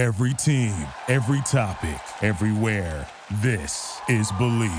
Every 0.00 0.32
team, 0.32 0.74
every 1.08 1.42
topic, 1.42 2.00
everywhere. 2.22 3.06
This 3.42 4.00
is 4.08 4.32
Bleav. 4.32 4.70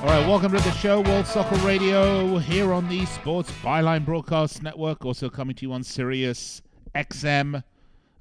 All 0.00 0.06
right, 0.06 0.28
welcome 0.28 0.52
to 0.52 0.58
the 0.58 0.70
show, 0.72 1.00
World 1.00 1.26
Soccer 1.26 1.56
Radio, 1.66 2.36
here 2.36 2.74
on 2.74 2.86
the 2.90 3.06
Sports 3.06 3.50
Byline 3.62 4.04
Broadcast 4.04 4.62
Network, 4.62 5.06
also 5.06 5.30
coming 5.30 5.56
to 5.56 5.62
you 5.62 5.72
on 5.72 5.82
Sirius 5.82 6.60
XM, 6.96 7.62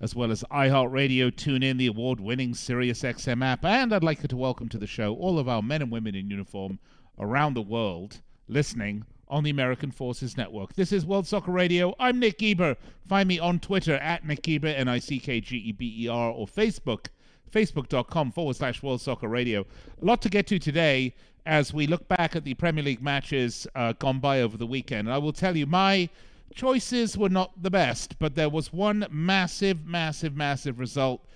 as 0.01 0.13
well 0.13 0.31
as 0.31 0.43
iHeartRadio. 0.51 1.31
TuneIn 1.31 1.77
the 1.77 1.87
award-winning 1.87 2.53
Sirius 2.53 3.03
XM 3.03 3.41
app, 3.41 3.63
and 3.63 3.93
I'd 3.93 4.03
like 4.03 4.27
to 4.27 4.35
welcome 4.35 4.67
to 4.67 4.77
the 4.77 4.85
show 4.85 5.15
all 5.15 5.39
of 5.39 5.47
our 5.47 5.61
men 5.61 5.81
and 5.81 5.89
women 5.89 6.13
in 6.13 6.29
uniform 6.29 6.79
around 7.17 7.53
the 7.53 7.61
world 7.61 8.19
listening 8.49 9.05
on 9.29 9.45
the 9.45 9.49
American 9.49 9.91
Forces 9.91 10.35
Network. 10.35 10.73
This 10.73 10.91
is 10.91 11.05
World 11.05 11.25
Soccer 11.25 11.51
Radio. 11.51 11.95
I'm 12.01 12.19
Nick 12.19 12.39
Geber. 12.39 12.75
Find 13.07 13.29
me 13.29 13.39
on 13.39 13.59
Twitter 13.59 13.95
at 13.95 14.27
Nick 14.27 14.41
Geber, 14.41 14.67
N-I-C-K-G-E-B-E-R, 14.67 16.31
or 16.31 16.45
Facebook, 16.45 17.07
facebook.com 17.49 18.33
forward 18.33 18.57
slash 18.57 18.83
World 18.83 18.99
Soccer 18.99 19.29
Radio. 19.29 19.61
A 20.01 20.05
lot 20.05 20.21
to 20.23 20.29
get 20.29 20.47
to 20.47 20.59
today 20.59 21.15
as 21.45 21.73
we 21.73 21.87
look 21.87 22.05
back 22.09 22.35
at 22.35 22.43
the 22.43 22.55
Premier 22.55 22.83
League 22.83 23.01
matches 23.01 23.67
uh, 23.75 23.93
gone 23.93 24.19
by 24.19 24.41
over 24.41 24.57
the 24.57 24.67
weekend. 24.67 25.09
I 25.09 25.17
will 25.17 25.33
tell 25.33 25.55
you, 25.55 25.65
my 25.65 26.09
choices 26.55 27.17
were 27.17 27.29
not 27.29 27.61
the 27.61 27.69
best, 27.69 28.17
but 28.17 28.35
there 28.35 28.49
was 28.49 28.73
one 28.73 29.05
massive, 29.11 29.85
massive, 29.85 30.35
massive 30.35 30.79
result 30.79 31.27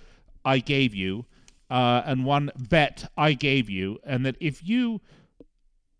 I 0.44 0.58
gave 0.58 0.94
you, 0.94 1.26
uh, 1.70 2.02
and 2.04 2.24
one 2.24 2.50
bet 2.56 3.10
I 3.16 3.34
gave 3.34 3.70
you, 3.70 3.98
and 4.02 4.26
that 4.26 4.36
if 4.40 4.66
you 4.66 5.00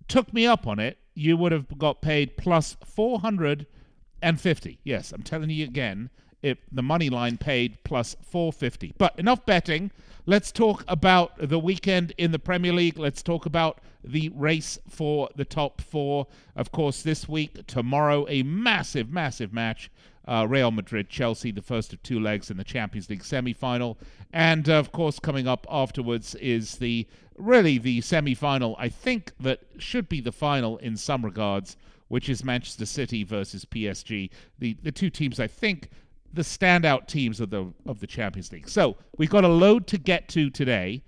took 0.08 0.32
me 0.32 0.46
up 0.46 0.66
on 0.66 0.80
it, 0.80 0.98
you 1.14 1.36
would 1.36 1.52
have 1.52 1.78
got 1.78 2.00
paid 2.00 2.36
plus 2.36 2.76
450. 2.84 4.78
Yes, 4.82 5.12
I'm 5.12 5.22
telling 5.22 5.50
you 5.50 5.64
again, 5.64 6.10
if 6.42 6.58
the 6.72 6.82
money 6.82 7.10
line 7.10 7.36
paid 7.38 7.82
plus 7.84 8.16
450. 8.22 8.94
But 8.98 9.18
enough 9.18 9.44
betting. 9.46 9.90
Let's 10.26 10.52
talk 10.52 10.84
about 10.86 11.32
the 11.38 11.58
weekend 11.58 12.12
in 12.18 12.30
the 12.30 12.38
Premier 12.38 12.72
League. 12.72 12.98
Let's 12.98 13.22
talk 13.22 13.46
about 13.46 13.80
the 14.04 14.28
race 14.30 14.78
for 14.88 15.28
the 15.34 15.44
top 15.44 15.80
four. 15.80 16.26
Of 16.54 16.72
course, 16.72 17.02
this 17.02 17.28
week, 17.28 17.66
tomorrow, 17.66 18.26
a 18.28 18.42
massive, 18.42 19.10
massive 19.10 19.52
match. 19.52 19.90
Uh, 20.28 20.46
Real 20.48 20.70
Madrid, 20.70 21.08
Chelsea, 21.08 21.50
the 21.50 21.62
first 21.62 21.92
of 21.92 22.02
two 22.02 22.20
legs 22.20 22.50
in 22.50 22.56
the 22.56 22.64
Champions 22.64 23.10
League 23.10 23.24
semi 23.24 23.52
final. 23.52 23.98
And 24.32 24.68
uh, 24.68 24.74
of 24.74 24.92
course, 24.92 25.18
coming 25.18 25.48
up 25.48 25.66
afterwards 25.68 26.34
is 26.36 26.76
the 26.76 27.06
really 27.36 27.78
the 27.78 28.00
semi 28.00 28.34
final, 28.34 28.76
I 28.78 28.88
think, 28.88 29.32
that 29.40 29.60
should 29.78 30.08
be 30.08 30.20
the 30.20 30.32
final 30.32 30.76
in 30.78 30.96
some 30.96 31.24
regards, 31.24 31.76
which 32.08 32.28
is 32.28 32.44
Manchester 32.44 32.86
City 32.86 33.24
versus 33.24 33.64
PSG. 33.64 34.30
The, 34.58 34.76
the 34.82 34.92
two 34.92 35.10
teams, 35.10 35.40
I 35.40 35.46
think, 35.46 35.88
the 36.32 36.42
standout 36.42 37.06
teams 37.06 37.40
of 37.40 37.50
the 37.50 37.72
of 37.86 38.00
the 38.00 38.06
Champions 38.06 38.52
League. 38.52 38.68
So 38.68 38.96
we've 39.16 39.30
got 39.30 39.44
a 39.44 39.48
load 39.48 39.86
to 39.88 39.98
get 39.98 40.28
to 40.30 40.50
today. 40.50 41.02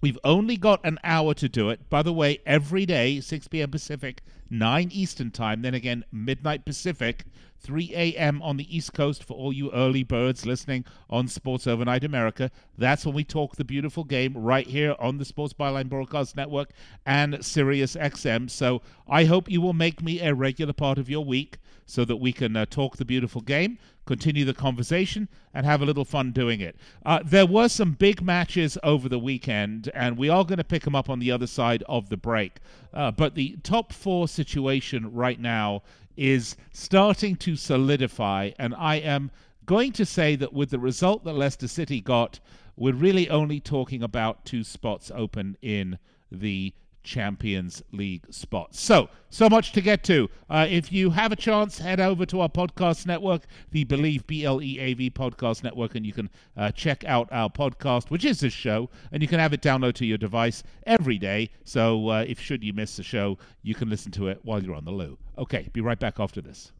We've 0.00 0.18
only 0.24 0.56
got 0.56 0.84
an 0.84 0.98
hour 1.04 1.32
to 1.34 1.48
do 1.48 1.70
it. 1.70 1.88
By 1.88 2.02
the 2.02 2.12
way, 2.12 2.38
every 2.44 2.84
day, 2.84 3.20
6 3.20 3.48
p.m. 3.48 3.70
Pacific, 3.70 4.22
9 4.50 4.90
Eastern 4.92 5.30
Time, 5.30 5.62
then 5.62 5.74
again, 5.74 6.04
midnight 6.12 6.66
Pacific, 6.66 7.24
3 7.58 7.92
a.m. 7.94 8.42
on 8.42 8.58
the 8.58 8.76
East 8.76 8.92
Coast 8.92 9.24
for 9.24 9.34
all 9.34 9.52
you 9.52 9.72
early 9.72 10.02
birds 10.02 10.44
listening 10.44 10.84
on 11.08 11.28
Sports 11.28 11.66
Overnight 11.66 12.04
America. 12.04 12.50
That's 12.76 13.06
when 13.06 13.14
we 13.14 13.24
talk 13.24 13.56
the 13.56 13.64
beautiful 13.64 14.04
game 14.04 14.36
right 14.36 14.66
here 14.66 14.94
on 14.98 15.16
the 15.16 15.24
Sports 15.24 15.54
Byline 15.54 15.88
Broadcast 15.88 16.36
Network 16.36 16.70
and 17.06 17.44
Sirius 17.44 17.96
XM. 17.96 18.50
So 18.50 18.82
I 19.08 19.24
hope 19.24 19.50
you 19.50 19.62
will 19.62 19.72
make 19.72 20.02
me 20.02 20.20
a 20.20 20.34
regular 20.34 20.74
part 20.74 20.98
of 20.98 21.08
your 21.08 21.24
week 21.24 21.58
so 21.86 22.04
that 22.04 22.16
we 22.16 22.32
can 22.32 22.56
uh, 22.56 22.66
talk 22.66 22.96
the 22.96 23.04
beautiful 23.04 23.40
game, 23.40 23.78
continue 24.04 24.44
the 24.44 24.52
conversation, 24.52 25.28
and 25.54 25.64
have 25.64 25.80
a 25.80 25.84
little 25.84 26.04
fun 26.04 26.32
doing 26.32 26.60
it. 26.60 26.76
Uh, 27.04 27.20
there 27.24 27.46
were 27.46 27.68
some 27.68 27.92
big 27.92 28.20
matches 28.20 28.76
over 28.82 29.08
the 29.08 29.18
weekend, 29.18 29.90
and 29.94 30.18
we 30.18 30.28
are 30.28 30.44
going 30.44 30.58
to 30.58 30.64
pick 30.64 30.82
them 30.82 30.96
up 30.96 31.08
on 31.08 31.20
the 31.20 31.30
other 31.30 31.46
side 31.46 31.82
of 31.88 32.08
the 32.08 32.16
break. 32.16 32.58
Uh, 32.92 33.10
but 33.10 33.34
the 33.34 33.56
top 33.62 33.92
four 33.92 34.26
situation 34.26 35.12
right 35.14 35.40
now 35.40 35.82
is 36.16 36.56
starting 36.72 37.36
to 37.36 37.54
solidify, 37.56 38.50
and 38.58 38.74
I 38.74 38.96
am 38.96 39.30
going 39.64 39.92
to 39.92 40.04
say 40.04 40.36
that 40.36 40.52
with 40.52 40.70
the 40.70 40.78
result 40.78 41.24
that 41.24 41.34
Leicester 41.34 41.68
City 41.68 42.00
got, 42.00 42.40
we're 42.76 42.94
really 42.94 43.30
only 43.30 43.60
talking 43.60 44.02
about 44.02 44.44
two 44.44 44.64
spots 44.64 45.10
open 45.14 45.56
in 45.62 45.98
the 46.30 46.74
Champions 47.06 47.82
League 47.92 48.26
spots. 48.30 48.78
So, 48.80 49.08
so 49.30 49.48
much 49.48 49.72
to 49.72 49.80
get 49.80 50.02
to. 50.04 50.28
Uh, 50.50 50.66
if 50.68 50.92
you 50.92 51.10
have 51.10 51.32
a 51.32 51.36
chance, 51.36 51.78
head 51.78 52.00
over 52.00 52.26
to 52.26 52.40
our 52.40 52.48
podcast 52.48 53.06
network, 53.06 53.42
the 53.70 53.84
Bleav 53.84 54.26
B 54.26 54.44
L 54.44 54.60
E 54.60 54.78
A 54.78 54.92
V 54.94 55.10
podcast 55.10 55.62
network, 55.62 55.94
and 55.94 56.04
you 56.04 56.12
can 56.12 56.28
uh, 56.56 56.72
check 56.72 57.04
out 57.04 57.28
our 57.30 57.48
podcast, 57.48 58.10
which 58.10 58.24
is 58.24 58.40
this 58.40 58.52
show, 58.52 58.90
and 59.12 59.22
you 59.22 59.28
can 59.28 59.38
have 59.38 59.52
it 59.52 59.62
download 59.62 59.94
to 59.94 60.04
your 60.04 60.18
device 60.18 60.62
every 60.84 61.16
day. 61.16 61.48
So, 61.64 62.08
uh, 62.08 62.24
if 62.26 62.40
should 62.40 62.62
you 62.62 62.72
miss 62.72 62.96
the 62.96 63.02
show, 63.02 63.38
you 63.62 63.74
can 63.74 63.88
listen 63.88 64.12
to 64.12 64.28
it 64.28 64.40
while 64.42 64.62
you're 64.62 64.74
on 64.74 64.84
the 64.84 64.90
loo. 64.90 65.16
Okay, 65.38 65.70
be 65.72 65.80
right 65.80 65.98
back 65.98 66.18
after 66.18 66.40
this. 66.42 66.72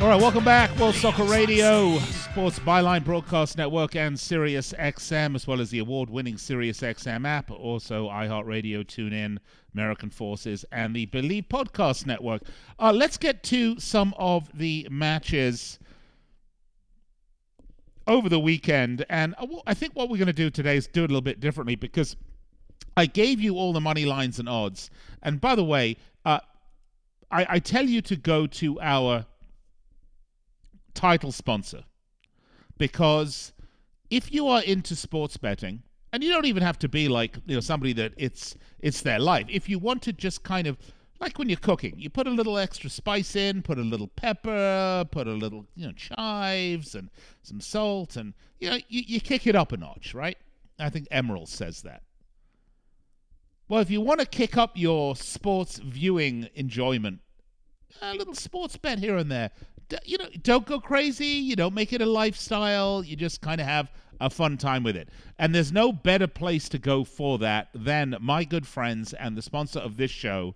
All 0.00 0.08
right, 0.08 0.18
welcome 0.18 0.44
back. 0.44 0.74
World 0.78 0.94
Soccer 0.94 1.24
Radio, 1.24 1.98
Sports 1.98 2.58
Byline 2.60 3.04
Broadcast 3.04 3.58
Network, 3.58 3.94
and 3.96 4.18
Sirius 4.18 4.72
XM, 4.78 5.34
as 5.34 5.46
well 5.46 5.60
as 5.60 5.68
the 5.68 5.78
award-winning 5.78 6.38
Sirius 6.38 6.80
XM 6.80 7.28
app, 7.28 7.50
also 7.50 8.08
iHeartRadio, 8.08 8.82
TuneIn, 8.82 9.36
American 9.74 10.08
Forces, 10.08 10.64
and 10.72 10.96
the 10.96 11.04
Bleav 11.08 11.48
Podcast 11.48 12.06
Network. 12.06 12.44
Uh, 12.78 12.94
let's 12.94 13.18
get 13.18 13.42
to 13.42 13.78
some 13.78 14.14
of 14.16 14.48
the 14.56 14.88
matches 14.90 15.78
over 18.06 18.30
the 18.30 18.40
weekend, 18.40 19.04
and 19.10 19.34
I 19.66 19.74
think 19.74 19.94
what 19.94 20.08
we're 20.08 20.16
going 20.16 20.28
to 20.28 20.32
do 20.32 20.48
today 20.48 20.78
is 20.78 20.86
do 20.86 21.02
it 21.02 21.10
a 21.10 21.12
little 21.12 21.20
bit 21.20 21.40
differently 21.40 21.74
because 21.74 22.16
I 22.96 23.04
gave 23.04 23.38
you 23.38 23.56
all 23.56 23.74
the 23.74 23.82
money 23.82 24.06
lines 24.06 24.38
and 24.38 24.48
odds, 24.48 24.88
and 25.22 25.42
by 25.42 25.54
the 25.54 25.64
way, 25.64 25.98
uh, 26.24 26.40
I, 27.30 27.46
I 27.50 27.58
tell 27.58 27.84
you 27.84 28.00
to 28.00 28.16
go 28.16 28.46
to 28.46 28.80
our 28.80 29.26
title 30.94 31.32
sponsor. 31.32 31.84
Because 32.78 33.52
if 34.10 34.32
you 34.32 34.48
are 34.48 34.62
into 34.62 34.96
sports 34.96 35.36
betting 35.36 35.82
and 36.12 36.22
you 36.24 36.30
don't 36.32 36.46
even 36.46 36.62
have 36.62 36.78
to 36.80 36.88
be 36.88 37.08
like 37.08 37.36
you 37.46 37.54
know 37.54 37.60
somebody 37.60 37.92
that 37.94 38.12
it's 38.16 38.56
it's 38.80 39.02
their 39.02 39.18
life. 39.18 39.46
If 39.48 39.68
you 39.68 39.78
want 39.78 40.02
to 40.02 40.12
just 40.12 40.42
kind 40.42 40.66
of 40.66 40.76
like 41.20 41.38
when 41.38 41.48
you're 41.48 41.58
cooking 41.58 41.94
you 41.98 42.10
put 42.10 42.26
a 42.26 42.30
little 42.30 42.58
extra 42.58 42.90
spice 42.90 43.36
in 43.36 43.62
put 43.62 43.78
a 43.78 43.82
little 43.82 44.08
pepper 44.08 45.04
put 45.10 45.26
a 45.26 45.32
little 45.32 45.66
you 45.76 45.86
know 45.86 45.92
chives 45.92 46.94
and 46.94 47.10
some 47.42 47.60
salt 47.60 48.16
and 48.16 48.34
you 48.58 48.70
know 48.70 48.76
you, 48.88 49.02
you 49.06 49.20
kick 49.20 49.46
it 49.46 49.54
up 49.54 49.72
a 49.72 49.76
notch 49.76 50.14
right? 50.14 50.36
I 50.78 50.88
think 50.88 51.08
Emeril 51.10 51.46
says 51.46 51.82
that. 51.82 52.02
Well 53.68 53.80
if 53.80 53.90
you 53.90 54.00
want 54.00 54.20
to 54.20 54.26
kick 54.26 54.56
up 54.56 54.72
your 54.74 55.14
sports 55.14 55.78
viewing 55.78 56.48
enjoyment 56.54 57.20
a 58.02 58.14
little 58.14 58.34
sports 58.34 58.76
bet 58.76 58.98
here 58.98 59.16
and 59.16 59.30
there 59.30 59.50
you 60.04 60.18
know, 60.18 60.28
don't 60.42 60.66
go 60.66 60.80
crazy. 60.80 61.26
You 61.26 61.56
don't 61.56 61.74
make 61.74 61.92
it 61.92 62.00
a 62.00 62.06
lifestyle. 62.06 63.04
You 63.04 63.16
just 63.16 63.40
kind 63.40 63.60
of 63.60 63.66
have 63.66 63.90
a 64.20 64.30
fun 64.30 64.56
time 64.58 64.82
with 64.82 64.96
it. 64.96 65.08
And 65.38 65.54
there's 65.54 65.72
no 65.72 65.92
better 65.92 66.26
place 66.26 66.68
to 66.70 66.78
go 66.78 67.04
for 67.04 67.38
that 67.38 67.68
than 67.74 68.16
my 68.20 68.44
good 68.44 68.66
friends 68.66 69.12
and 69.14 69.36
the 69.36 69.42
sponsor 69.42 69.80
of 69.80 69.96
this 69.96 70.10
show, 70.10 70.54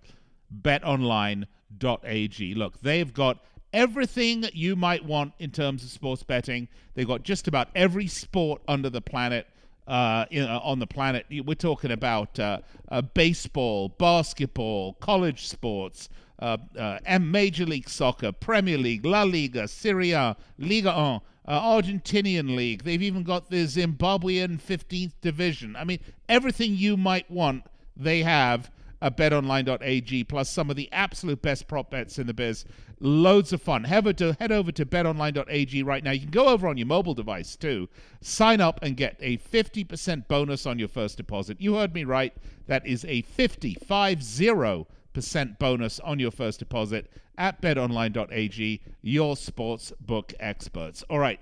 betonline.ag. 0.61 2.53
Look, 2.53 2.81
they've 2.81 3.13
got 3.13 3.43
everything 3.73 4.45
you 4.53 4.75
might 4.75 5.03
want 5.03 5.33
in 5.39 5.51
terms 5.51 5.83
of 5.83 5.89
sports 5.89 6.23
betting. 6.23 6.67
They've 6.93 7.07
got 7.07 7.23
just 7.23 7.47
about 7.47 7.69
every 7.75 8.07
sport 8.07 8.61
under 8.67 8.89
the 8.89 9.01
planet. 9.01 9.47
Uh, 9.87 10.25
uh, 10.35 10.59
on 10.63 10.79
the 10.79 10.87
planet, 10.87 11.27
we're 11.29 11.53
talking 11.53 11.91
about 11.91 12.39
uh, 12.39 12.57
uh 12.89 13.03
baseball, 13.03 13.87
basketball, 13.87 14.93
college 14.93 15.45
sports, 15.45 16.09
uh, 16.39 16.57
uh, 16.77 16.99
and 17.05 17.31
Major 17.31 17.65
League 17.65 17.89
Soccer, 17.89 18.31
Premier 18.31 18.77
League, 18.77 19.05
La 19.05 19.23
Liga, 19.23 19.67
Serie 19.67 20.11
A, 20.11 20.35
Liga 20.57 20.91
1, 20.93 21.21
uh, 21.47 21.61
Argentinian 21.61 22.55
League. 22.55 22.83
They've 22.83 23.01
even 23.01 23.23
got 23.23 23.49
the 23.49 23.65
Zimbabwean 23.65 24.59
15th 24.61 25.13
Division. 25.21 25.75
I 25.75 25.83
mean, 25.83 25.99
everything 26.27 26.75
you 26.75 26.97
might 26.97 27.29
want, 27.29 27.63
they 27.95 28.23
have. 28.23 28.69
at 29.01 29.17
betonline.ag, 29.17 30.23
plus 30.23 30.49
some 30.49 30.69
of 30.69 30.75
the 30.75 30.91
absolute 30.91 31.41
best 31.41 31.67
prop 31.67 31.91
bets 31.91 32.17
in 32.17 32.27
the 32.27 32.33
biz. 32.33 32.65
Loads 32.99 33.53
of 33.53 33.61
fun. 33.61 33.83
Head 33.83 34.07
over 34.07 34.13
to, 34.13 34.33
head 34.39 34.51
over 34.51 34.71
to 34.71 34.85
betonline.ag 34.85 35.83
right 35.83 36.03
now. 36.03 36.11
You 36.11 36.21
can 36.21 36.31
go 36.31 36.47
over 36.47 36.67
on 36.67 36.77
your 36.77 36.87
mobile 36.87 37.13
device 37.13 37.55
too. 37.55 37.89
Sign 38.21 38.61
up 38.61 38.79
and 38.81 38.97
get 38.97 39.17
a 39.19 39.37
50% 39.37 40.27
bonus 40.27 40.65
on 40.65 40.79
your 40.79 40.87
first 40.87 41.17
deposit. 41.17 41.59
You 41.61 41.75
heard 41.75 41.93
me 41.93 42.03
right. 42.03 42.33
That 42.67 42.87
is 42.87 43.05
a 43.05 43.21
50, 43.21 43.75
50 43.75 44.87
percent 45.15 45.57
bonus 45.57 45.99
on 46.01 46.19
your 46.19 46.29
first 46.29 46.59
deposit 46.59 47.09
at 47.37 47.61
betonline.ag, 47.61 48.81
your 49.01 49.35
sports 49.35 49.91
book 49.99 50.33
experts. 50.39 51.03
All 51.09 51.19
right. 51.19 51.39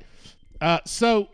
Uh, 0.62 0.80
so 0.86 1.28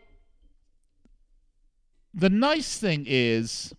the 2.13 2.29
nice 2.29 2.79
thing 2.79 3.05
is 3.07 3.73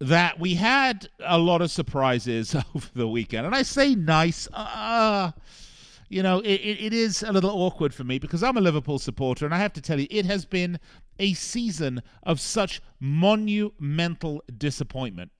that 0.00 0.38
we 0.38 0.54
had 0.54 1.08
a 1.20 1.38
lot 1.38 1.62
of 1.62 1.70
surprises 1.70 2.54
over 2.74 2.88
the 2.94 3.08
weekend. 3.08 3.46
And 3.46 3.54
I 3.54 3.62
say 3.62 3.94
nice, 3.94 4.48
uh, 4.52 5.30
you 6.08 6.22
know, 6.22 6.40
it, 6.40 6.60
it 6.60 6.92
is 6.92 7.22
a 7.22 7.32
little 7.32 7.50
awkward 7.50 7.94
for 7.94 8.04
me 8.04 8.18
because 8.18 8.42
I'm 8.42 8.56
a 8.56 8.60
Liverpool 8.60 8.98
supporter, 8.98 9.44
and 9.44 9.54
I 9.54 9.58
have 9.58 9.72
to 9.74 9.80
tell 9.80 9.98
you, 9.98 10.06
it 10.10 10.26
has 10.26 10.44
been 10.44 10.78
a 11.18 11.34
season 11.34 12.02
of 12.22 12.40
such 12.40 12.80
monumental 13.00 14.42
disappointment. 14.56 15.30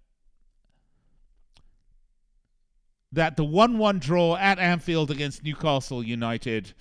That 3.13 3.37
the 3.37 3.45
1 3.45 3.79
1 3.79 3.99
draw 4.01 4.37
at 4.37 4.59
Anfield 4.59 5.11
against 5.11 5.45
Newcastle 5.45 6.03
United 6.03 6.75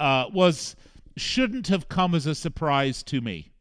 uh, 0.00 0.26
was 0.32 0.74
shouldn't 1.16 1.68
have 1.68 1.88
come 1.88 2.14
as 2.14 2.26
a 2.26 2.34
surprise 2.34 3.02
to 3.04 3.20
me. 3.20 3.52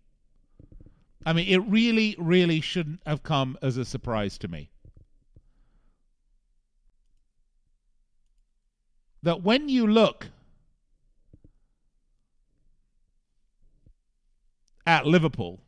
I 1.25 1.33
mean, 1.33 1.47
it 1.47 1.57
really, 1.67 2.15
really 2.19 2.61
shouldn't 2.61 3.01
have 3.05 3.23
come 3.23 3.57
as 3.61 3.77
a 3.77 3.85
surprise 3.85 4.37
to 4.39 4.47
me. 4.47 4.69
That 9.23 9.41
when 9.41 9.69
you 9.69 9.87
look 9.87 10.27
at 14.85 15.05
Liverpool, 15.05 15.61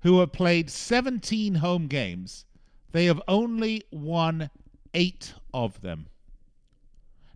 who 0.00 0.20
have 0.20 0.32
played 0.32 0.70
17 0.70 1.56
home 1.56 1.86
games, 1.86 2.44
they 2.92 3.06
have 3.06 3.20
only 3.26 3.82
won 3.90 4.50
eight 4.94 5.34
of 5.52 5.80
them. 5.80 6.06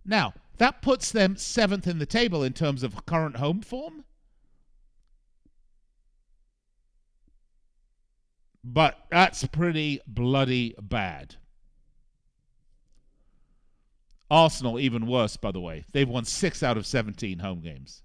Now, 0.05 0.33
that 0.57 0.81
puts 0.81 1.11
them 1.11 1.35
seventh 1.35 1.87
in 1.87 1.99
the 1.99 2.05
table 2.05 2.43
in 2.43 2.53
terms 2.53 2.83
of 2.83 3.05
current 3.05 3.37
home 3.37 3.61
form. 3.61 4.05
But 8.63 8.97
that's 9.09 9.45
pretty 9.47 10.01
bloody 10.05 10.75
bad. 10.79 11.35
Arsenal, 14.29 14.79
even 14.79 15.07
worse, 15.07 15.35
by 15.35 15.51
the 15.51 15.59
way. 15.59 15.83
They've 15.91 16.07
won 16.07 16.25
six 16.25 16.63
out 16.63 16.77
of 16.77 16.85
17 16.85 17.39
home 17.39 17.59
games. 17.59 18.03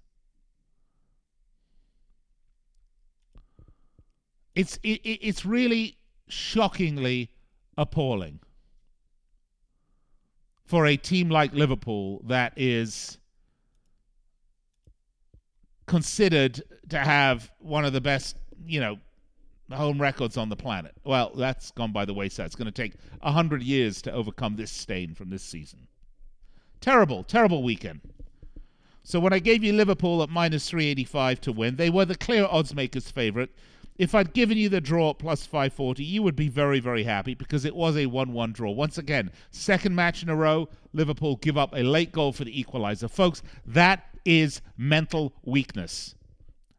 It's, 4.57 4.79
it, 4.81 5.01
it's 5.05 5.45
really 5.45 5.97
shockingly 6.27 7.29
appalling 7.77 8.39
for 10.65 10.87
a 10.87 10.97
team 10.97 11.29
like 11.29 11.53
Liverpool 11.53 12.23
that 12.25 12.53
is 12.57 13.19
considered 15.85 16.63
to 16.89 16.97
have 16.97 17.51
one 17.59 17.85
of 17.85 17.93
the 17.93 18.01
best, 18.01 18.35
you 18.65 18.79
know, 18.79 18.97
home 19.71 20.01
records 20.01 20.37
on 20.37 20.49
the 20.49 20.55
planet. 20.55 20.95
Well, 21.03 21.33
that's 21.35 21.69
gone 21.69 21.91
by 21.91 22.05
the 22.05 22.15
wayside. 22.15 22.47
It's 22.47 22.55
going 22.55 22.65
to 22.65 22.71
take 22.71 22.95
100 23.21 23.61
years 23.61 24.01
to 24.01 24.11
overcome 24.11 24.55
this 24.55 24.71
stain 24.71 25.13
from 25.13 25.29
this 25.29 25.43
season. 25.43 25.87
Terrible, 26.81 27.23
terrible 27.23 27.61
weekend. 27.61 28.01
So 29.03 29.19
when 29.19 29.33
I 29.33 29.39
gave 29.39 29.63
you 29.63 29.71
Liverpool 29.71 30.23
at 30.23 30.29
minus 30.29 30.67
385 30.67 31.41
to 31.41 31.51
win, 31.51 31.75
they 31.75 31.91
were 31.91 32.05
the 32.05 32.15
clear 32.15 32.47
odds 32.49 32.73
makers 32.73 33.11
favorite 33.11 33.51
if 33.97 34.13
I'd 34.13 34.33
given 34.33 34.57
you 34.57 34.69
the 34.69 34.81
draw 34.81 35.11
at 35.11 35.19
plus 35.19 35.45
540, 35.45 36.03
you 36.03 36.21
would 36.23 36.35
be 36.35 36.49
very, 36.49 36.79
very 36.79 37.03
happy 37.03 37.33
because 37.33 37.65
it 37.65 37.75
was 37.75 37.97
a 37.97 38.05
1 38.05 38.33
1 38.33 38.51
draw. 38.51 38.71
Once 38.71 38.97
again, 38.97 39.31
second 39.51 39.95
match 39.95 40.21
in 40.21 40.29
a 40.29 40.35
row, 40.35 40.69
Liverpool 40.93 41.37
give 41.37 41.57
up 41.57 41.73
a 41.73 41.83
late 41.83 42.11
goal 42.11 42.31
for 42.31 42.43
the 42.43 42.59
equalizer. 42.59 43.07
Folks, 43.07 43.41
that 43.65 44.05
is 44.23 44.61
mental 44.77 45.33
weakness. 45.43 46.15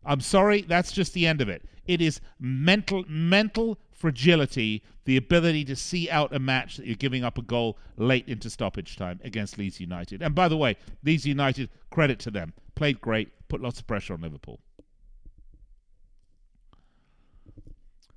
I'm 0.05 0.21
sorry, 0.21 0.63
that's 0.63 0.93
just 0.93 1.13
the 1.13 1.27
end 1.27 1.41
of 1.41 1.49
it. 1.49 1.63
It 1.87 2.01
is 2.01 2.21
mental, 2.39 3.05
mental 3.09 3.79
fragility, 3.91 4.85
the 5.07 5.17
ability 5.17 5.65
to 5.65 5.75
see 5.75 6.09
out 6.09 6.35
a 6.35 6.39
match 6.39 6.77
that 6.77 6.87
you're 6.87 6.95
giving 6.95 7.25
up 7.25 7.37
a 7.37 7.43
goal 7.43 7.79
late 7.97 8.29
into 8.29 8.49
stoppage 8.49 8.97
time 8.97 9.21
against 9.25 9.59
Leeds 9.59 9.81
United. 9.81 10.23
And 10.23 10.35
by 10.35 10.49
the 10.49 10.57
way, 10.57 10.77
Leeds 11.03 11.27
United, 11.27 11.69
credit 11.91 12.19
to 12.21 12.31
them, 12.31 12.53
played 12.75 13.01
great, 13.01 13.31
put 13.49 13.61
lots 13.61 13.81
of 13.81 13.87
pressure 13.87 14.15
on 14.15 14.21
Liverpool. 14.21 14.61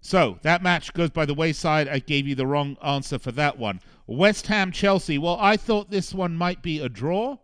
So 0.02 0.40
that 0.42 0.64
match 0.64 0.94
goes 0.94 1.12
by 1.12 1.26
the 1.26 1.36
wayside. 1.36 1.88
I 1.88 2.00
gave 2.00 2.28
you 2.28 2.34
the 2.34 2.48
wrong 2.48 2.76
answer 2.84 3.20
for 3.20 3.32
that 3.34 3.60
one. 3.60 3.80
West 4.08 4.48
Ham 4.48 4.72
Chelsea. 4.72 5.20
Well, 5.20 5.38
I 5.40 5.56
thought 5.56 5.92
this 5.92 6.14
one 6.14 6.36
might 6.36 6.64
be 6.64 6.80
a 6.80 6.90
draw 6.90 7.38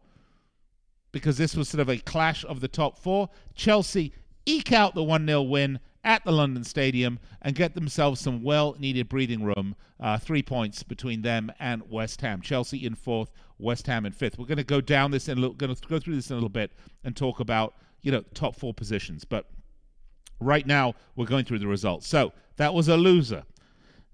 because 1.11 1.37
this 1.37 1.55
was 1.55 1.69
sort 1.69 1.81
of 1.81 1.89
a 1.89 1.97
clash 1.97 2.43
of 2.45 2.59
the 2.59 2.67
top 2.67 2.97
four. 2.97 3.29
Chelsea 3.53 4.11
eke 4.47 4.73
out 4.73 4.95
the 4.95 5.03
1 5.03 5.25
0 5.27 5.43
win 5.43 5.79
at 6.03 6.23
the 6.23 6.31
London 6.31 6.63
Stadium 6.63 7.19
and 7.41 7.55
get 7.55 7.75
themselves 7.75 8.19
some 8.19 8.41
well 8.41 8.75
needed 8.79 9.07
breathing 9.07 9.43
room. 9.43 9.75
Uh, 9.99 10.17
three 10.17 10.41
points 10.41 10.81
between 10.81 11.21
them 11.21 11.51
and 11.59 11.83
West 11.89 12.21
Ham. 12.21 12.41
Chelsea 12.41 12.85
in 12.85 12.95
fourth, 12.95 13.31
West 13.59 13.85
Ham 13.87 14.05
in 14.05 14.13
fifth. 14.13 14.39
We're 14.39 14.45
going 14.45 14.57
to 14.57 14.63
go 14.63 14.81
down 14.81 15.11
this 15.11 15.27
and 15.27 15.39
going 15.57 15.75
to 15.75 15.87
go 15.87 15.99
through 15.99 16.15
this 16.15 16.29
in 16.29 16.33
a 16.33 16.37
little 16.37 16.49
bit 16.49 16.71
and 17.03 17.15
talk 17.15 17.39
about, 17.39 17.75
you 18.01 18.11
know, 18.11 18.21
top 18.33 18.55
four 18.55 18.73
positions. 18.73 19.25
But 19.25 19.47
right 20.39 20.65
now, 20.65 20.95
we're 21.15 21.25
going 21.25 21.45
through 21.45 21.59
the 21.59 21.67
results. 21.67 22.07
So 22.07 22.33
that 22.57 22.73
was 22.73 22.87
a 22.87 22.97
loser. 22.97 23.43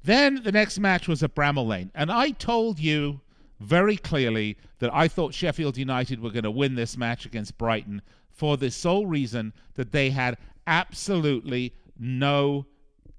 Then 0.04 0.44
the 0.44 0.52
next 0.52 0.80
match 0.80 1.08
was 1.08 1.24
at 1.24 1.34
Bramall 1.36 1.68
Lane. 1.68 1.92
And 1.96 2.12
I 2.12 2.31
told 2.31 2.80
you 2.80 3.22
very 3.60 3.98
clearly 3.98 4.58
that 4.80 4.94
I 4.94 5.08
thought 5.08 5.34
Sheffield 5.34 5.78
United 5.78 6.22
were 6.22 6.31
going 6.31 6.44
to 6.44 6.52
win 6.52 6.75
this 6.75 6.98
match 6.98 7.25
against 7.25 7.58
Brighton 7.58 8.02
for 8.30 8.58
the 8.58 8.70
sole 8.70 9.06
reason 9.06 9.54
that 9.75 9.92
they 9.92 10.10
had 10.10 10.38
absolutely 10.68 11.74
no 11.98 12.66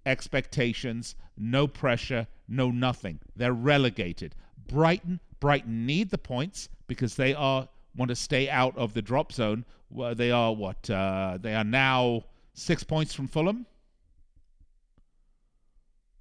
expectations, 0.04 1.14
no 1.38 1.66
pressure, 1.66 2.26
no 2.48 2.70
nothing. 2.70 3.20
They're 3.34 3.52
relegated. 3.52 4.34
Brighton, 4.66 5.20
Brighton 5.40 5.86
need 5.86 6.10
the 6.10 6.18
points 6.18 6.68
because 6.86 7.16
they 7.16 7.34
are 7.34 7.68
want 7.96 8.08
to 8.08 8.16
stay 8.16 8.50
out 8.50 8.76
of 8.76 8.92
the 8.92 9.02
drop 9.02 9.32
zone. 9.32 9.64
Well, 9.88 10.14
they 10.14 10.30
are 10.30 10.52
what? 10.52 10.90
Uh, 10.90 11.38
they 11.40 11.54
are 11.54 11.64
now 11.64 12.24
six 12.54 12.82
points 12.82 13.12
from 13.12 13.28
Fulham 13.28 13.66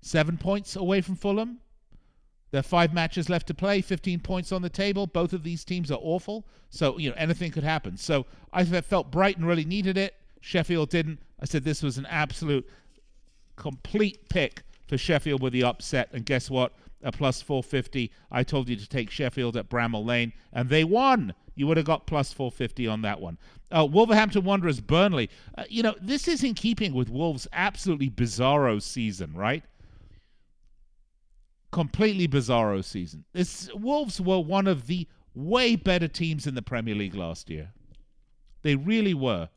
seven 0.03 0.37
points 0.37 0.75
away 0.75 1.01
from 1.01 1.15
Fulham. 1.15 1.59
There 2.51 2.59
are 2.59 2.63
five 2.63 2.93
matches 2.93 3.29
left 3.29 3.47
to 3.47 3.53
play, 3.53 3.81
15 3.81 4.19
points 4.19 4.51
on 4.51 4.61
the 4.61 4.69
table. 4.69 5.07
Both 5.07 5.33
of 5.33 5.43
these 5.43 5.65
teams 5.65 5.89
are 5.89 5.99
awful. 5.99 6.45
So, 6.69 6.99
you 6.99 7.09
know, 7.09 7.15
anything 7.17 7.51
could 7.51 7.63
happen. 7.63 7.97
So 7.97 8.27
I 8.51 8.63
felt 8.63 9.11
Brighton 9.11 9.45
really 9.45 9.65
needed 9.65 9.97
it. 9.97 10.15
Sheffield 10.39 10.89
didn't. 10.89 11.19
I 11.39 11.45
said 11.45 11.63
this 11.63 11.81
was 11.81 11.97
an 11.97 12.05
absolute 12.05 12.69
complete 13.55 14.29
pick 14.29 14.61
for 14.87 14.97
Sheffield 14.97 15.41
with 15.41 15.53
the 15.53 15.63
upset. 15.63 16.09
And 16.13 16.25
guess 16.25 16.49
what? 16.49 16.73
A 17.01 17.11
plus 17.11 17.41
450. 17.41 18.11
I 18.31 18.43
told 18.43 18.69
you 18.69 18.75
to 18.75 18.87
take 18.87 19.09
Sheffield 19.09 19.57
at 19.57 19.69
Bramall 19.69 20.05
Lane, 20.05 20.33
and 20.51 20.69
they 20.69 20.83
won. 20.83 21.33
You 21.55 21.67
would 21.67 21.77
have 21.77 21.85
got 21.85 22.07
plus 22.07 22.33
450 22.33 22.87
on 22.87 23.01
that 23.03 23.21
one. 23.21 23.37
Uh, 23.71 23.85
Wolverhampton 23.85 24.43
Wanderers, 24.43 24.79
Burnley. 24.79 25.29
Uh, 25.57 25.63
you 25.69 25.83
know, 25.83 25.95
this 26.01 26.27
is 26.27 26.43
in 26.43 26.53
keeping 26.53 26.93
with 26.93 27.09
Wolves' 27.09 27.47
absolutely 27.53 28.09
bizarro 28.09 28.81
season, 28.81 29.33
right? 29.33 29.63
completely 31.73 32.27
bizarro 32.27 32.81
season. 32.83 33.25
This 33.33 33.69
Wolves 33.73 34.21
were 34.21 34.39
one 34.39 34.67
of 34.67 34.87
the 34.87 35.07
way 35.35 35.75
better 35.75 36.07
teams 36.07 36.47
in 36.47 36.55
the 36.55 36.61
Premier 36.61 36.95
League 36.95 37.15
last 37.15 37.49
year. 37.49 37.73
They 38.61 38.75
really 38.75 39.13
were. 39.13 39.49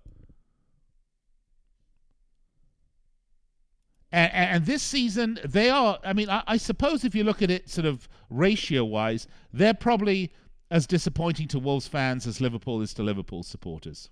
And, 4.10 4.32
and, 4.32 4.66
this 4.66 4.82
season, 4.82 5.38
they 5.44 5.68
are. 5.68 5.98
I 6.02 6.14
mean, 6.14 6.30
I, 6.30 6.42
I 6.46 6.56
suppose 6.56 7.04
if 7.04 7.14
you 7.14 7.22
look 7.22 7.42
at 7.42 7.50
it 7.50 7.68
sort 7.68 7.86
of 7.86 8.08
ratio 8.30 8.84
wise, 8.84 9.28
they're 9.52 9.74
probably 9.74 10.32
as 10.70 10.86
disappointing 10.86 11.48
to 11.48 11.58
Wolves 11.58 11.88
fans 11.88 12.26
as 12.26 12.40
Liverpool 12.40 12.80
is 12.82 12.94
to 12.94 13.02
Liverpool 13.02 13.42
supporters 13.42 14.08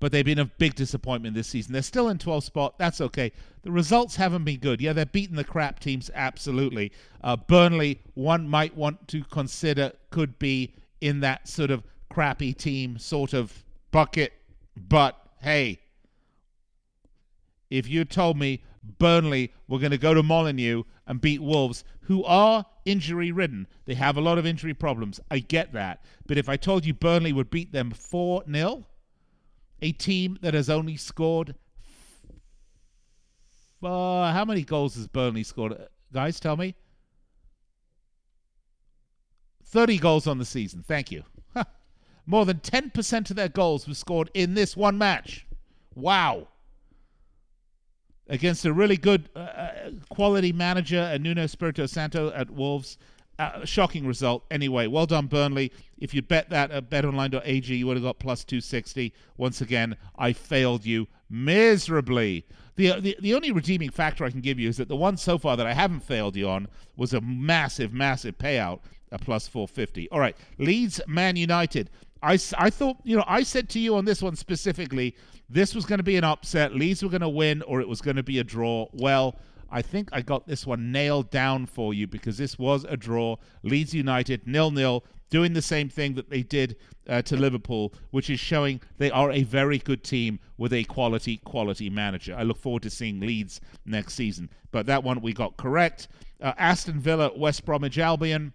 but 0.00 0.12
they've 0.12 0.24
been 0.24 0.38
a 0.38 0.46
big 0.46 0.74
disappointment 0.74 1.34
this 1.34 1.48
season. 1.48 1.74
They're 1.74 1.82
still 1.82 2.08
in 2.08 2.16
12th 2.16 2.44
spot. 2.44 2.78
That's 2.78 3.02
okay. 3.02 3.32
The 3.62 3.70
results 3.70 4.16
haven't 4.16 4.44
been 4.44 4.58
good. 4.58 4.80
Yeah, 4.80 4.94
they're 4.94 5.04
beating 5.04 5.36
the 5.36 5.44
crap 5.44 5.78
teams, 5.78 6.10
absolutely. 6.14 6.90
Uh, 7.22 7.36
Burnley, 7.36 8.00
one 8.14 8.48
might 8.48 8.74
want 8.74 9.06
to 9.08 9.22
consider, 9.24 9.92
could 10.10 10.38
be 10.38 10.74
in 11.02 11.20
that 11.20 11.46
sort 11.46 11.70
of 11.70 11.84
crappy 12.08 12.54
team 12.54 12.98
sort 12.98 13.34
of 13.34 13.62
bucket. 13.90 14.32
But 14.74 15.16
hey, 15.42 15.80
if 17.68 17.86
you 17.86 18.06
told 18.06 18.38
me 18.38 18.64
Burnley 18.82 19.52
were 19.68 19.78
going 19.78 19.90
to 19.90 19.98
go 19.98 20.14
to 20.14 20.22
Molineux 20.22 20.84
and 21.06 21.20
beat 21.20 21.42
Wolves, 21.42 21.84
who 22.02 22.24
are 22.24 22.66
injury 22.84 23.30
ridden. 23.30 23.66
They 23.84 23.94
have 23.94 24.16
a 24.16 24.22
lot 24.22 24.38
of 24.38 24.46
injury 24.46 24.74
problems. 24.74 25.20
I 25.30 25.40
get 25.40 25.72
that. 25.72 26.04
But 26.26 26.38
if 26.38 26.48
I 26.48 26.56
told 26.56 26.84
you 26.84 26.94
Burnley 26.94 27.32
would 27.32 27.50
beat 27.50 27.72
them 27.72 27.90
4 27.90 28.44
0, 28.50 28.86
a 29.82 29.92
team 29.92 30.38
that 30.42 30.54
has 30.54 30.70
only 30.70 30.96
scored. 30.96 31.54
Uh, 33.82 34.32
how 34.32 34.44
many 34.44 34.62
goals 34.62 34.94
has 34.96 35.06
Burnley 35.06 35.42
scored? 35.42 35.74
Guys, 36.12 36.38
tell 36.38 36.56
me. 36.56 36.74
30 39.64 39.98
goals 39.98 40.26
on 40.26 40.38
the 40.38 40.44
season. 40.44 40.82
Thank 40.82 41.10
you. 41.10 41.22
More 42.26 42.44
than 42.44 42.58
10% 42.58 43.30
of 43.30 43.36
their 43.36 43.48
goals 43.48 43.86
were 43.86 43.94
scored 43.94 44.30
in 44.34 44.54
this 44.54 44.76
one 44.76 44.98
match. 44.98 45.46
Wow. 45.94 46.48
Against 48.30 48.64
a 48.64 48.72
really 48.72 48.96
good 48.96 49.28
uh, 49.34 49.40
uh 49.40 49.90
quality 50.08 50.52
manager, 50.52 51.00
uh, 51.00 51.18
Nuno 51.18 51.42
Espirito 51.42 51.86
Santo 51.86 52.32
at 52.32 52.50
Wolves. 52.50 52.96
Uh, 53.38 53.64
shocking 53.64 54.06
result. 54.06 54.44
Anyway, 54.50 54.86
well 54.86 55.06
done, 55.06 55.26
Burnley. 55.26 55.72
If 55.98 56.12
you'd 56.12 56.28
bet 56.28 56.50
that 56.50 56.70
at 56.70 56.90
betonline.ag, 56.90 57.74
you 57.74 57.86
would 57.86 57.96
have 57.96 58.04
got 58.04 58.18
plus 58.18 58.44
260. 58.44 59.14
Once 59.38 59.62
again, 59.62 59.96
I 60.18 60.34
failed 60.34 60.84
you 60.84 61.08
miserably. 61.30 62.44
The, 62.76 63.00
the, 63.00 63.16
the 63.20 63.34
only 63.34 63.50
redeeming 63.50 63.90
factor 63.90 64.24
I 64.24 64.30
can 64.30 64.42
give 64.42 64.58
you 64.58 64.68
is 64.68 64.76
that 64.76 64.88
the 64.88 64.96
one 64.96 65.16
so 65.16 65.38
far 65.38 65.56
that 65.56 65.66
I 65.66 65.72
haven't 65.72 66.00
failed 66.00 66.36
you 66.36 66.48
on 66.48 66.68
was 66.96 67.14
a 67.14 67.20
massive, 67.22 67.94
massive 67.94 68.36
payout, 68.36 68.80
a 69.10 69.18
plus 69.18 69.48
450. 69.48 70.10
All 70.10 70.20
right, 70.20 70.36
Leeds 70.58 71.00
Man 71.06 71.36
United. 71.36 71.88
I, 72.22 72.38
I 72.58 72.70
thought, 72.70 72.98
you 73.02 73.16
know, 73.16 73.24
I 73.26 73.42
said 73.42 73.68
to 73.70 73.78
you 73.80 73.96
on 73.96 74.04
this 74.04 74.22
one 74.22 74.36
specifically, 74.36 75.16
this 75.48 75.74
was 75.74 75.86
going 75.86 75.98
to 75.98 76.04
be 76.04 76.16
an 76.16 76.24
upset. 76.24 76.74
Leeds 76.74 77.02
were 77.02 77.08
going 77.08 77.20
to 77.22 77.28
win 77.28 77.62
or 77.62 77.80
it 77.80 77.88
was 77.88 78.00
going 78.00 78.16
to 78.16 78.22
be 78.22 78.38
a 78.38 78.44
draw. 78.44 78.86
Well, 78.92 79.36
I 79.70 79.82
think 79.82 80.08
I 80.12 80.20
got 80.20 80.46
this 80.46 80.66
one 80.66 80.92
nailed 80.92 81.30
down 81.30 81.66
for 81.66 81.94
you 81.94 82.06
because 82.06 82.36
this 82.36 82.58
was 82.58 82.84
a 82.84 82.96
draw. 82.96 83.36
Leeds 83.62 83.94
United 83.94 84.46
nil 84.46 84.70
nil, 84.70 85.04
doing 85.30 85.52
the 85.52 85.62
same 85.62 85.88
thing 85.88 86.14
that 86.14 86.28
they 86.28 86.42
did 86.42 86.76
uh, 87.08 87.22
to 87.22 87.36
Liverpool, 87.36 87.94
which 88.10 88.28
is 88.28 88.40
showing 88.40 88.80
they 88.98 89.10
are 89.10 89.30
a 89.30 89.44
very 89.44 89.78
good 89.78 90.02
team 90.04 90.40
with 90.58 90.72
a 90.72 90.84
quality 90.84 91.38
quality 91.38 91.88
manager. 91.88 92.34
I 92.36 92.42
look 92.42 92.58
forward 92.58 92.82
to 92.82 92.90
seeing 92.90 93.20
Leeds 93.20 93.60
next 93.86 94.14
season. 94.14 94.50
But 94.72 94.86
that 94.86 95.04
one 95.04 95.20
we 95.20 95.32
got 95.32 95.56
correct. 95.56 96.08
Uh, 96.40 96.52
Aston 96.58 96.98
Villa, 97.00 97.30
West 97.36 97.64
Bromwich 97.64 97.98
Albion. 97.98 98.52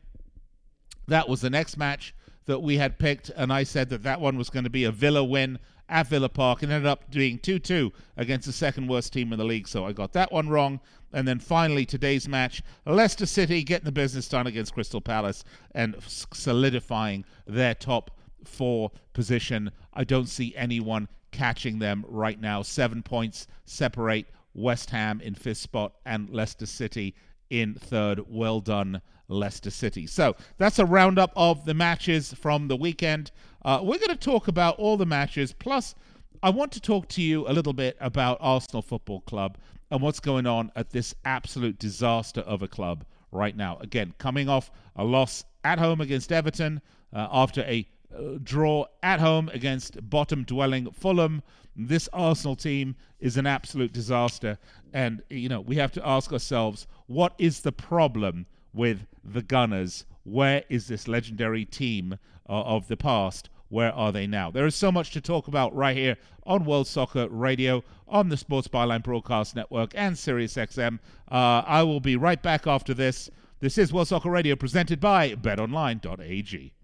That 1.08 1.30
was 1.30 1.42
the 1.42 1.50
next 1.50 1.78
match 1.78 2.14
that 2.46 2.60
we 2.62 2.78
had 2.78 3.00
picked, 3.00 3.30
and 3.30 3.52
I 3.52 3.64
said 3.64 3.90
that 3.90 4.04
that 4.04 4.22
one 4.22 4.38
was 4.38 4.50
going 4.50 4.64
to 4.64 4.70
be 4.70 4.84
a 4.84 4.92
Villa 4.92 5.24
win 5.24 5.60
at 5.88 6.08
Villa 6.08 6.30
Park 6.30 6.64
and 6.64 6.72
ended 6.72 6.88
up 6.88 7.12
doing 7.12 7.38
2 7.38 7.60
2 7.60 7.92
against 8.18 8.48
the 8.48 8.54
second 8.54 8.88
worst 8.88 9.14
team 9.14 9.32
in 9.32 9.40
the 9.40 9.46
league. 9.46 9.68
So 9.68 9.86
I 9.86 9.92
got 9.92 10.14
that 10.14 10.32
one 10.32 10.50
wrong. 10.50 10.80
And 11.14 11.28
then 11.28 11.40
finally, 11.40 11.86
today's 11.86 12.28
match 12.28 12.62
Leicester 12.86 13.26
City 13.26 13.64
getting 13.64 13.86
the 13.86 13.92
business 13.92 14.28
done 14.28 14.48
against 14.48 14.74
Crystal 14.74 15.02
Palace 15.02 15.44
and 15.74 15.96
solidifying 16.04 17.24
their 17.46 17.74
top 17.76 18.12
four 18.44 18.92
position. 19.14 19.72
I 19.94 20.04
don't 20.04 20.28
see 20.28 20.54
anyone 20.56 21.08
catching 21.32 21.80
them 21.80 22.06
right 22.08 22.40
now. 22.40 22.62
Seven 22.62 23.04
points 23.04 23.48
separate 23.66 24.28
West 24.54 24.90
Ham 24.90 25.22
in 25.22 25.36
fifth 25.36 25.58
spot 25.58 25.94
and 26.06 26.30
Leicester 26.30 26.66
City 26.66 27.16
in 27.50 27.76
third. 27.76 28.22
Well 28.28 28.60
done, 28.60 29.02
Leicester 29.28 29.70
City. 29.72 30.08
So 30.08 30.36
that's 30.58 30.80
a 30.80 30.86
roundup 30.86 31.32
of 31.36 31.66
the 31.66 31.74
matches 31.74 32.34
from 32.34 32.68
the 32.68 32.76
weekend. 32.76 33.32
Uh, 33.64 33.80
we're 33.82 33.98
going 33.98 34.10
to 34.10 34.16
talk 34.16 34.48
about 34.48 34.78
all 34.78 34.98
the 34.98 35.06
matches, 35.06 35.54
plus, 35.54 35.96
I 36.44 36.50
want 36.50 36.72
to 36.74 36.80
talk 36.80 37.08
to 37.10 37.24
you 37.24 37.48
a 37.48 37.54
little 37.54 37.74
bit 37.74 37.98
about 38.00 38.38
Arsenal 38.40 38.84
Football 38.84 39.22
Club 39.22 39.58
and 39.90 40.02
what's 40.02 40.20
going 40.20 40.46
on 40.46 40.72
at 40.76 40.92
this 40.92 41.16
absolute 41.26 41.80
disaster 41.80 42.42
of 42.42 42.62
a 42.62 42.68
club 42.68 43.06
right 43.32 43.56
now. 43.56 43.78
Again, 43.80 44.14
coming 44.20 44.48
off 44.48 44.70
a 44.96 45.04
loss 45.04 45.44
at 45.64 45.80
home 45.80 46.02
against 46.02 46.32
Everton 46.32 46.82
uh, 47.14 47.28
after 47.32 47.62
a 47.62 47.88
uh, 48.16 48.38
draw 48.44 48.86
at 49.02 49.20
home 49.20 49.50
against 49.54 50.08
bottom 50.10 50.44
dwelling 50.44 50.92
Fulham. 50.92 51.42
This 51.76 52.08
Arsenal 52.14 52.56
team 52.56 52.96
is 53.20 53.38
an 53.38 53.48
absolute 53.48 53.92
disaster. 53.92 54.58
And, 54.94 55.24
you 55.30 55.50
know, 55.50 55.62
we 55.62 55.76
have 55.78 55.92
to 55.94 56.08
ask 56.08 56.32
ourselves 56.32 56.88
what 57.08 57.34
is 57.38 57.62
the 57.62 57.72
problem 57.72 58.46
with 58.74 59.06
the 59.24 59.42
Gunners? 59.42 60.06
Where 60.24 60.64
is 60.70 60.88
this 60.88 61.08
legendary 61.08 61.66
team 61.66 62.18
uh, 62.50 62.62
of 62.64 62.88
the 62.88 62.98
past? 62.98 63.50
Where 63.70 63.94
are 63.94 64.12
they 64.12 64.28
now? 64.28 64.52
There 64.52 64.66
is 64.66 64.76
so 64.76 64.92
much 64.92 65.12
to 65.12 65.22
talk 65.22 65.48
about 65.48 65.76
right 65.76 65.96
here 65.96 66.18
on 66.44 66.66
World 66.66 66.88
Soccer 66.88 67.28
Radio, 67.30 67.84
on 68.08 68.30
the 68.30 68.38
Sports 68.38 68.68
Byline 68.68 69.04
Broadcast 69.04 69.56
Network, 69.56 69.92
and 69.96 70.16
SiriusXM. 70.16 71.00
Uh, 71.32 71.64
I 71.66 71.84
will 71.84 72.00
be 72.00 72.16
right 72.16 72.42
back 72.42 72.68
after 72.68 72.94
this. 72.94 73.30
This 73.60 73.78
is 73.78 73.92
World 73.92 74.08
Soccer 74.08 74.30
Radio 74.30 74.56
presented 74.56 75.00
by 75.00 75.32
BetOnline.ag. 75.32 76.75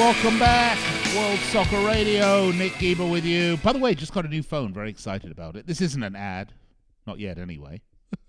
Welcome 0.00 0.38
back. 0.38 0.78
World 1.14 1.38
Soccer 1.40 1.78
Radio. 1.86 2.50
Nick 2.52 2.78
Geber 2.78 3.04
with 3.04 3.22
you. 3.22 3.58
By 3.58 3.74
the 3.74 3.78
way, 3.78 3.94
just 3.94 4.14
got 4.14 4.24
a 4.24 4.28
new 4.28 4.42
phone. 4.42 4.72
Very 4.72 4.88
excited 4.88 5.30
about 5.30 5.56
it. 5.56 5.66
This 5.66 5.82
isn't 5.82 6.02
an 6.02 6.16
ad. 6.16 6.54
Not 7.06 7.18
yet, 7.18 7.36
anyway. 7.36 7.82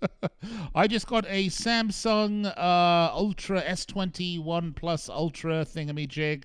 I 0.74 0.86
just 0.86 1.06
got 1.06 1.24
a 1.30 1.46
Samsung 1.46 2.44
uh, 2.58 3.14
Ultra 3.14 3.62
S21 3.62 4.76
Plus 4.76 5.08
Ultra 5.08 5.64
thingamajig. 5.64 6.44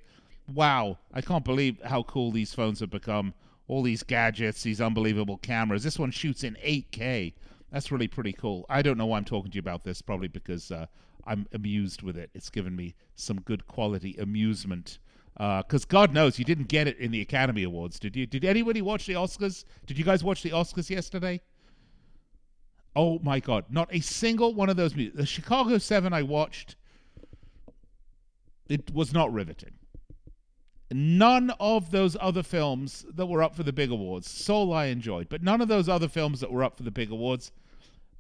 Wow. 0.54 0.98
I 1.14 1.20
can't 1.20 1.44
believe 1.44 1.82
how 1.84 2.04
cool 2.04 2.32
these 2.32 2.54
phones 2.54 2.80
have 2.80 2.90
become. 2.90 3.34
All 3.68 3.84
these 3.84 4.04
gadgets, 4.04 4.64
these 4.64 4.80
unbelievable 4.80 5.40
cameras. 5.40 5.84
This 5.84 6.00
one 6.00 6.12
shoots 6.12 6.46
in 6.46 6.56
8K. 6.64 7.34
That's 7.70 7.92
really 7.92 8.08
pretty 8.08 8.32
cool. 8.32 8.66
I 8.70 8.82
don't 8.82 8.98
know 8.98 9.08
why 9.08 9.18
I'm 9.18 9.26
talking 9.26 9.52
to 9.52 9.56
you 9.56 9.60
about 9.60 9.84
this, 9.84 10.02
probably 10.02 10.30
because 10.30 10.72
uh, 10.72 10.86
I'm 11.26 11.48
amused 11.52 12.02
with 12.02 12.16
it. 12.16 12.30
It's 12.34 12.50
given 12.50 12.78
me 12.78 12.96
some 13.18 13.42
good 13.42 13.68
quality 13.68 14.16
amusement 14.18 15.00
because 15.38 15.84
uh, 15.84 15.88
God 15.90 16.14
knows 16.14 16.40
you 16.40 16.46
didn't 16.46 16.68
get 16.68 16.88
it 16.88 16.98
in 16.98 17.12
the 17.12 17.22
Academy 17.22 17.62
Awards, 17.62 18.00
did 18.00 18.16
you? 18.16 18.26
Did 18.26 18.44
anybody 18.44 18.82
watch 18.82 19.06
the 19.06 19.14
Oscars? 19.14 19.66
Did 19.86 19.98
you 19.98 20.04
guys 20.04 20.24
watch 20.24 20.42
the 20.42 20.50
Oscars 20.50 20.90
yesterday? 20.90 21.42
Oh 22.96 23.20
my 23.20 23.40
God! 23.40 23.66
Not 23.70 23.88
a 23.94 24.00
single 24.00 24.56
one 24.56 24.70
of 24.70 24.78
those. 24.78 24.96
Movies. 24.96 25.14
The 25.14 25.28
Chicago 25.28 25.78
Seven 25.78 26.12
I 26.12 26.24
watched. 26.24 26.76
It 28.68 28.92
was 28.92 29.14
not 29.14 29.32
riveting. 29.32 29.74
None 30.92 31.52
of 31.60 31.92
those 31.92 32.18
other 32.20 32.42
films 32.42 33.06
that 33.14 33.28
were 33.28 33.44
up 33.44 33.56
for 33.56 33.64
the 33.64 33.74
big 33.74 33.92
awards. 33.92 34.30
Soul 34.30 34.74
I 34.74 34.86
enjoyed, 34.86 35.30
but 35.30 35.44
none 35.44 35.62
of 35.62 35.68
those 35.68 35.88
other 35.88 36.08
films 36.08 36.40
that 36.40 36.52
were 36.52 36.64
up 36.64 36.78
for 36.78 36.84
the 36.84 36.92
big 36.92 37.12
awards 37.12 37.52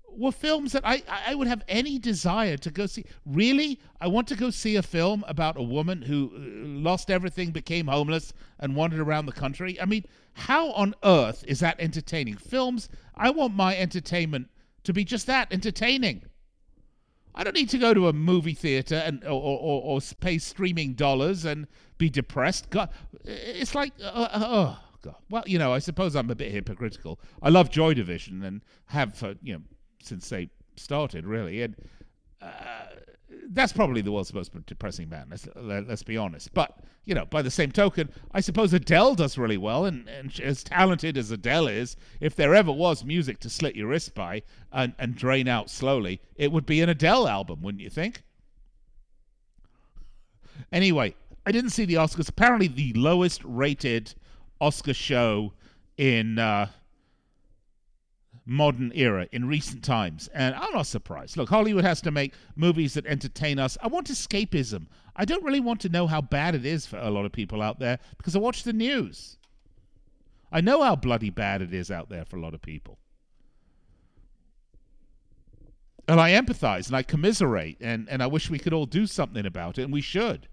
were 0.09 0.31
films 0.31 0.71
that 0.71 0.85
I, 0.85 1.03
I 1.07 1.35
would 1.35 1.47
have 1.47 1.63
any 1.67 1.99
desire 1.99 2.57
to 2.57 2.71
go 2.71 2.85
see. 2.85 3.05
Really? 3.25 3.79
I 4.01 4.07
want 4.07 4.27
to 4.29 4.35
go 4.35 4.49
see 4.49 4.75
a 4.75 4.83
film 4.83 5.23
about 5.27 5.57
a 5.57 5.63
woman 5.63 6.01
who 6.01 6.31
uh, 6.33 6.39
lost 6.81 7.11
everything, 7.11 7.51
became 7.51 7.87
homeless, 7.87 8.33
and 8.59 8.75
wandered 8.75 8.99
around 8.99 9.25
the 9.25 9.31
country. 9.31 9.79
I 9.79 9.85
mean, 9.85 10.05
how 10.33 10.71
on 10.71 10.95
earth 11.03 11.43
is 11.47 11.59
that 11.59 11.79
entertaining? 11.79 12.37
Films, 12.37 12.89
I 13.15 13.29
want 13.29 13.55
my 13.55 13.77
entertainment 13.77 14.49
to 14.83 14.93
be 14.93 15.03
just 15.03 15.27
that 15.27 15.51
entertaining. 15.51 16.23
I 17.35 17.43
don't 17.43 17.55
need 17.55 17.69
to 17.69 17.77
go 17.77 17.93
to 17.93 18.07
a 18.07 18.13
movie 18.13 18.55
theater 18.55 18.95
and 18.95 19.23
or, 19.23 19.29
or, 19.29 19.81
or 19.83 19.99
pay 20.19 20.39
streaming 20.39 20.93
dollars 20.93 21.45
and 21.45 21.67
be 21.99 22.09
depressed. 22.09 22.71
God, 22.71 22.89
it's 23.23 23.75
like, 23.75 23.93
uh, 24.01 24.05
uh, 24.05 24.45
oh, 24.47 24.79
God. 25.03 25.15
Well, 25.29 25.43
you 25.45 25.59
know, 25.59 25.71
I 25.71 25.79
suppose 25.79 26.15
I'm 26.15 26.31
a 26.31 26.35
bit 26.35 26.51
hypocritical. 26.51 27.19
I 27.41 27.49
love 27.49 27.69
Joy 27.69 27.93
Division 27.93 28.43
and 28.43 28.63
have 28.87 29.15
for, 29.15 29.35
you 29.43 29.53
know, 29.53 29.61
since 30.01 30.29
they 30.29 30.49
started, 30.75 31.25
really. 31.25 31.61
And 31.61 31.75
uh, 32.41 32.51
that's 33.49 33.73
probably 33.73 34.01
the 34.01 34.11
world's 34.11 34.33
most 34.33 34.51
depressing 34.65 35.07
band. 35.07 35.31
Let's, 35.31 35.47
let's 35.55 36.03
be 36.03 36.17
honest. 36.17 36.53
But 36.53 36.79
you 37.07 37.15
know, 37.15 37.25
by 37.25 37.41
the 37.41 37.49
same 37.49 37.71
token, 37.71 38.09
I 38.33 38.41
suppose 38.41 38.73
Adele 38.73 39.15
does 39.15 39.37
really 39.37 39.57
well, 39.57 39.85
and, 39.85 40.09
and 40.09 40.37
as 40.41 40.61
talented 40.61 41.17
as 41.17 41.31
Adele 41.31 41.67
is, 41.67 41.95
if 42.19 42.35
there 42.35 42.53
ever 42.53 42.71
was 42.71 43.05
music 43.05 43.39
to 43.39 43.49
slit 43.49 43.77
your 43.77 43.87
wrist 43.87 44.13
by 44.13 44.43
and, 44.73 44.93
and 44.99 45.15
drain 45.15 45.47
out 45.47 45.69
slowly, 45.69 46.19
it 46.35 46.51
would 46.51 46.65
be 46.65 46.81
an 46.81 46.89
Adele 46.89 47.29
album, 47.29 47.61
wouldn't 47.61 47.81
you 47.81 47.89
think? 47.89 48.23
Anyway, 50.69 51.15
I 51.45 51.53
didn't 51.53 51.69
see 51.69 51.85
the 51.85 51.93
Oscars. 51.93 52.27
Apparently, 52.27 52.67
the 52.67 52.91
lowest 52.91 53.41
rated 53.45 54.13
Oscar 54.59 54.93
show 54.93 55.53
in 55.95 56.37
uh, 56.37 56.67
modern 58.47 58.91
era 58.95 59.27
in 59.31 59.47
recent 59.47 59.83
times, 59.83 60.29
and 60.33 60.55
I'm 60.55 60.73
not 60.73 60.87
surprised. 60.87 61.35
Look, 61.35 61.49
Hollywood 61.49 61.83
has 61.83 62.01
to 62.01 62.11
make 62.11 62.33
movies 62.55 62.93
that 62.93 63.05
entertain 63.05 63.59
us. 63.59 63.77
I 63.83 63.87
want 63.87 64.07
escapism. 64.07 64.87
I 65.15 65.25
don't 65.25 65.43
really 65.43 65.59
want 65.59 65.81
to 65.81 65.89
know 65.89 66.07
how 66.07 66.21
bad 66.21 66.55
it 66.55 66.65
is 66.65 66.85
for 66.85 66.97
a 66.97 67.09
lot 67.09 67.25
of 67.25 67.31
people 67.31 67.61
out 67.61 67.79
there 67.79 67.99
because 68.17 68.35
I 68.35 68.39
watch 68.39 68.63
the 68.63 68.73
news. 68.73 69.37
I 70.51 70.61
know 70.61 70.81
how 70.81 70.95
bloody 70.95 71.29
bad 71.29 71.61
it 71.61 71.73
is 71.73 71.91
out 71.91 72.09
there 72.09 72.23
for 72.23 72.37
a 72.37 72.41
lot 72.41 72.53
of 72.53 72.61
people. 72.61 72.97
And 76.07 76.21
I 76.21 76.31
empathize 76.31 76.87
and 76.87 76.95
I 76.95 77.03
commiserate, 77.03 77.77
and, 77.81 78.07
and 78.07 78.23
I 78.23 78.27
wish 78.27 78.49
we 78.49 78.59
could 78.59 78.71
all 78.71 78.85
do 78.85 79.05
something 79.05 79.45
about 79.45 79.77
it, 79.77 79.83
and 79.83 79.91
we 79.91 79.99
should. 79.99 80.47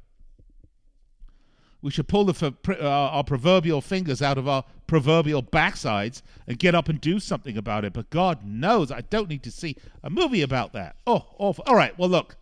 We 1.84 1.90
should 1.90 2.08
pull 2.08 2.24
the, 2.24 2.54
uh, 2.66 2.88
our 2.88 3.22
proverbial 3.22 3.82
fingers 3.82 4.22
out 4.22 4.38
of 4.38 4.48
our 4.48 4.64
proverbial 4.86 5.42
backsides 5.42 6.22
and 6.46 6.58
get 6.58 6.74
up 6.74 6.88
and 6.88 6.98
do 6.98 7.20
something 7.20 7.58
about 7.58 7.84
it. 7.84 7.92
But 7.92 8.08
God 8.08 8.42
knows 8.42 8.90
I 8.90 9.02
don't 9.02 9.28
need 9.28 9.42
to 9.42 9.50
see 9.50 9.76
a 10.02 10.08
movie 10.08 10.40
about 10.40 10.72
that. 10.72 10.96
Oh, 11.06 11.26
awful. 11.38 11.62
All 11.66 11.76
right, 11.76 11.96
well, 11.98 12.08
look. 12.08 12.38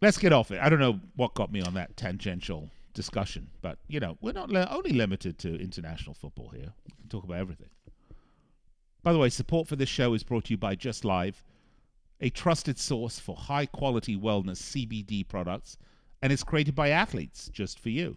Let's 0.00 0.16
get 0.16 0.32
off 0.32 0.50
it. 0.50 0.58
I 0.58 0.70
don't 0.70 0.78
know 0.78 1.00
what 1.16 1.34
got 1.34 1.52
me 1.52 1.60
on 1.60 1.74
that 1.74 1.98
tangential 1.98 2.70
discussion, 2.94 3.50
but, 3.60 3.76
you 3.86 4.00
know, 4.00 4.16
we're 4.22 4.32
not 4.32 4.50
only 4.72 4.94
limited 4.94 5.38
to 5.40 5.60
international 5.60 6.14
football 6.14 6.48
here. 6.48 6.72
We 6.86 6.94
can 6.96 7.08
talk 7.10 7.24
about 7.24 7.40
everything. 7.40 7.68
By 9.02 9.12
the 9.12 9.18
way, 9.18 9.28
support 9.28 9.68
for 9.68 9.76
this 9.76 9.90
show 9.90 10.14
is 10.14 10.22
brought 10.22 10.44
to 10.46 10.54
you 10.54 10.56
by 10.56 10.76
Just 10.76 11.04
Live, 11.04 11.44
a 12.22 12.30
trusted 12.30 12.78
source 12.78 13.18
for 13.18 13.36
high 13.36 13.66
quality 13.66 14.16
wellness 14.16 14.62
CBD 14.62 15.28
products, 15.28 15.76
and 16.24 16.32
it's 16.32 16.42
created 16.42 16.74
by 16.74 16.88
athletes 16.88 17.50
just 17.52 17.78
for 17.78 17.90
you. 17.90 18.16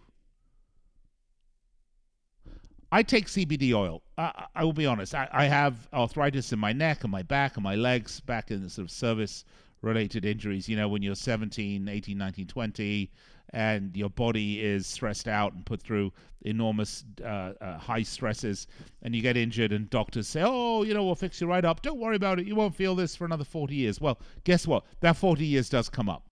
I 2.90 3.02
take 3.02 3.26
CBD 3.26 3.74
oil. 3.74 4.02
I, 4.16 4.46
I 4.54 4.64
will 4.64 4.72
be 4.72 4.86
honest. 4.86 5.14
I, 5.14 5.28
I, 5.30 5.44
have 5.44 5.86
arthritis 5.92 6.50
in 6.54 6.58
my 6.58 6.72
neck 6.72 7.02
and 7.02 7.12
my 7.12 7.22
back 7.22 7.58
and 7.58 7.62
my 7.62 7.74
legs 7.74 8.20
back 8.20 8.50
in 8.50 8.62
the 8.62 8.70
sort 8.70 8.86
of 8.86 8.90
service 8.90 9.44
related 9.82 10.24
injuries. 10.24 10.70
You 10.70 10.76
know, 10.76 10.88
when 10.88 11.02
you're 11.02 11.14
17, 11.14 11.86
18, 11.86 12.16
19, 12.16 12.46
20, 12.46 13.10
and 13.50 13.94
your 13.94 14.08
body 14.08 14.58
is 14.64 14.86
stressed 14.86 15.28
out 15.28 15.52
and 15.52 15.66
put 15.66 15.82
through 15.82 16.10
enormous 16.40 17.04
uh, 17.22 17.52
uh, 17.60 17.76
high 17.76 18.04
stresses, 18.04 18.68
and 19.02 19.14
you 19.14 19.20
get 19.20 19.36
injured, 19.36 19.70
and 19.72 19.90
doctors 19.90 20.28
say, 20.28 20.40
"Oh, 20.42 20.82
you 20.82 20.94
know, 20.94 21.04
we'll 21.04 21.14
fix 21.14 21.42
you 21.42 21.46
right 21.46 21.64
up. 21.64 21.82
Don't 21.82 21.98
worry 21.98 22.16
about 22.16 22.38
it. 22.38 22.46
You 22.46 22.56
won't 22.56 22.74
feel 22.74 22.94
this 22.94 23.14
for 23.14 23.26
another 23.26 23.44
40 23.44 23.74
years." 23.74 24.00
Well, 24.00 24.18
guess 24.44 24.66
what? 24.66 24.84
That 25.00 25.18
40 25.18 25.44
years 25.44 25.68
does 25.68 25.90
come 25.90 26.08
up 26.08 26.27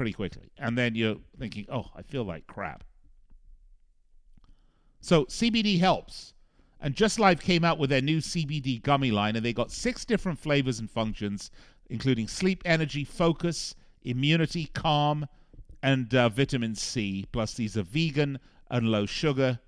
pretty 0.00 0.14
quickly, 0.14 0.50
and 0.56 0.78
then 0.78 0.94
you're 0.94 1.18
thinking, 1.38 1.66
"Oh, 1.70 1.90
I 1.94 2.00
feel 2.00 2.24
like 2.24 2.46
crap." 2.46 2.84
So 5.02 5.26
CBD 5.26 5.78
helps. 5.78 6.32
And 6.80 6.94
Just 6.94 7.18
Live 7.18 7.42
came 7.42 7.66
out 7.66 7.78
with 7.78 7.90
their 7.90 8.00
new 8.00 8.22
CBD 8.22 8.82
gummy 8.82 9.10
line, 9.10 9.36
and 9.36 9.44
they 9.44 9.52
got 9.52 9.70
six 9.70 10.06
different 10.06 10.38
flavors 10.38 10.78
and 10.78 10.90
functions, 10.90 11.50
including 11.90 12.28
sleep, 12.28 12.62
energy, 12.64 13.04
focus, 13.04 13.74
immunity, 14.02 14.70
calm, 14.72 15.26
and 15.82 16.14
uh, 16.14 16.30
vitamin 16.30 16.74
C. 16.74 17.26
Plus, 17.30 17.52
these 17.52 17.76
are 17.76 17.82
vegan 17.82 18.38
and 18.70 18.88
low 18.88 19.04
sugar. 19.04 19.60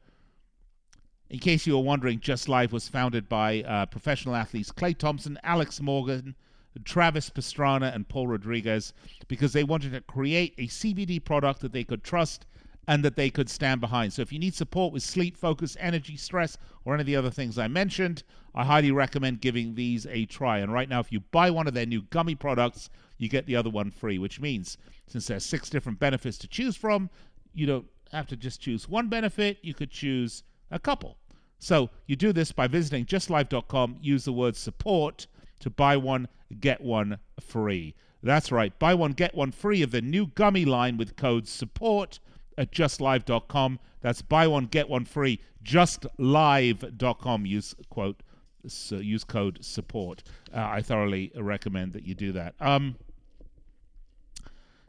In 1.29 1.41
case 1.41 1.67
you 1.67 1.75
were 1.75 1.85
wondering, 1.85 2.21
Just 2.21 2.49
Live 2.49 2.73
was 2.73 2.89
founded 2.89 3.29
by 3.29 3.61
uh, 3.65 3.85
professional 3.85 4.35
athletes 4.35 4.73
Klay 4.73 4.97
Thompson, 4.97 5.39
Alex 5.43 5.79
Morgan, 5.83 6.37
Travis 6.81 7.31
Pastrana, 7.31 7.95
and 7.95 8.09
Paul 8.09 8.29
Rodriguez 8.29 8.93
because 9.29 9.53
they 9.53 9.65
wanted 9.65 9.93
to 9.93 10.01
create 10.01 10.55
a 10.59 10.67
CBD 10.69 11.23
product 11.23 11.61
that 11.61 11.73
they 11.73 11.85
could 11.85 12.03
trust 12.03 12.47
and 12.89 13.05
that 13.05 13.17
they 13.17 13.31
could 13.31 13.49
stand 13.49 13.81
behind. 13.81 14.13
So 14.13 14.23
if 14.23 14.33
you 14.33 14.39
need 14.39 14.55
support 14.55 14.93
with 14.93 15.03
sleep, 15.03 15.37
focus, 15.37 15.77
energy, 15.79 16.17
stress, 16.17 16.59
or 16.85 16.95
any 16.95 17.03
of 17.03 17.07
the 17.07 17.17
other 17.17 17.31
things 17.31 17.59
I 17.59 17.69
mentioned, 17.69 18.25
I 18.55 18.65
highly 18.65 18.91
recommend 18.91 19.41
giving 19.41 19.75
these 19.75 20.07
a 20.07 20.27
try. 20.27 20.59
And 20.59 20.73
right 20.73 20.89
now, 20.89 21.01
if 21.01 21.13
you 21.13 21.21
buy 21.21 21.51
one 21.51 21.69
of 21.69 21.75
their 21.75 21.87
new 21.87 22.03
gummy 22.03 22.35
products, 22.35 22.91
you 23.19 23.29
get 23.29 23.47
the 23.47 23.57
other 23.57 23.71
one 23.71 23.91
free, 23.91 24.19
which 24.19 24.41
means 24.41 24.79
since 25.07 25.27
there's 25.29 25.45
six 25.45 25.71
different 25.71 26.01
benefits 26.01 26.39
to 26.39 26.49
choose 26.49 26.77
from, 26.77 27.09
you 27.55 27.67
don't 27.67 27.87
have 28.11 28.27
to 28.27 28.37
just 28.37 28.61
choose 28.61 28.89
one 28.89 29.09
benefit, 29.09 29.59
you 29.63 29.75
could 29.75 29.91
choose 29.91 30.43
a 30.71 30.79
couple. 30.79 31.19
So 31.59 31.91
you 32.07 32.17
do 32.17 32.33
this 32.33 32.51
by 32.51 32.67
visiting 32.67 33.07
justlive.com, 33.07 33.99
use 34.01 34.25
the 34.25 34.33
word 34.33 34.57
support 34.57 35.29
to 35.63 35.71
buy 35.71 35.97
one, 35.97 36.29
get 36.61 36.81
one 36.81 37.19
free. 37.41 37.95
That's 38.23 38.53
right, 38.53 38.79
buy 38.79 38.95
one, 38.95 39.13
get 39.13 39.35
one 39.35 39.51
free 39.51 39.83
of 39.83 39.91
the 39.91 40.03
new 40.03 40.27
gummy 40.29 40.65
line 40.65 40.97
with 40.97 41.17
code 41.17 41.49
support 41.49 42.21
at 42.57 42.71
justlive.com. 42.71 43.81
That's 44.01 44.23
buy 44.23 44.47
one, 44.47 44.67
get 44.67 44.89
one 44.89 45.05
free. 45.05 45.41
Justlive.com. 45.65 47.47
Use 47.47 47.75
quote, 47.89 48.23
so 48.67 48.97
use 48.97 49.25
code 49.25 49.65
support. 49.65 50.23
Uh, 50.53 50.67
I 50.71 50.83
thoroughly 50.83 51.33
recommend 51.37 51.93
that 51.95 52.05
you 52.05 52.15
do 52.15 52.33
that. 52.33 52.55
Um, 52.61 52.97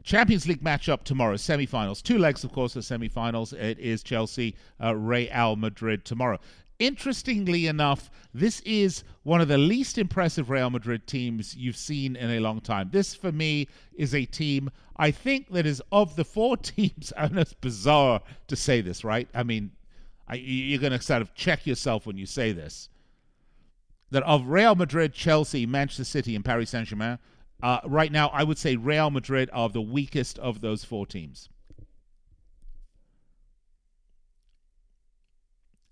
Champions 0.02 0.46
League 0.46 0.62
matchup 0.62 1.04
tomorrow, 1.04 1.36
semi-finals. 1.36 2.02
Two 2.02 2.18
legs, 2.18 2.44
of 2.44 2.52
course, 2.52 2.76
of 2.76 2.84
semi-finals. 2.84 3.54
It 3.54 3.78
is 3.78 4.02
Chelsea, 4.02 4.54
uh, 4.82 4.94
Real 4.94 5.56
Madrid 5.56 6.04
tomorrow. 6.04 6.38
Interestingly 6.78 7.66
enough, 7.66 8.10
this 8.32 8.60
is 8.60 9.04
one 9.22 9.40
of 9.40 9.48
the 9.48 9.58
least 9.58 9.96
impressive 9.96 10.50
Real 10.50 10.70
Madrid 10.70 11.06
teams 11.06 11.56
you've 11.56 11.76
seen 11.76 12.16
in 12.16 12.30
a 12.30 12.40
long 12.40 12.60
time. 12.60 12.90
This, 12.92 13.14
for 13.14 13.30
me, 13.30 13.68
is 13.94 14.14
a 14.14 14.24
team 14.24 14.70
I 14.96 15.10
think 15.10 15.50
that 15.50 15.66
is 15.66 15.82
of 15.90 16.16
the 16.16 16.24
four 16.24 16.56
teams. 16.56 17.12
and 17.16 17.38
it's 17.38 17.52
bizarre 17.52 18.20
to 18.48 18.56
say 18.56 18.80
this, 18.80 19.04
right? 19.04 19.28
I 19.34 19.42
mean, 19.42 19.72
I, 20.28 20.36
you're 20.36 20.80
going 20.80 20.92
to 20.92 21.02
sort 21.02 21.22
of 21.22 21.34
check 21.34 21.66
yourself 21.66 22.06
when 22.06 22.16
you 22.16 22.26
say 22.26 22.52
this. 22.52 22.88
That 24.10 24.22
of 24.22 24.46
Real 24.46 24.74
Madrid, 24.74 25.12
Chelsea, 25.12 25.66
Manchester 25.66 26.04
City, 26.04 26.36
and 26.36 26.44
Paris 26.44 26.70
Saint 26.70 26.88
Germain, 26.88 27.18
uh, 27.62 27.80
right 27.84 28.12
now, 28.12 28.28
I 28.28 28.44
would 28.44 28.58
say 28.58 28.76
Real 28.76 29.10
Madrid 29.10 29.50
are 29.52 29.68
the 29.68 29.80
weakest 29.80 30.38
of 30.38 30.60
those 30.60 30.84
four 30.84 31.06
teams. 31.06 31.48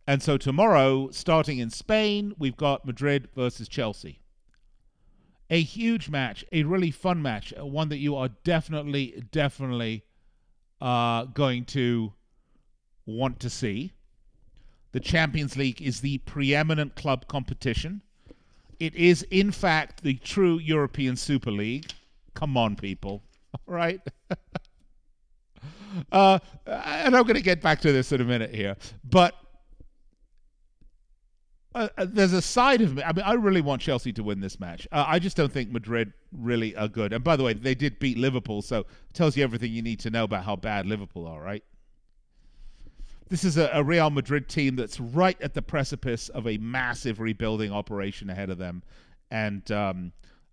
And 0.06 0.22
so 0.22 0.36
tomorrow, 0.36 1.10
starting 1.10 1.58
in 1.58 1.70
Spain, 1.70 2.34
we've 2.38 2.56
got 2.56 2.84
Madrid 2.84 3.28
versus 3.34 3.68
Chelsea. 3.68 4.18
A 5.48 5.60
huge 5.60 6.08
match, 6.08 6.44
a 6.50 6.64
really 6.64 6.90
fun 6.90 7.22
match, 7.22 7.52
uh, 7.58 7.64
one 7.64 7.88
that 7.90 7.98
you 7.98 8.16
are 8.16 8.28
definitely, 8.42 9.22
definitely 9.30 10.04
uh, 10.80 11.26
going 11.26 11.64
to 11.66 12.12
want 13.06 13.38
to 13.40 13.50
see. 13.50 13.92
The 14.92 15.00
Champions 15.00 15.56
League 15.56 15.80
is 15.80 16.00
the 16.00 16.18
preeminent 16.18 16.96
club 16.96 17.28
competition. 17.28 18.02
It 18.80 18.94
is, 18.94 19.22
in 19.30 19.52
fact, 19.52 20.02
the 20.02 20.14
true 20.14 20.58
European 20.58 21.16
Super 21.16 21.50
League. 21.50 21.92
Come 22.34 22.56
on, 22.56 22.74
people. 22.74 23.22
All 23.68 23.74
right? 23.74 24.00
uh, 26.12 26.38
and 26.66 27.14
I'm 27.14 27.22
going 27.22 27.34
to 27.34 27.42
get 27.42 27.62
back 27.62 27.80
to 27.82 27.92
this 27.92 28.10
in 28.10 28.20
a 28.20 28.24
minute 28.24 28.54
here. 28.54 28.76
But 29.04 29.34
uh, 31.74 31.88
uh, 31.96 32.06
there's 32.08 32.32
a 32.32 32.42
side 32.42 32.80
of 32.80 32.94
me. 32.94 33.02
I 33.02 33.12
mean, 33.12 33.24
I 33.24 33.34
really 33.34 33.60
want 33.60 33.82
Chelsea 33.82 34.12
to 34.14 34.22
win 34.22 34.40
this 34.40 34.60
match. 34.60 34.86
Uh, 34.92 35.04
I 35.06 35.18
just 35.18 35.36
don't 35.36 35.52
think 35.52 35.70
Madrid 35.70 36.12
really 36.32 36.76
are 36.76 36.88
good. 36.88 37.12
And 37.12 37.24
by 37.24 37.36
the 37.36 37.44
way, 37.44 37.52
they 37.52 37.74
did 37.74 37.98
beat 37.98 38.18
Liverpool, 38.18 38.62
so 38.62 38.80
it 38.80 39.14
tells 39.14 39.36
you 39.36 39.44
everything 39.44 39.72
you 39.72 39.82
need 39.82 40.00
to 40.00 40.10
know 40.10 40.24
about 40.24 40.44
how 40.44 40.56
bad 40.56 40.86
Liverpool 40.86 41.26
are, 41.26 41.40
right? 41.40 41.64
This 43.28 43.44
is 43.44 43.56
a, 43.56 43.70
a 43.72 43.82
Real 43.82 44.10
Madrid 44.10 44.48
team 44.48 44.76
that's 44.76 45.00
right 45.00 45.40
at 45.40 45.54
the 45.54 45.62
precipice 45.62 46.28
of 46.28 46.46
a 46.46 46.58
massive 46.58 47.18
rebuilding 47.20 47.72
operation 47.72 48.28
ahead 48.28 48.50
of 48.50 48.58
them. 48.58 48.82
And 49.30 49.70
um, 49.72 50.12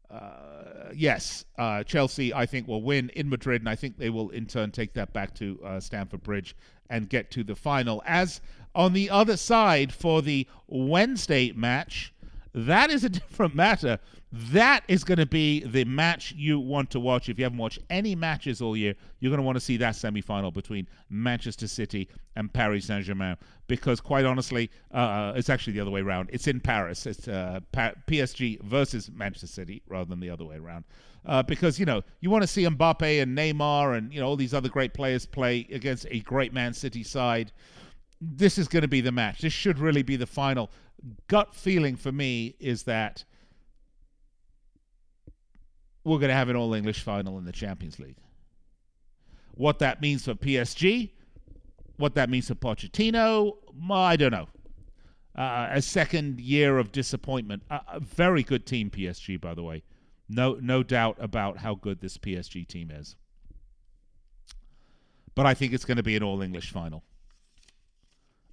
uh, 0.10 0.90
yes, 0.96 1.46
uh, 1.58 1.84
Chelsea, 1.84 2.34
I 2.34 2.46
think, 2.46 2.68
will 2.68 2.82
win 2.82 3.10
in 3.10 3.30
Madrid, 3.30 3.62
and 3.62 3.70
I 3.70 3.76
think 3.76 3.98
they 3.98 4.10
will 4.10 4.30
in 4.30 4.46
turn 4.46 4.72
take 4.72 4.94
that 4.94 5.14
back 5.14 5.36
to 5.36 5.60
uh, 5.64 5.80
Stamford 5.80 6.24
Bridge 6.24 6.56
and 6.90 7.08
get 7.08 7.30
to 7.32 7.44
the 7.44 7.56
final. 7.56 8.02
As 8.06 8.42
on 8.76 8.94
the 8.94 9.10
other 9.10 9.38
side 9.38 9.92
for 9.94 10.22
the 10.22 10.48
Wednesday 10.68 11.52
match, 11.52 12.14
that 12.54 12.90
is 12.90 13.04
a 13.04 13.10
different 13.20 13.56
matter. 13.56 14.00
That 14.32 14.84
is 14.88 15.04
going 15.04 15.18
to 15.18 15.26
be 15.26 15.62
the 15.62 15.86
match 15.86 16.34
you 16.38 16.60
want 16.60 16.92
to 16.92 17.00
watch. 17.00 17.30
If 17.30 17.40
you 17.40 17.46
haven't 17.46 17.58
watched 17.58 17.80
any 17.90 18.14
matches 18.16 18.62
all 18.62 18.78
year, 18.78 18.94
you're 19.20 19.32
going 19.32 19.40
to 19.40 19.44
want 19.44 19.56
to 19.56 19.62
see 19.62 19.78
that 19.78 19.96
semi 19.96 20.22
final 20.22 20.52
between 20.52 20.88
Manchester 21.10 21.68
City 21.68 22.08
and 22.36 22.54
Paris 22.54 22.86
Saint 22.86 23.06
Germain. 23.06 23.38
Because, 23.66 24.00
quite 24.00 24.26
honestly, 24.26 24.70
uh, 24.94 24.98
uh, 24.98 25.34
it's 25.36 25.50
actually 25.50 25.74
the 25.74 25.80
other 25.80 25.90
way 25.90 26.02
around. 26.02 26.30
It's 26.32 26.48
in 26.48 26.60
Paris. 26.60 27.08
It's 27.08 27.28
uh, 27.28 27.62
pa- 27.72 27.94
PSG 28.08 28.62
versus 28.62 29.10
Manchester 29.12 29.48
City 29.48 29.82
rather 29.88 30.08
than 30.08 30.20
the 30.20 30.30
other 30.30 30.46
way 30.46 30.58
around. 30.58 30.86
Uh, 31.26 31.42
because, 31.42 31.80
you 31.80 31.86
know, 31.86 32.04
you 32.22 32.30
want 32.30 32.44
to 32.44 32.48
see 32.48 32.64
Mbappe 32.66 33.22
and 33.22 33.36
Neymar 33.36 33.98
and, 33.98 34.14
you 34.14 34.20
know, 34.20 34.28
all 34.28 34.36
these 34.36 34.54
other 34.54 34.70
great 34.70 34.94
players 34.94 35.26
play 35.26 35.68
against 35.72 36.06
a 36.12 36.20
great 36.22 36.54
Man 36.54 36.74
City 36.74 37.04
side 37.04 37.52
this 38.22 38.58
is 38.58 38.68
going 38.68 38.82
to 38.82 38.88
be 38.88 39.02
the 39.02 39.12
match. 39.12 39.42
This 39.42 39.54
should 39.54 39.80
really 39.80 40.04
be 40.04 40.16
the 40.16 40.28
final. 40.28 40.70
Gut 41.28 41.56
feeling 41.56 41.96
for 41.96 42.12
me 42.12 42.56
is 42.60 42.84
that 42.84 43.24
we're 46.04 46.18
going 46.18 46.30
to 46.30 46.36
have 46.36 46.50
an 46.50 46.56
all 46.56 46.74
English 46.74 47.02
final 47.04 47.38
in 47.38 47.46
the 47.46 47.52
Champions 47.52 48.00
League. 48.00 48.18
What 49.54 49.80
that 49.80 50.02
means 50.02 50.26
for 50.26 50.34
PSG, 50.34 51.12
what 51.98 52.16
that 52.16 52.30
means 52.30 52.48
for 52.48 52.56
Pochettino, 52.56 53.58
I 53.92 54.16
don't 54.16 54.32
know. 54.32 54.48
uh, 55.36 55.68
a 55.72 55.82
second 55.82 56.40
year 56.40 56.78
of 56.78 56.92
disappointment. 56.92 57.64
A 57.70 58.00
very 58.00 58.44
good 58.44 58.66
team, 58.66 58.90
PSG, 58.90 59.40
by 59.40 59.54
the 59.54 59.64
way. 59.64 59.84
No, 60.28 60.56
no 60.62 60.84
doubt 60.84 61.18
about 61.20 61.58
how 61.60 61.76
good 61.76 62.02
this 62.02 62.18
PSG 62.18 62.68
team 62.68 62.92
is. 62.92 63.16
But 65.36 65.46
I 65.46 65.54
think 65.54 65.74
it's 65.74 65.86
going 65.86 65.98
to 65.98 66.04
be 66.04 66.16
an 66.16 66.24
all 66.24 66.42
English 66.42 66.72
final 66.72 67.04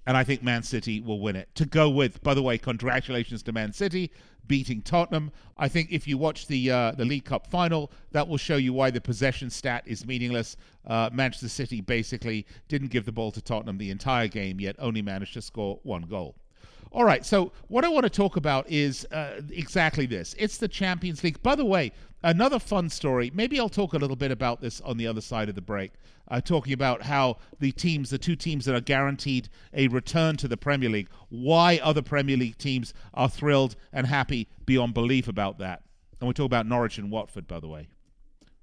and 0.07 0.15
I 0.15 0.23
think 0.23 0.41
Man 0.41 0.63
City 0.63 1.01
will 1.01 1.19
win 1.19 1.35
it. 1.35 1.53
To 1.55 1.65
go 1.65 1.89
with, 1.89 2.23
by 2.23 2.33
the 2.33 2.41
way, 2.41 2.57
congratulations 2.57 3.43
to 3.43 3.51
Man 3.51 3.73
City 3.73 4.09
beating 4.47 4.81
Tottenham. 4.81 5.33
I 5.57 5.67
think 5.67 5.91
if 5.91 6.07
you 6.07 6.17
watch 6.17 6.47
the 6.47 6.71
uh, 6.71 6.91
the 6.93 7.03
League 7.03 7.25
Cup 7.25 7.45
final, 7.47 7.91
that 8.13 8.25
will 8.25 8.37
show 8.37 8.55
you 8.55 8.71
why 8.71 8.89
the 8.89 9.01
possession 9.01 9.49
stat 9.49 9.83
is 9.85 10.07
meaningless. 10.07 10.55
Uh, 10.85 11.09
Manchester 11.11 11.49
City 11.49 11.81
basically 11.81 12.47
didn't 12.69 12.87
give 12.87 13.05
the 13.05 13.11
ball 13.11 13.31
to 13.33 13.41
Tottenham 13.41 13.77
the 13.77 13.91
entire 13.91 14.29
game, 14.29 14.61
yet 14.61 14.77
only 14.79 15.01
managed 15.01 15.33
to 15.33 15.41
score 15.41 15.79
one 15.83 16.03
goal. 16.03 16.35
All 16.91 17.03
right, 17.03 17.25
so 17.25 17.51
what 17.67 17.83
I 17.83 17.89
want 17.89 18.05
to 18.05 18.09
talk 18.09 18.37
about 18.37 18.69
is 18.69 19.05
uh, 19.11 19.41
exactly 19.49 20.05
this. 20.05 20.35
It's 20.37 20.57
the 20.57 20.67
Champions 20.67 21.23
League. 21.23 21.41
By 21.43 21.55
the 21.55 21.65
way, 21.65 21.91
another 22.23 22.59
fun 22.59 22.89
story. 22.89 23.31
Maybe 23.33 23.59
I'll 23.59 23.69
talk 23.69 23.93
a 23.93 23.97
little 23.97 24.15
bit 24.15 24.31
about 24.31 24.61
this 24.61 24.81
on 24.81 24.97
the 24.97 25.07
other 25.07 25.21
side 25.21 25.49
of 25.49 25.55
the 25.55 25.61
break. 25.61 25.91
Uh, 26.29 26.41
talking 26.41 26.73
about 26.73 27.03
how 27.03 27.37
the 27.59 27.71
teams, 27.71 28.09
the 28.09 28.17
two 28.17 28.35
teams 28.35 28.65
that 28.65 28.75
are 28.75 28.81
guaranteed 28.81 29.47
a 29.73 29.87
return 29.87 30.35
to 30.37 30.47
the 30.47 30.57
Premier 30.57 30.89
League, 30.89 31.09
why 31.29 31.79
other 31.81 32.01
Premier 32.01 32.35
League 32.35 32.57
teams 32.57 32.93
are 33.13 33.29
thrilled 33.29 33.75
and 33.93 34.07
happy 34.07 34.47
beyond 34.65 34.93
belief 34.93 35.27
about 35.27 35.57
that. 35.59 35.83
And 36.19 36.27
we 36.27 36.33
talk 36.33 36.45
about 36.45 36.65
Norwich 36.65 36.97
and 36.97 37.11
Watford, 37.11 37.47
by 37.47 37.59
the 37.59 37.67
way. 37.67 37.87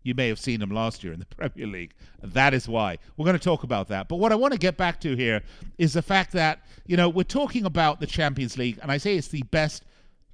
You 0.04 0.14
may 0.14 0.28
have 0.28 0.38
seen 0.38 0.60
them 0.60 0.70
last 0.70 1.02
year 1.02 1.12
in 1.12 1.18
the 1.18 1.26
Premier 1.36 1.66
League. 1.66 1.94
That 2.22 2.54
is 2.54 2.68
why. 2.68 2.98
We're 3.16 3.24
going 3.24 3.38
to 3.38 3.42
talk 3.42 3.64
about 3.64 3.88
that. 3.88 4.06
But 4.06 4.16
what 4.16 4.30
I 4.30 4.36
want 4.36 4.52
to 4.52 4.58
get 4.58 4.76
back 4.76 5.00
to 5.00 5.16
here 5.16 5.42
is 5.78 5.94
the 5.94 6.02
fact 6.02 6.32
that, 6.32 6.60
you 6.86 6.96
know, 6.96 7.08
we're 7.08 7.24
talking 7.24 7.64
about 7.64 7.98
the 7.98 8.06
Champions 8.06 8.56
League, 8.56 8.78
and 8.80 8.92
I 8.92 8.98
say 8.98 9.16
it's 9.16 9.28
the 9.28 9.42
best, 9.44 9.82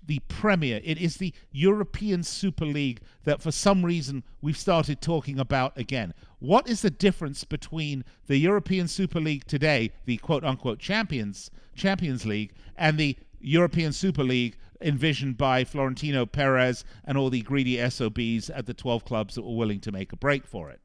the 0.04 0.18
Premier. 0.28 0.80
It 0.83 0.98
is 0.98 1.16
the 1.16 1.33
European 1.52 2.22
Super 2.24 2.66
League 2.66 3.00
that 3.24 3.40
for 3.40 3.52
some 3.52 3.85
reason 3.85 4.24
we've 4.42 4.59
started 4.59 5.00
talking 5.00 5.38
about 5.38 5.78
again. 5.78 6.14
What 6.40 6.68
is 6.68 6.83
the 6.83 6.90
difference 6.90 7.44
between 7.44 8.04
the 8.26 8.38
European 8.38 8.88
Super 8.88 9.20
League 9.20 9.44
today, 9.44 9.92
the 10.04 10.16
quote 10.16 10.44
unquote 10.44 10.80
Champions 10.80 11.50
Champions 11.76 12.26
League, 12.26 12.52
and 12.76 12.98
the 12.98 13.16
European 13.40 13.92
Super 13.92 14.24
League 14.24 14.56
envisioned 14.80 15.36
by 15.36 15.64
Florentino 15.64 16.26
Perez 16.26 16.84
and 17.04 17.18
all 17.18 17.30
the 17.30 17.42
greedy 17.42 17.76
SOBs 17.88 18.50
at 18.50 18.66
the 18.66 18.74
12 18.74 19.04
clubs 19.04 19.34
that 19.34 19.42
were 19.42 19.56
willing 19.56 19.80
to 19.80 19.92
make 19.92 20.12
a 20.12 20.16
break 20.16 20.46
for 20.46 20.70
it. 20.70 20.80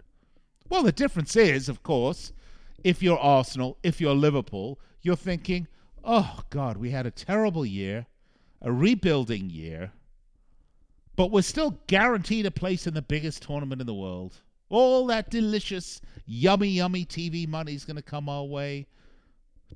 Well, 0.70 0.84
the 0.84 0.92
difference 0.92 1.36
is, 1.36 1.70
of 1.70 1.84
course, 1.84 2.34
if 2.84 3.02
you're 3.02 3.20
Arsenal, 3.20 3.78
if 3.84 4.02
you're 4.02 4.16
Liverpool, 4.16 4.80
you're 5.02 5.16
thinking, 5.16 5.68
oh, 6.04 6.40
God, 6.50 6.78
we 6.78 6.92
had 6.92 7.06
a 7.06 7.12
terrible 7.12 7.66
year, 7.66 8.08
a 8.62 8.72
rebuilding 8.72 9.50
year, 9.50 9.92
but 11.16 11.32
we're 11.32 11.42
still 11.42 11.80
guaranteed 11.88 12.46
a 12.46 12.52
place 12.52 12.88
in 12.88 12.94
the 12.94 13.02
biggest 13.02 13.44
tournament 13.44 13.82
in 13.82 13.88
the 13.88 13.94
world. 13.94 14.42
All 14.70 15.06
that 15.08 15.30
delicious, 15.30 16.02
yummy, 16.26 16.70
yummy 16.70 17.06
TV 17.06 17.48
money 17.48 17.74
is 17.74 17.86
going 17.86 17.96
to 17.96 18.02
come 18.02 18.28
our 18.28 18.44
way. 18.44 18.88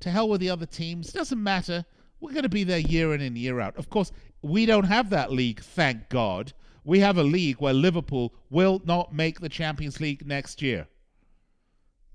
To 0.00 0.10
hell 0.10 0.28
with 0.28 0.40
the 0.40 0.50
other 0.50 0.66
teams. 0.66 1.12
Doesn't 1.12 1.42
matter. 1.42 1.84
We're 2.20 2.32
going 2.32 2.42
to 2.42 2.48
be 2.48 2.64
there 2.64 2.78
year 2.78 3.14
in 3.14 3.20
and 3.20 3.36
year 3.36 3.60
out. 3.60 3.76
Of 3.76 3.88
course, 3.88 4.12
we 4.42 4.66
don't 4.66 4.84
have 4.84 5.10
that 5.10 5.32
league, 5.32 5.60
thank 5.60 6.08
God. 6.08 6.52
We 6.84 7.00
have 7.00 7.18
a 7.18 7.22
league 7.22 7.56
where 7.60 7.72
Liverpool 7.72 8.34
will 8.50 8.80
not 8.84 9.14
make 9.14 9.40
the 9.40 9.48
Champions 9.48 10.00
League 10.00 10.26
next 10.26 10.62
year. 10.62 10.86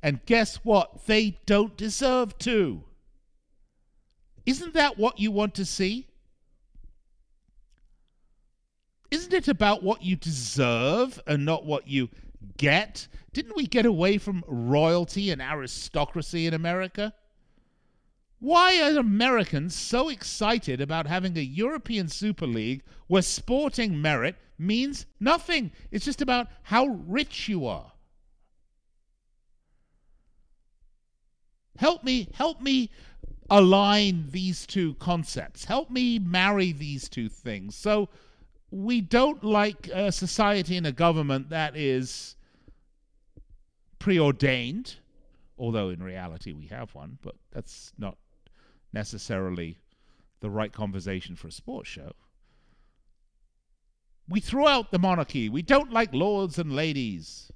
And 0.02 0.26
guess 0.26 0.58
what? 0.58 1.06
They 1.08 1.40
don't 1.46 1.76
deserve 1.76 2.38
to. 2.40 2.84
Isn't 4.46 4.74
that 4.74 4.98
what 4.98 5.20
you 5.20 5.32
want 5.32 5.56
to 5.56 5.66
see? 5.66 6.08
Isn't 9.10 9.34
it 9.34 9.48
about 9.48 9.82
what 9.82 10.04
you 10.04 10.16
deserve 10.16 11.20
and 11.26 11.46
not 11.46 11.66
what 11.66 11.88
you 11.88 12.10
get? 12.58 13.08
Didn't 13.34 13.56
we 13.56 13.66
get 13.66 13.86
away 13.86 14.18
from 14.18 14.44
royalty 14.48 15.32
and 15.32 15.42
aristocracy 15.42 16.48
in 16.48 16.54
America? 16.54 17.14
Why 18.40 18.82
are 18.82 19.00
Americans 19.00 19.76
so 19.76 20.10
excited 20.10 20.82
about 20.82 21.08
having 21.08 21.38
a 21.38 21.42
European 21.42 22.08
Super 22.08 22.46
League 22.46 22.84
where 23.08 23.22
sporting 23.22 24.02
merit 24.02 24.36
means 24.58 25.06
nothing? 25.20 25.72
It's 25.92 26.06
just 26.06 26.22
about 26.22 26.48
how 26.64 26.86
rich 26.86 27.48
you 27.48 27.66
are. 27.66 27.94
Help 31.78 32.04
me, 32.04 32.30
help 32.34 32.62
me 32.62 32.90
align 33.50 34.28
these 34.30 34.66
two 34.66 34.96
concepts. 34.96 35.66
Help 35.66 35.90
me 35.90 36.20
marry 36.20 36.72
these 36.72 37.10
two 37.10 37.30
things. 37.30 37.76
So 37.76 38.10
we 38.72 39.02
don't 39.02 39.44
like 39.44 39.88
a 39.88 40.12
society 40.12 40.78
and 40.78 40.88
a 40.88 40.92
government 40.92 41.50
that 41.50 41.76
is 41.76 42.36
preordained, 44.00 44.96
although 45.58 45.90
in 45.90 46.02
reality 46.02 46.54
we 46.54 46.68
have 46.68 46.94
one, 46.94 47.18
but 47.22 47.36
that's 47.52 47.92
not 47.98 48.18
necessarily 48.96 49.78
the 50.40 50.50
right 50.50 50.72
conversation 50.72 51.36
for 51.36 51.50
a 51.50 51.52
sports 51.52 51.90
show. 51.90 52.14
We 54.28 54.40
throw 54.40 54.68
out 54.68 54.90
the 54.90 54.98
monarchy. 54.98 55.50
We 55.50 55.62
don't 55.62 55.92
like 55.94 56.14
lords 56.14 56.58
and 56.58 56.76
ladies. 56.76 57.52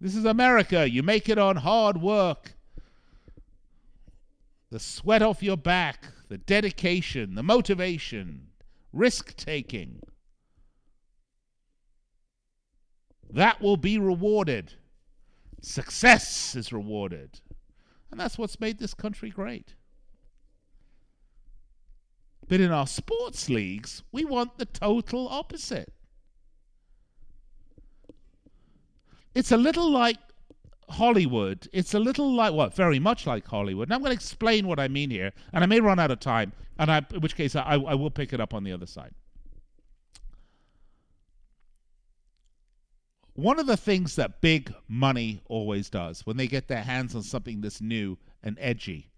This 0.00 0.14
is 0.14 0.24
America. 0.24 0.88
You 0.88 1.02
make 1.02 1.28
it 1.28 1.38
on 1.38 1.56
hard 1.56 2.00
work. 2.00 2.54
The 4.70 4.78
sweat 4.78 5.22
off 5.22 5.42
your 5.42 5.56
back, 5.56 6.06
the 6.28 6.38
dedication, 6.38 7.34
the 7.34 7.42
motivation, 7.42 8.48
risk 8.92 9.36
taking. 9.36 10.00
That 13.30 13.60
will 13.60 13.76
be 13.76 13.98
rewarded. 13.98 14.74
Success 15.60 16.54
is 16.54 16.72
rewarded. 16.72 17.40
And 18.12 18.20
that's 18.20 18.38
what's 18.38 18.60
made 18.60 18.78
this 18.78 18.94
country 18.94 19.30
great. 19.30 19.74
But 22.46 22.60
in 22.60 22.70
our 22.70 22.86
sports 22.86 23.48
leagues, 23.48 24.02
we 24.12 24.26
want 24.26 24.58
the 24.58 24.66
total 24.66 25.26
opposite. 25.28 25.92
It's 29.34 29.50
a 29.50 29.56
little 29.56 29.90
like 29.90 30.18
Hollywood. 30.90 31.66
It's 31.72 31.94
a 31.94 31.98
little 31.98 32.30
like, 32.34 32.52
well, 32.52 32.68
very 32.68 32.98
much 32.98 33.26
like 33.26 33.46
Hollywood. 33.46 33.88
And 33.88 33.94
I'm 33.94 34.00
going 34.00 34.10
to 34.10 34.14
explain 34.14 34.66
what 34.66 34.78
I 34.78 34.88
mean 34.88 35.08
here. 35.08 35.32
And 35.54 35.64
I 35.64 35.66
may 35.66 35.80
run 35.80 35.98
out 35.98 36.10
of 36.10 36.20
time, 36.20 36.52
and 36.78 36.92
I, 36.92 37.06
in 37.14 37.20
which 37.22 37.34
case 37.34 37.56
I, 37.56 37.62
I 37.62 37.94
will 37.94 38.10
pick 38.10 38.34
it 38.34 38.40
up 38.40 38.52
on 38.52 38.62
the 38.62 38.72
other 38.72 38.86
side. 38.86 39.14
One 43.34 43.58
of 43.58 43.66
the 43.66 43.76
things 43.76 44.16
that 44.16 44.40
big 44.40 44.74
money 44.88 45.42
always 45.46 45.88
does 45.88 46.26
when 46.26 46.36
they 46.36 46.46
get 46.46 46.68
their 46.68 46.82
hands 46.82 47.14
on 47.14 47.22
something 47.22 47.60
that's 47.60 47.80
new 47.80 48.18
and 48.42 48.58
edgy 48.60 49.10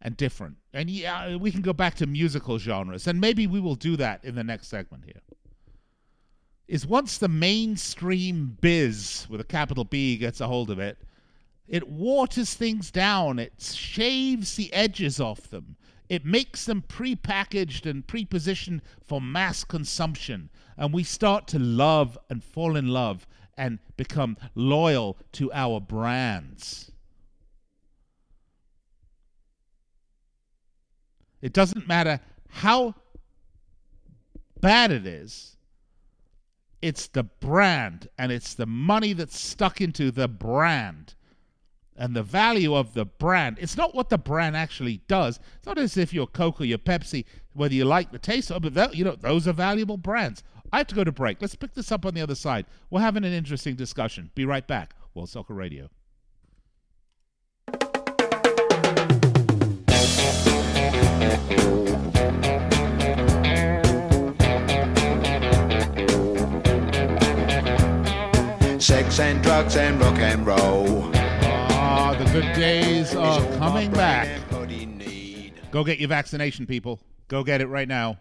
and 0.00 0.16
different, 0.16 0.56
and 0.72 0.90
yeah, 0.90 1.36
we 1.36 1.52
can 1.52 1.62
go 1.62 1.72
back 1.72 1.94
to 1.94 2.06
musical 2.06 2.58
genres, 2.58 3.06
and 3.06 3.20
maybe 3.20 3.46
we 3.46 3.60
will 3.60 3.76
do 3.76 3.96
that 3.96 4.24
in 4.24 4.34
the 4.34 4.42
next 4.42 4.66
segment 4.66 5.04
here. 5.04 5.22
Is 6.66 6.86
once 6.86 7.18
the 7.18 7.28
mainstream 7.28 8.56
biz 8.60 9.26
with 9.28 9.40
a 9.40 9.44
capital 9.44 9.84
B 9.84 10.16
gets 10.16 10.40
a 10.40 10.48
hold 10.48 10.70
of 10.70 10.80
it, 10.80 10.98
it 11.68 11.88
waters 11.88 12.54
things 12.54 12.90
down, 12.90 13.38
it 13.38 13.52
shaves 13.60 14.56
the 14.56 14.72
edges 14.72 15.20
off 15.20 15.50
them, 15.50 15.76
it 16.08 16.24
makes 16.24 16.64
them 16.64 16.82
pre-packaged 16.82 17.86
and 17.86 18.06
pre-positioned 18.06 18.82
for 19.04 19.20
mass 19.20 19.62
consumption, 19.62 20.50
and 20.76 20.92
we 20.92 21.04
start 21.04 21.46
to 21.48 21.58
love 21.60 22.18
and 22.28 22.42
fall 22.42 22.76
in 22.76 22.88
love 22.88 23.26
and 23.56 23.78
become 23.96 24.36
loyal 24.54 25.16
to 25.32 25.52
our 25.52 25.80
brands. 25.80 26.90
It 31.40 31.52
doesn't 31.52 31.88
matter 31.88 32.20
how 32.48 32.94
bad 34.60 34.92
it 34.92 35.06
is, 35.06 35.56
it's 36.80 37.06
the 37.08 37.24
brand 37.24 38.08
and 38.18 38.32
it's 38.32 38.54
the 38.54 38.66
money 38.66 39.12
that's 39.12 39.38
stuck 39.38 39.80
into 39.80 40.10
the 40.10 40.28
brand 40.28 41.14
and 41.96 42.16
the 42.16 42.22
value 42.22 42.74
of 42.74 42.94
the 42.94 43.04
brand. 43.04 43.58
It's 43.60 43.76
not 43.76 43.94
what 43.94 44.08
the 44.08 44.18
brand 44.18 44.56
actually 44.56 45.02
does. 45.08 45.38
It's 45.56 45.66
not 45.66 45.78
as 45.78 45.96
if 45.96 46.12
you're 46.12 46.26
Coke 46.26 46.60
or 46.60 46.64
your 46.64 46.78
Pepsi, 46.78 47.24
whether 47.52 47.74
you 47.74 47.84
like 47.84 48.10
the 48.10 48.18
taste 48.18 48.50
of 48.50 48.64
it, 48.64 48.94
you 48.94 49.04
know, 49.04 49.14
those 49.14 49.46
are 49.46 49.52
valuable 49.52 49.96
brands. 49.96 50.42
I 50.72 50.78
have 50.78 50.86
to 50.86 50.94
go 50.94 51.04
to 51.04 51.12
break. 51.12 51.42
Let's 51.42 51.54
pick 51.54 51.74
this 51.74 51.92
up 51.92 52.06
on 52.06 52.14
the 52.14 52.22
other 52.22 52.34
side. 52.34 52.64
We're 52.88 53.02
having 53.02 53.24
an 53.24 53.32
interesting 53.32 53.76
discussion. 53.76 54.30
Be 54.34 54.46
right 54.46 54.66
back. 54.66 54.94
World 55.14 55.28
Soccer 55.28 55.52
Radio. 55.52 55.90
Sex 68.80 69.20
and 69.20 69.42
drugs 69.42 69.76
and 69.76 70.00
rock 70.00 70.18
and 70.18 70.46
roll. 70.46 71.10
Ah, 71.14 72.16
the 72.18 72.24
good 72.32 72.50
days 72.54 73.14
are 73.14 73.46
coming 73.58 73.90
back. 73.92 74.40
Go 75.70 75.84
get 75.84 75.98
your 75.98 76.08
vaccination, 76.08 76.66
people. 76.66 76.98
Go 77.28 77.44
get 77.44 77.60
it 77.60 77.66
right 77.66 77.88
now. 77.88 78.18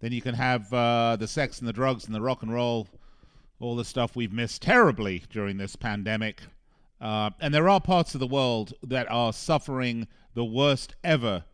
Then 0.00 0.12
you 0.12 0.22
can 0.22 0.34
have 0.34 0.72
uh, 0.72 1.16
the 1.16 1.28
sex 1.28 1.58
and 1.58 1.68
the 1.68 1.72
drugs 1.72 2.06
and 2.06 2.14
the 2.14 2.20
rock 2.20 2.42
and 2.42 2.52
roll, 2.52 2.88
all 3.58 3.76
the 3.76 3.84
stuff 3.84 4.16
we've 4.16 4.32
missed 4.32 4.62
terribly 4.62 5.22
during 5.30 5.58
this 5.58 5.76
pandemic. 5.76 6.40
Uh, 7.00 7.30
and 7.40 7.52
there 7.52 7.68
are 7.68 7.80
parts 7.80 8.14
of 8.14 8.20
the 8.20 8.26
world 8.26 8.72
that 8.82 9.10
are 9.10 9.32
suffering 9.32 10.06
the 10.34 10.44
worst 10.44 10.94
ever 11.04 11.44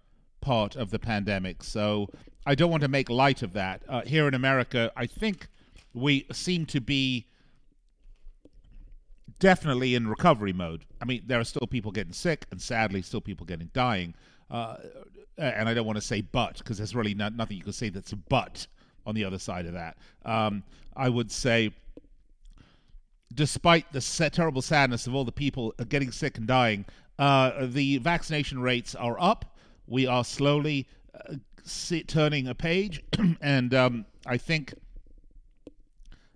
part 0.41 0.77
of 0.77 0.91
the 0.91 0.99
pandemic. 0.99 1.63
So 1.63 2.09
I 2.45 2.55
don't 2.55 2.71
want 2.71 2.83
to 2.83 2.89
make 2.89 3.11
light 3.11 3.43
of 3.43 3.53
that. 3.55 3.83
Uh, 3.89 4.03
here 4.03 4.29
in 4.29 4.35
America, 4.35 4.93
I 4.97 5.07
think 5.07 5.49
we 5.93 6.27
seem 6.33 6.67
to 6.67 6.81
be 6.81 7.27
definitely 9.41 9.95
in 9.95 10.07
recovery 10.07 10.53
mode. 10.53 10.85
I 11.01 11.05
mean, 11.05 11.23
there 11.27 11.41
are 11.41 11.45
still 11.45 11.67
people 11.67 11.91
getting 11.91 12.13
sick, 12.13 12.47
and 12.51 12.61
sadly, 12.61 13.03
still 13.03 13.21
people 13.21 13.47
getting 13.47 13.71
dying. 13.73 14.15
Uh, 14.51 14.77
and 15.39 15.69
I 15.69 15.75
don't 15.75 15.87
want 15.87 15.97
to 15.97 16.05
say 16.05 16.21
but 16.21 16.59
because 16.59 16.79
there's 16.79 16.95
really 16.95 17.15
not, 17.15 17.35
nothing 17.35 17.57
you 17.57 17.63
can 17.63 17.73
say 17.73 17.89
that's 17.89 18.13
a 18.13 18.17
but 18.17 18.67
on 19.05 19.15
the 19.15 19.25
other 19.25 19.39
side 19.39 19.67
of 19.67 19.73
that. 19.75 19.97
Um, 20.25 20.63
I 20.97 21.09
would 21.09 21.31
say, 21.31 21.73
despite 23.35 23.93
the 23.93 24.31
terrible 24.33 24.63
sadness 24.63 25.07
of 25.07 25.15
all 25.15 25.25
the 25.25 25.33
people 25.33 25.75
getting 25.89 26.11
sick 26.11 26.39
and 26.39 26.47
dying, 26.47 26.85
uh, 27.19 27.67
the 27.67 27.99
vaccination 27.99 28.61
rates 28.61 28.95
are 28.95 29.17
up. 29.21 29.57
We 29.87 30.07
are 30.07 30.25
slowly 30.25 30.89
uh, 31.15 31.35
turning 32.07 32.49
a 32.49 32.55
page, 32.55 33.03
and 33.41 33.75
um, 33.75 34.07
I 34.27 34.37
think 34.37 34.75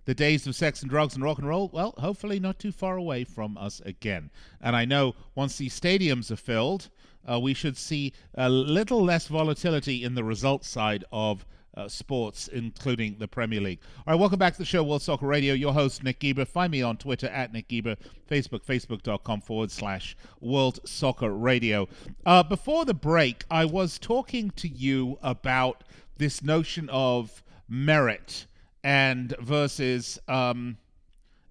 the 0.05 0.13
days 0.15 0.47
of 0.47 0.55
sex 0.55 0.81
and 0.81 0.89
drugs 0.89 1.15
and 1.15 1.23
rock 1.23 1.37
and 1.37 1.47
roll, 1.47 1.69
well, 1.71 1.93
hopefully 1.97 2.39
not 2.39 2.59
too 2.59 2.71
far 2.71 2.97
away 2.97 3.23
from 3.23 3.57
us 3.57 3.81
again. 3.85 4.31
And 4.59 4.75
I 4.75 4.85
know 4.85 5.15
once 5.35 5.57
these 5.57 5.79
stadiums 5.79 6.31
are 6.31 6.37
filled, 6.37 6.89
uh, 7.29 7.39
we 7.39 7.53
should 7.53 7.77
see 7.77 8.13
a 8.35 8.49
little 8.49 9.03
less 9.03 9.27
volatility 9.27 10.03
in 10.03 10.15
the 10.15 10.23
results 10.23 10.67
side 10.67 11.03
of 11.11 11.45
uh, 11.75 11.87
sports, 11.87 12.47
including 12.49 13.17
the 13.17 13.27
Premier 13.27 13.61
League. 13.61 13.79
All 13.99 14.13
right, 14.13 14.19
welcome 14.19 14.39
back 14.39 14.53
to 14.53 14.59
the 14.59 14.65
show, 14.65 14.83
World 14.83 15.01
Soccer 15.01 15.27
Radio. 15.27 15.53
Your 15.53 15.73
host, 15.73 16.03
Nick 16.03 16.19
Geber. 16.19 16.45
Find 16.45 16.71
me 16.71 16.81
on 16.81 16.97
Twitter 16.97 17.27
at 17.27 17.53
Nick 17.53 17.69
Geber, 17.69 17.95
Facebook, 18.29 18.65
facebook.com 18.65 19.41
forward 19.41 19.71
slash 19.71 20.17
World 20.39 20.79
Soccer 20.85 21.31
Radio. 21.31 21.87
Uh, 22.25 22.43
before 22.43 22.85
the 22.85 22.93
break, 22.93 23.45
I 23.49 23.65
was 23.65 23.97
talking 23.99 24.51
to 24.51 24.67
you 24.67 25.17
about 25.21 25.83
this 26.17 26.43
notion 26.43 26.89
of 26.91 27.43
merit 27.69 28.47
and 28.83 29.35
versus 29.39 30.19
um, 30.27 30.77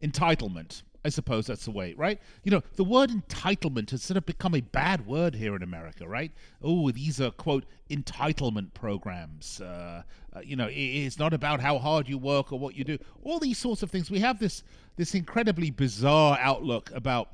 entitlement. 0.02 0.82
I 1.04 1.08
suppose 1.08 1.46
that's 1.46 1.64
the 1.64 1.70
way, 1.70 1.94
right? 1.96 2.20
You 2.44 2.50
know, 2.50 2.62
the 2.76 2.84
word 2.84 3.10
entitlement 3.10 3.90
has 3.90 4.02
sort 4.02 4.18
of 4.18 4.26
become 4.26 4.54
a 4.54 4.60
bad 4.60 5.06
word 5.06 5.34
here 5.34 5.56
in 5.56 5.62
America, 5.62 6.06
right? 6.06 6.30
Oh, 6.62 6.90
these 6.90 7.20
are, 7.20 7.30
quote, 7.30 7.64
entitlement 7.88 8.74
programs. 8.74 9.62
Uh, 9.62 10.02
uh, 10.34 10.40
you 10.40 10.56
know, 10.56 10.66
it, 10.66 10.74
it's 10.74 11.18
not 11.18 11.32
about 11.32 11.60
how 11.60 11.78
hard 11.78 12.06
you 12.06 12.18
work 12.18 12.52
or 12.52 12.58
what 12.58 12.74
you 12.74 12.84
do. 12.84 12.98
All 13.22 13.38
these 13.38 13.56
sorts 13.56 13.82
of 13.82 13.90
things. 13.90 14.10
We 14.10 14.20
have 14.20 14.38
this 14.38 14.62
this 14.96 15.14
incredibly 15.14 15.70
bizarre 15.70 16.36
outlook 16.40 16.90
about 16.94 17.30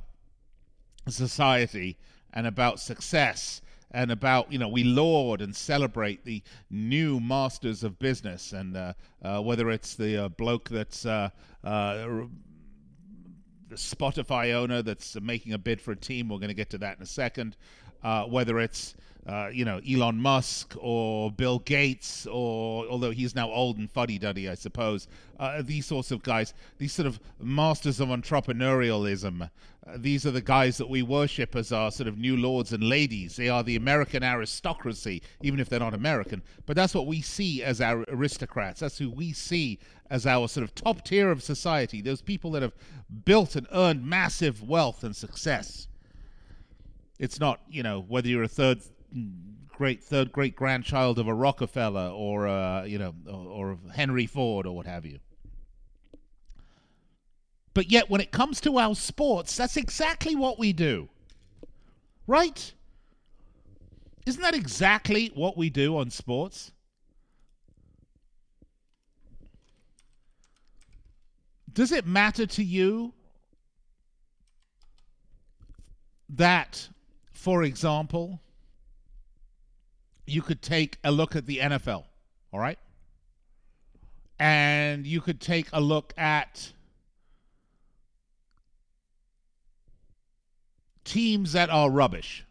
society 1.09 1.97
and 2.33 2.47
about 2.47 2.79
success 2.79 3.61
and 3.91 4.11
about 4.11 4.53
you 4.53 4.59
know 4.59 4.69
we 4.69 4.85
laud 4.85 5.41
and 5.41 5.55
celebrate 5.55 6.25
the 6.25 6.43
new 6.71 7.19
masters 7.21 7.83
of 7.83 7.99
business 7.99 8.53
and 8.53 8.77
uh, 8.77 8.93
uh, 9.23 9.41
whether 9.41 9.71
it's 9.71 9.95
the 9.95 10.25
uh, 10.25 10.29
bloke 10.29 10.69
that's 10.69 11.07
uh, 11.07 11.31
uh, 11.65 12.07
Spotify 13.73 14.53
owner 14.55 14.83
that's 14.83 15.21
making 15.21 15.53
a 15.53 15.59
bid 15.59 15.81
for 15.81 15.93
a 15.93 15.97
team 15.97 16.29
we're 16.29 16.39
going 16.39 16.49
to 16.49 16.55
get 16.55 16.71
to 16.71 16.79
that 16.79 16.97
in 16.97 17.03
a 17.03 17.07
second 17.07 17.57
uh, 18.03 18.25
whether 18.25 18.61
it's 18.61 18.95
uh, 19.27 19.49
you 19.53 19.65
know, 19.65 19.81
Elon 19.89 20.21
Musk 20.21 20.77
or 20.79 21.33
Bill 21.33 21.59
Gates, 21.59 22.27
or 22.29 22.87
although 22.87 23.11
he's 23.11 23.35
now 23.35 23.51
old 23.51 23.77
and 23.77 23.91
fuddy 23.91 24.19
duddy, 24.19 24.49
I 24.49 24.55
suppose, 24.55 25.09
uh, 25.41 25.63
these 25.63 25.87
sorts 25.87 26.13
of 26.13 26.23
guys, 26.23 26.55
these 26.79 26.93
sort 26.93 27.07
of 27.07 27.19
masters 27.41 27.99
of 27.99 28.09
entrepreneurialism, 28.09 29.43
uh, 29.43 29.93
these 29.97 30.27
are 30.27 30.31
the 30.31 30.41
guys 30.41 30.79
that 30.79 30.89
we 30.89 31.03
worship 31.03 31.57
as 31.57 31.73
our 31.73 31.91
sort 31.91 32.07
of 32.07 32.19
new 32.19 32.37
lords 32.37 32.73
and 32.73 32.85
ladies. 32.85 33.35
They 33.35 33.49
are 33.49 33.65
the 33.65 33.75
American 33.75 34.23
aristocracy, 34.23 35.23
even 35.43 35.59
if 35.59 35.69
they're 35.69 35.81
not 35.81 35.95
American. 35.95 36.43
But 36.65 36.77
that's 36.77 36.95
what 36.95 37.09
we 37.09 37.21
see 37.21 37.65
as 37.65 37.81
our 37.81 38.05
aristocrats. 38.09 38.81
That's 38.81 38.99
who 38.99 39.11
we 39.11 39.33
see 39.33 39.81
as 40.11 40.27
our 40.27 40.49
sort 40.49 40.65
of 40.65 40.75
top 40.75 41.05
tier 41.05 41.31
of 41.31 41.43
society, 41.43 42.01
those 42.01 42.23
people 42.23 42.51
that 42.53 42.63
have 42.63 42.75
built 43.25 43.57
and 43.57 43.67
earned 43.73 44.05
massive 44.05 44.63
wealth 44.63 45.05
and 45.05 45.15
success. 45.15 45.89
It's 47.19 47.41
not, 47.41 47.61
you 47.69 47.83
know, 47.83 48.05
whether 48.07 48.29
you're 48.29 48.43
a 48.43 48.49
third 48.49 48.83
great 49.69 50.03
third 50.03 50.33
great 50.33 50.57
grandchild 50.57 51.19
of 51.19 51.29
a 51.29 51.35
Rockefeller 51.35 52.09
or 52.09 52.49
uh, 52.49 52.85
you 52.85 52.99
know 52.99 53.15
or, 53.27 53.73
or 53.73 53.79
Henry 53.95 54.27
Ford 54.27 54.67
or 54.67 54.75
what 54.75 54.87
have 54.87 55.05
you. 55.05 55.19
But 57.75 57.91
yet, 57.91 58.09
when 58.09 58.23
it 58.23 58.33
comes 58.33 58.61
to 58.63 58.79
our 58.79 58.95
sports, 58.95 59.55
that's 59.55 59.77
exactly 59.77 60.35
what 60.35 60.59
we 60.59 60.73
do, 60.73 61.11
right? 62.27 62.73
Isn't 64.25 64.43
that 64.43 64.55
exactly 64.55 65.31
what 65.35 65.59
we 65.59 65.69
do 65.69 65.97
on 65.99 66.11
sports? 66.11 66.73
Does 71.77 71.93
it 71.93 72.07
matter 72.07 72.47
to 72.47 72.65
you 72.65 73.13
that, 76.31 76.89
for 77.33 77.63
example, 77.65 78.41
you 80.27 80.41
could 80.41 80.63
take 80.63 80.99
a 81.05 81.13
look 81.13 81.37
at 81.37 81.45
the 81.45 81.59
NFL, 81.59 82.05
all 82.51 82.61
right? 82.61 82.79
And 84.39 85.07
you 85.07 85.21
could 85.21 85.39
take 85.39 85.69
a 85.75 85.81
look 85.83 86.15
at 86.17 86.73
teams 91.05 91.53
that 91.53 91.69
are 91.69 91.91
rubbish. 91.91 92.47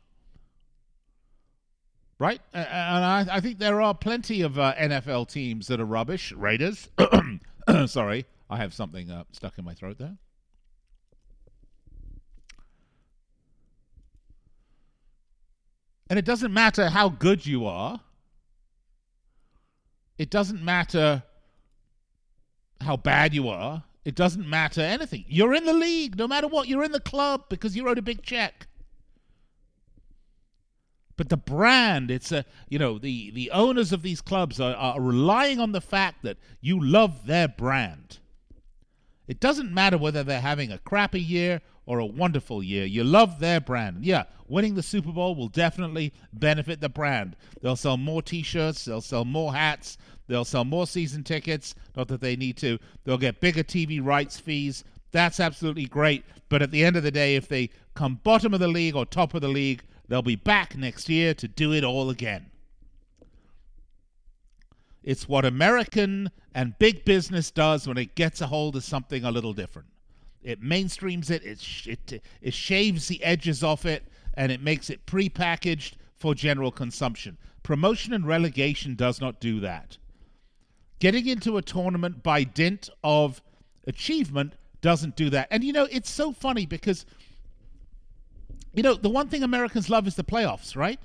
Right? 2.19 2.41
And 2.53 3.31
I, 3.31 3.39
think 3.39 3.57
there 3.57 3.81
are 3.81 3.95
plenty 3.95 4.43
of 4.43 4.59
uh, 4.59 4.75
NFL 4.75 5.29
teams 5.29 5.65
that 5.65 5.81
are 5.81 5.85
rubbish. 5.85 6.31
Raiders. 6.31 6.89
Sorry, 7.87 8.25
I 8.49 8.57
have 8.57 8.73
something 8.73 9.09
uh, 9.09 9.23
stuck 9.31 9.57
in 9.57 9.65
my 9.65 9.73
throat 9.73 9.97
there. 9.97 10.17
And 16.09 16.19
it 16.19 16.25
doesn't 16.25 16.53
matter 16.53 16.89
how 16.89 17.09
good 17.09 17.45
you 17.45 17.65
are. 17.65 17.99
It 20.17 20.29
doesn't 20.29 20.63
matter 20.63 21.23
how 22.81 22.97
bad 22.97 23.33
you 23.33 23.49
are. 23.49 23.83
It 24.05 24.13
doesn't 24.13 24.47
matter 24.47 24.81
anything. 24.81 25.25
You're 25.27 25.55
in 25.55 25.65
the 25.65 25.73
league, 25.73 26.15
no 26.15 26.27
matter 26.27 26.47
what. 26.47 26.67
You're 26.67 26.83
in 26.83 26.91
the 26.91 26.99
club 26.99 27.45
because 27.49 27.75
you 27.75 27.85
wrote 27.85 27.97
a 27.97 28.03
big 28.03 28.21
check. 28.21 28.67
But 31.17 31.29
the 31.29 31.37
brand, 31.37 32.11
it's 32.11 32.31
a 32.31 32.45
you 32.69 32.77
know 32.77 32.99
the 32.99 33.31
the 33.31 33.49
owners 33.51 33.93
of 33.93 34.01
these 34.01 34.21
clubs 34.21 34.59
are, 34.59 34.75
are 34.75 35.01
relying 35.01 35.59
on 35.59 35.71
the 35.71 35.81
fact 35.81 36.23
that 36.23 36.37
you 36.61 36.79
love 36.83 37.25
their 37.25 37.47
brand. 37.47 38.19
It 39.27 39.39
doesn't 39.39 39.73
matter 39.73 39.97
whether 39.97 40.23
they're 40.23 40.41
having 40.41 40.71
a 40.71 40.77
crappy 40.79 41.21
year 41.21 41.61
or 41.85 41.99
a 41.99 42.05
wonderful 42.05 42.61
year. 42.63 42.85
You 42.85 43.03
love 43.03 43.39
their 43.39 43.59
brand. 43.59 44.05
Yeah, 44.05 44.23
winning 44.47 44.75
the 44.75 44.83
Super 44.83 45.11
Bowl 45.11 45.35
will 45.35 45.47
definitely 45.47 46.13
benefit 46.33 46.81
the 46.81 46.89
brand. 46.89 47.35
They'll 47.61 47.75
sell 47.75 47.97
more 47.97 48.21
t 48.21 48.43
shirts, 48.43 48.85
they'll 48.85 49.01
sell 49.01 49.25
more 49.25 49.53
hats, 49.53 49.97
they'll 50.27 50.45
sell 50.45 50.65
more 50.65 50.87
season 50.87 51.23
tickets. 51.23 51.75
Not 51.95 52.07
that 52.09 52.21
they 52.21 52.35
need 52.35 52.57
to. 52.57 52.79
They'll 53.03 53.17
get 53.17 53.41
bigger 53.41 53.63
TV 53.63 54.03
rights 54.03 54.39
fees. 54.39 54.83
That's 55.11 55.39
absolutely 55.39 55.85
great. 55.85 56.25
But 56.49 56.61
at 56.61 56.71
the 56.71 56.83
end 56.83 56.95
of 56.95 57.03
the 57.03 57.11
day, 57.11 57.35
if 57.35 57.47
they 57.47 57.69
come 57.93 58.19
bottom 58.23 58.53
of 58.53 58.59
the 58.59 58.67
league 58.67 58.95
or 58.95 59.05
top 59.05 59.33
of 59.33 59.41
the 59.41 59.47
league, 59.47 59.83
they'll 60.07 60.21
be 60.21 60.35
back 60.35 60.75
next 60.75 61.09
year 61.09 61.33
to 61.35 61.47
do 61.47 61.73
it 61.73 61.83
all 61.83 62.09
again. 62.09 62.47
It's 65.05 65.29
what 65.29 65.45
American 65.45 66.31
and 66.55 66.77
big 66.79 67.05
business 67.05 67.51
does 67.51 67.87
when 67.87 67.97
it 67.97 68.15
gets 68.15 68.41
a 68.41 68.47
hold 68.47 68.75
of 68.75 68.83
something 68.83 69.23
a 69.23 69.29
little 69.29 69.53
different. 69.53 69.87
It 70.41 70.63
mainstreams 70.63 71.29
it, 71.29 71.45
it, 71.45 71.87
it, 72.11 72.23
it 72.41 72.53
shaves 72.55 73.07
the 73.07 73.23
edges 73.23 73.63
off 73.63 73.85
it, 73.85 74.03
and 74.33 74.51
it 74.51 74.61
makes 74.61 74.89
it 74.89 75.05
prepackaged 75.05 75.93
for 76.15 76.33
general 76.33 76.71
consumption. 76.71 77.37
Promotion 77.61 78.13
and 78.13 78.25
relegation 78.25 78.95
does 78.95 79.21
not 79.21 79.39
do 79.39 79.59
that. 79.59 79.99
Getting 80.99 81.27
into 81.27 81.57
a 81.57 81.61
tournament 81.61 82.23
by 82.23 82.43
dint 82.43 82.89
of 83.03 83.43
achievement 83.85 84.53
doesn't 84.81 85.15
do 85.15 85.29
that. 85.29 85.47
And 85.51 85.63
you 85.63 85.71
know, 85.71 85.87
it's 85.91 86.09
so 86.09 86.31
funny 86.31 86.65
because 86.65 87.05
you 88.73 88.81
know, 88.81 88.95
the 88.95 89.09
one 89.09 89.29
thing 89.29 89.43
Americans 89.43 89.87
love 89.87 90.07
is 90.07 90.15
the 90.15 90.23
playoffs, 90.23 90.75
right? 90.75 90.99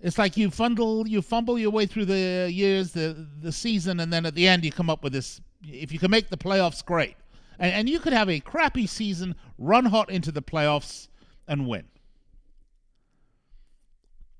It's 0.00 0.18
like 0.18 0.36
you 0.36 0.50
fumble 0.50 1.06
you 1.06 1.20
fumble 1.22 1.58
your 1.58 1.70
way 1.70 1.86
through 1.86 2.06
the 2.06 2.50
years, 2.50 2.92
the 2.92 3.26
the 3.40 3.52
season, 3.52 4.00
and 4.00 4.12
then 4.12 4.24
at 4.26 4.34
the 4.34 4.48
end 4.48 4.64
you 4.64 4.72
come 4.72 4.90
up 4.90 5.02
with 5.02 5.12
this 5.12 5.40
if 5.62 5.92
you 5.92 5.98
can 5.98 6.10
make 6.10 6.30
the 6.30 6.38
playoffs, 6.38 6.84
great 6.84 7.16
and, 7.60 7.72
and 7.72 7.88
you 7.88 8.00
could 8.00 8.14
have 8.14 8.28
a 8.28 8.40
crappy 8.40 8.88
season, 8.88 9.36
run 9.58 9.84
hot 9.84 10.10
into 10.10 10.32
the 10.32 10.42
playoffs, 10.42 11.08
and 11.46 11.68
win. 11.68 11.84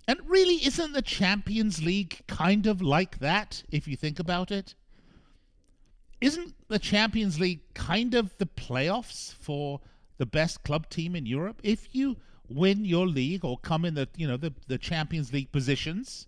And 0.09 0.19
really, 0.27 0.57
isn't 0.67 0.93
the 0.93 1.03
Champions 1.03 1.85
League 1.85 2.23
kind 2.27 2.67
of 2.67 2.83
like 2.83 3.21
that, 3.21 3.63
if 3.71 3.87
you 3.87 3.97
think 3.97 4.19
about 4.19 4.51
it? 4.51 4.75
Isn't 6.21 6.55
the 6.69 6.79
Champions 6.81 7.39
League 7.39 7.61
kind 7.75 8.15
of 8.15 8.37
the 8.39 8.47
playoffs 8.47 9.35
for 9.35 9.81
the 10.19 10.27
best 10.27 10.65
club 10.65 10.89
team 10.89 11.15
in 11.15 11.27
Europe? 11.27 11.61
If 11.63 11.95
you 11.95 12.17
win 12.51 12.85
your 12.85 13.07
league 13.07 13.45
or 13.45 13.59
come 13.59 13.85
in 13.85 13.95
the 13.95 14.09
you 14.17 14.27
know 14.27 14.37
the, 14.37 14.53
the 14.67 14.77
Champions 14.77 15.33
League 15.33 15.53
positions, 15.53 16.27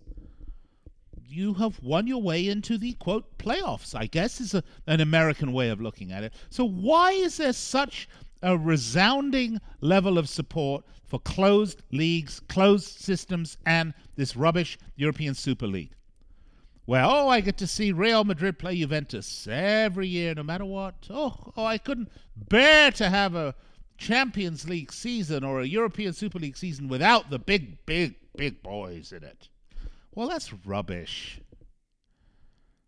you 1.27 1.55
have 1.55 1.81
won 1.81 2.07
your 2.07 2.21
way 2.21 2.47
into 2.47 2.77
the 2.77 2.93
quote 2.93 3.37
playoffs, 3.37 3.93
I 3.95 4.05
guess 4.05 4.39
is 4.39 4.53
a, 4.53 4.63
an 4.87 5.01
American 5.01 5.51
way 5.51 5.69
of 5.69 5.81
looking 5.81 6.11
at 6.11 6.23
it. 6.23 6.33
So 6.49 6.63
why 6.63 7.11
is 7.11 7.37
there 7.37 7.53
such 7.53 8.07
a 8.41 8.57
resounding 8.57 9.59
level 9.81 10.17
of 10.17 10.29
support 10.29 10.85
for 11.05 11.19
closed 11.19 11.81
leagues, 11.91 12.39
closed 12.49 12.99
systems, 12.99 13.57
and 13.65 13.93
this 14.15 14.35
rubbish 14.35 14.77
European 14.95 15.33
Super 15.33 15.67
League? 15.67 15.91
Well, 16.85 17.09
oh, 17.09 17.29
I 17.29 17.39
get 17.39 17.57
to 17.57 17.67
see 17.67 17.93
Real 17.93 18.25
Madrid 18.25 18.59
play 18.59 18.75
Juventus 18.75 19.47
every 19.49 20.07
year, 20.07 20.35
no 20.35 20.43
matter 20.43 20.65
what. 20.65 21.07
Oh, 21.09 21.53
oh, 21.55 21.65
I 21.65 21.77
couldn't 21.77 22.09
bear 22.35 22.91
to 22.91 23.09
have 23.09 23.35
a 23.35 23.55
Champions 24.03 24.67
League 24.67 24.91
season 24.91 25.45
or 25.45 25.61
a 25.61 25.65
European 25.65 26.11
Super 26.11 26.37
League 26.37 26.57
season 26.57 26.89
without 26.89 27.29
the 27.29 27.39
big, 27.39 27.85
big, 27.85 28.15
big 28.35 28.61
boys 28.61 29.13
in 29.13 29.23
it. 29.23 29.47
Well, 30.13 30.27
that's 30.27 30.51
rubbish. 30.65 31.39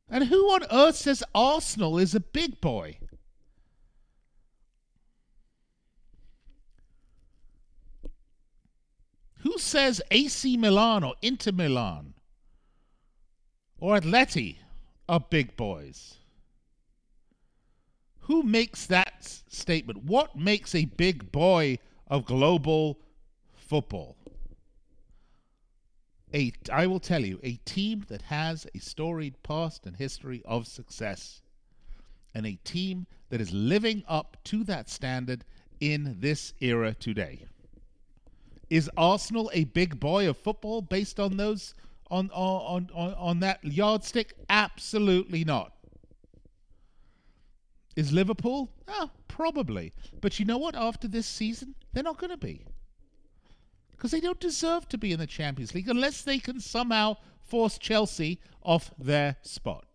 And 0.10 0.26
who 0.26 0.44
on 0.50 0.66
earth 0.70 0.98
says 0.98 1.24
Arsenal 1.34 1.98
is 1.98 2.14
a 2.14 2.20
big 2.20 2.60
boy? 2.60 2.98
Who 9.40 9.58
says 9.58 10.02
AC 10.12 10.58
Milan 10.58 11.06
or 11.06 11.16
Inter 11.22 11.54
Milan 11.54 12.14
or 13.80 13.98
Atleti 13.98 14.58
are 15.08 15.22
big 15.22 15.56
boys? 15.56 16.18
Who 18.26 18.42
makes 18.42 18.88
that 18.88 19.24
statement? 19.50 20.04
What 20.04 20.36
makes 20.36 20.74
a 20.74 20.86
big 20.86 21.32
boy 21.32 21.78
of 22.08 22.26
global 22.26 23.00
football? 23.54 24.16
A, 26.34 26.52
I 26.74 26.88
will 26.88 27.00
tell 27.00 27.24
you, 27.24 27.40
a 27.44 27.58
team 27.66 28.04
that 28.08 28.24
has 28.24 28.66
a 28.74 28.80
storied 28.80 29.42
past 29.44 29.86
and 29.86 29.96
history 29.96 30.42
of 30.44 30.66
success, 30.66 31.44
and 32.34 32.48
a 32.48 32.58
team 32.64 33.06
that 33.30 33.40
is 33.40 33.54
living 33.54 34.04
up 34.08 34.38
to 34.46 34.64
that 34.64 34.90
standard 34.90 35.46
in 35.80 36.18
this 36.20 36.54
era 36.60 36.96
today. 36.96 37.46
Is 38.72 38.90
Arsenal 38.98 39.52
a 39.54 39.66
big 39.66 40.00
boy 40.00 40.28
of 40.28 40.36
football 40.36 40.82
based 40.82 41.20
on 41.20 41.38
those 41.38 41.76
on 42.10 42.32
on 42.34 42.90
on, 42.92 43.14
on 43.14 43.40
that 43.42 43.64
yardstick? 43.64 44.34
Absolutely 44.50 45.46
not. 45.46 45.75
Is 47.96 48.12
Liverpool? 48.12 48.70
Ah, 48.88 49.10
probably. 49.28 49.94
But 50.22 50.40
you 50.40 50.46
know 50.46 50.58
what? 50.58 50.76
After 50.76 51.08
this 51.08 51.26
season, 51.26 51.76
they're 51.94 52.04
not 52.04 52.18
going 52.18 52.32
to 52.32 52.38
be. 52.38 52.66
Because 53.92 54.12
they 54.12 54.20
don't 54.20 54.40
deserve 54.40 54.90
to 54.90 54.98
be 54.98 55.14
in 55.14 55.20
the 55.20 55.28
Champions 55.28 55.74
League 55.74 55.88
unless 55.88 56.22
they 56.22 56.40
can 56.40 56.60
somehow 56.60 57.16
force 57.46 57.78
Chelsea 57.78 58.40
off 58.64 58.92
their 58.98 59.38
spot. 59.42 59.86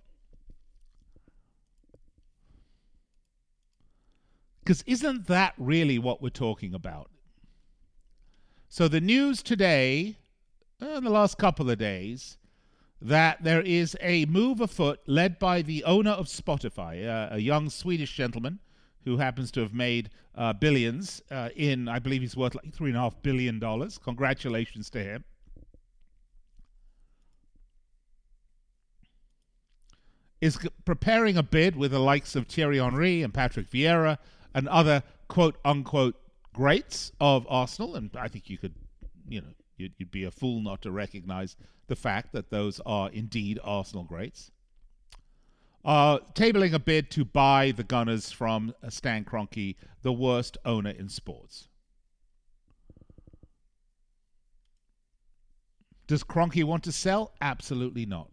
Because 4.60 4.82
isn't 4.86 5.26
that 5.26 5.54
really 5.58 5.98
what 5.98 6.22
we're 6.22 6.30
talking 6.30 6.74
about? 6.74 7.10
So 8.68 8.86
the 8.86 9.00
news 9.00 9.42
today, 9.42 10.16
uh, 10.80 10.90
in 10.90 11.04
the 11.04 11.10
last 11.10 11.38
couple 11.38 11.68
of 11.68 11.78
days, 11.78 12.38
that 13.02 13.42
there 13.42 13.62
is 13.62 13.96
a 14.00 14.26
move 14.26 14.60
afoot 14.60 15.00
led 15.06 15.38
by 15.38 15.62
the 15.62 15.84
owner 15.84 16.10
of 16.10 16.26
Spotify, 16.26 17.06
uh, 17.06 17.34
a 17.34 17.38
young 17.38 17.70
Swedish 17.70 18.14
gentleman 18.14 18.58
who 19.04 19.16
happens 19.16 19.50
to 19.52 19.60
have 19.60 19.72
made 19.72 20.10
uh, 20.34 20.52
billions 20.52 21.22
uh, 21.30 21.48
in, 21.56 21.88
I 21.88 21.98
believe 21.98 22.20
he's 22.20 22.36
worth 22.36 22.54
like 22.54 22.72
three 22.72 22.90
and 22.90 22.96
a 22.98 23.00
half 23.00 23.22
billion 23.22 23.58
dollars. 23.58 23.98
Congratulations 23.98 24.90
to 24.90 25.02
him. 25.02 25.24
Is 30.40 30.58
preparing 30.84 31.36
a 31.36 31.42
bid 31.42 31.76
with 31.76 31.90
the 31.90 31.98
likes 31.98 32.34
of 32.34 32.46
Thierry 32.46 32.78
Henry 32.78 33.22
and 33.22 33.32
Patrick 33.32 33.70
Vieira 33.70 34.18
and 34.54 34.68
other 34.68 35.02
quote 35.28 35.56
unquote 35.64 36.16
greats 36.54 37.12
of 37.20 37.46
Arsenal. 37.48 37.94
And 37.94 38.10
I 38.16 38.28
think 38.28 38.48
you 38.48 38.56
could, 38.56 38.74
you 39.28 39.42
know, 39.42 39.48
you'd, 39.80 39.94
you'd 39.98 40.10
be 40.10 40.24
a 40.24 40.30
fool 40.30 40.60
not 40.60 40.82
to 40.82 40.90
recognize 40.90 41.56
the 41.88 41.96
fact 41.96 42.32
that 42.32 42.50
those 42.50 42.80
are 42.86 43.10
indeed 43.10 43.58
Arsenal 43.64 44.04
greats. 44.04 44.50
Uh, 45.84 46.18
tabling 46.34 46.74
a 46.74 46.78
bid 46.78 47.10
to 47.10 47.24
buy 47.24 47.72
the 47.74 47.82
Gunners 47.82 48.30
from 48.30 48.74
uh, 48.82 48.90
Stan 48.90 49.24
Kroenke, 49.24 49.76
the 50.02 50.12
worst 50.12 50.58
owner 50.64 50.90
in 50.90 51.08
sports. 51.08 51.68
Does 56.06 56.22
Kroenke 56.22 56.64
want 56.64 56.84
to 56.84 56.92
sell? 56.92 57.32
Absolutely 57.40 58.04
not. 58.04 58.30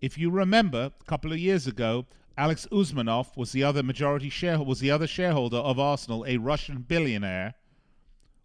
If 0.00 0.16
you 0.16 0.30
remember, 0.30 0.92
a 1.00 1.04
couple 1.04 1.32
of 1.32 1.38
years 1.38 1.66
ago, 1.66 2.06
Alex 2.38 2.66
Usmanov 2.70 3.36
was 3.36 3.52
the 3.52 3.64
other 3.64 3.82
majority 3.82 4.30
shareholder, 4.30 4.68
was 4.68 4.80
the 4.80 4.90
other 4.90 5.06
shareholder 5.06 5.58
of 5.58 5.78
Arsenal, 5.78 6.24
a 6.26 6.36
Russian 6.36 6.78
billionaire, 6.78 7.54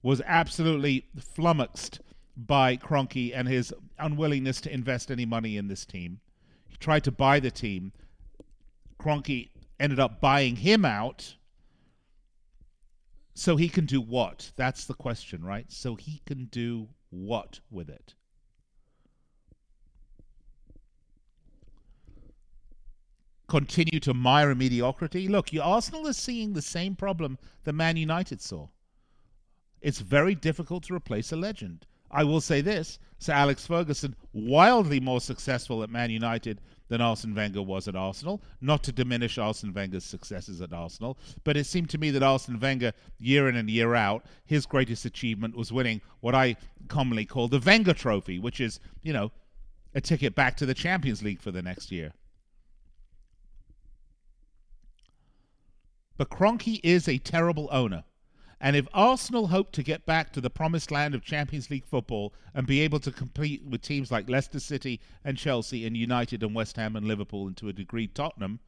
was 0.05 0.21
absolutely 0.27 1.03
flummoxed 1.19 1.99
by 2.37 2.77
Kroenke 2.77 3.31
and 3.33 3.47
his 3.47 3.73
unwillingness 3.97 4.61
to 4.61 4.71
invest 4.71 5.09
any 5.09 5.25
money 5.25 5.57
in 5.57 5.67
this 5.67 5.83
team. 5.83 6.19
He 6.67 6.77
tried 6.77 7.03
to 7.05 7.11
buy 7.11 7.39
the 7.39 7.49
team. 7.49 7.91
Kroenke 8.99 9.49
ended 9.79 9.99
up 9.99 10.21
buying 10.21 10.57
him 10.57 10.85
out. 10.85 11.37
So 13.33 13.55
he 13.55 13.67
can 13.67 13.87
do 13.87 13.99
what? 13.99 14.51
That's 14.55 14.85
the 14.85 14.93
question, 14.93 15.43
right? 15.43 15.65
So 15.71 15.95
he 15.95 16.21
can 16.27 16.45
do 16.51 16.89
what 17.09 17.59
with 17.71 17.89
it? 17.89 18.13
Continue 23.47 23.99
to 24.01 24.13
mire 24.13 24.53
mediocrity? 24.53 25.27
Look, 25.27 25.49
Arsenal 25.59 26.05
is 26.05 26.15
seeing 26.15 26.53
the 26.53 26.61
same 26.61 26.95
problem 26.95 27.39
that 27.63 27.73
Man 27.73 27.97
United 27.97 28.39
saw. 28.39 28.67
It's 29.85 29.99
very 29.99 30.33
difficult 30.33 30.83
to 30.85 30.95
replace 30.95 31.31
a 31.31 31.35
legend. 31.35 31.85
I 32.09 32.23
will 32.23 32.41
say 32.41 32.59
this 32.59 32.97
Sir 33.19 33.33
Alex 33.33 33.67
Ferguson, 33.67 34.15
wildly 34.33 34.99
more 34.99 35.21
successful 35.21 35.83
at 35.83 35.91
Man 35.91 36.09
United 36.09 36.59
than 36.87 37.01
Arsene 37.01 37.35
Wenger 37.35 37.61
was 37.61 37.87
at 37.87 37.95
Arsenal. 37.95 38.41
Not 38.59 38.81
to 38.85 38.91
diminish 38.91 39.37
Arsene 39.37 39.73
Wenger's 39.73 40.03
successes 40.03 40.59
at 40.59 40.73
Arsenal, 40.73 41.19
but 41.43 41.55
it 41.55 41.67
seemed 41.67 41.91
to 41.91 41.99
me 41.99 42.09
that 42.09 42.23
Arsene 42.23 42.59
Wenger, 42.59 42.93
year 43.19 43.47
in 43.47 43.55
and 43.55 43.69
year 43.69 43.93
out, 43.93 44.25
his 44.43 44.65
greatest 44.65 45.05
achievement 45.05 45.55
was 45.55 45.71
winning 45.71 46.01
what 46.19 46.33
I 46.33 46.55
commonly 46.87 47.25
call 47.25 47.47
the 47.47 47.61
Wenger 47.63 47.93
Trophy, 47.93 48.39
which 48.39 48.59
is, 48.59 48.79
you 49.03 49.13
know, 49.13 49.31
a 49.93 50.01
ticket 50.01 50.33
back 50.33 50.57
to 50.57 50.65
the 50.65 50.73
Champions 50.73 51.21
League 51.21 51.43
for 51.43 51.51
the 51.51 51.61
next 51.61 51.91
year. 51.91 52.13
But 56.17 56.31
Kroenke 56.31 56.79
is 56.83 57.07
a 57.07 57.19
terrible 57.19 57.69
owner. 57.71 58.03
And 58.59 58.75
if 58.75 58.87
Arsenal 58.93 59.47
hope 59.47 59.71
to 59.73 59.83
get 59.83 60.05
back 60.05 60.31
to 60.33 60.41
the 60.41 60.49
promised 60.49 60.89
land 60.89 61.13
of 61.13 61.23
Champions 61.23 61.69
League 61.69 61.85
football 61.85 62.33
and 62.53 62.65
be 62.65 62.79
able 62.81 62.99
to 62.99 63.11
compete 63.11 63.63
with 63.65 63.81
teams 63.81 64.11
like 64.11 64.29
Leicester 64.29 64.59
City 64.59 65.01
and 65.23 65.37
Chelsea 65.37 65.85
and 65.85 65.97
United 65.97 66.41
and 66.41 66.55
West 66.55 66.77
Ham 66.77 66.95
and 66.95 67.05
Liverpool 67.05 67.47
and 67.47 67.57
to 67.57 67.69
a 67.69 67.73
degree 67.73 68.07
Tottenham, 68.07 68.59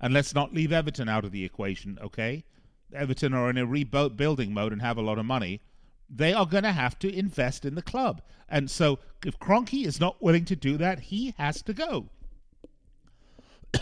and 0.00 0.12
let's 0.12 0.34
not 0.34 0.52
leave 0.52 0.72
Everton 0.72 1.08
out 1.08 1.24
of 1.24 1.32
the 1.32 1.44
equation, 1.44 1.98
okay? 2.02 2.44
Everton 2.92 3.34
are 3.34 3.48
in 3.48 3.56
a 3.56 3.66
rebuilding 3.66 4.52
mode 4.52 4.72
and 4.72 4.82
have 4.82 4.98
a 4.98 5.02
lot 5.02 5.18
of 5.18 5.26
money. 5.26 5.60
They 6.08 6.32
are 6.32 6.46
going 6.46 6.64
to 6.64 6.72
have 6.72 6.98
to 7.00 7.12
invest 7.12 7.64
in 7.64 7.74
the 7.74 7.82
club. 7.82 8.22
And 8.48 8.70
so 8.70 8.98
if 9.24 9.38
Kroenke 9.38 9.86
is 9.86 10.00
not 10.00 10.22
willing 10.22 10.44
to 10.46 10.56
do 10.56 10.76
that, 10.76 11.00
he 11.00 11.34
has 11.38 11.62
to 11.62 11.72
go. 11.72 12.10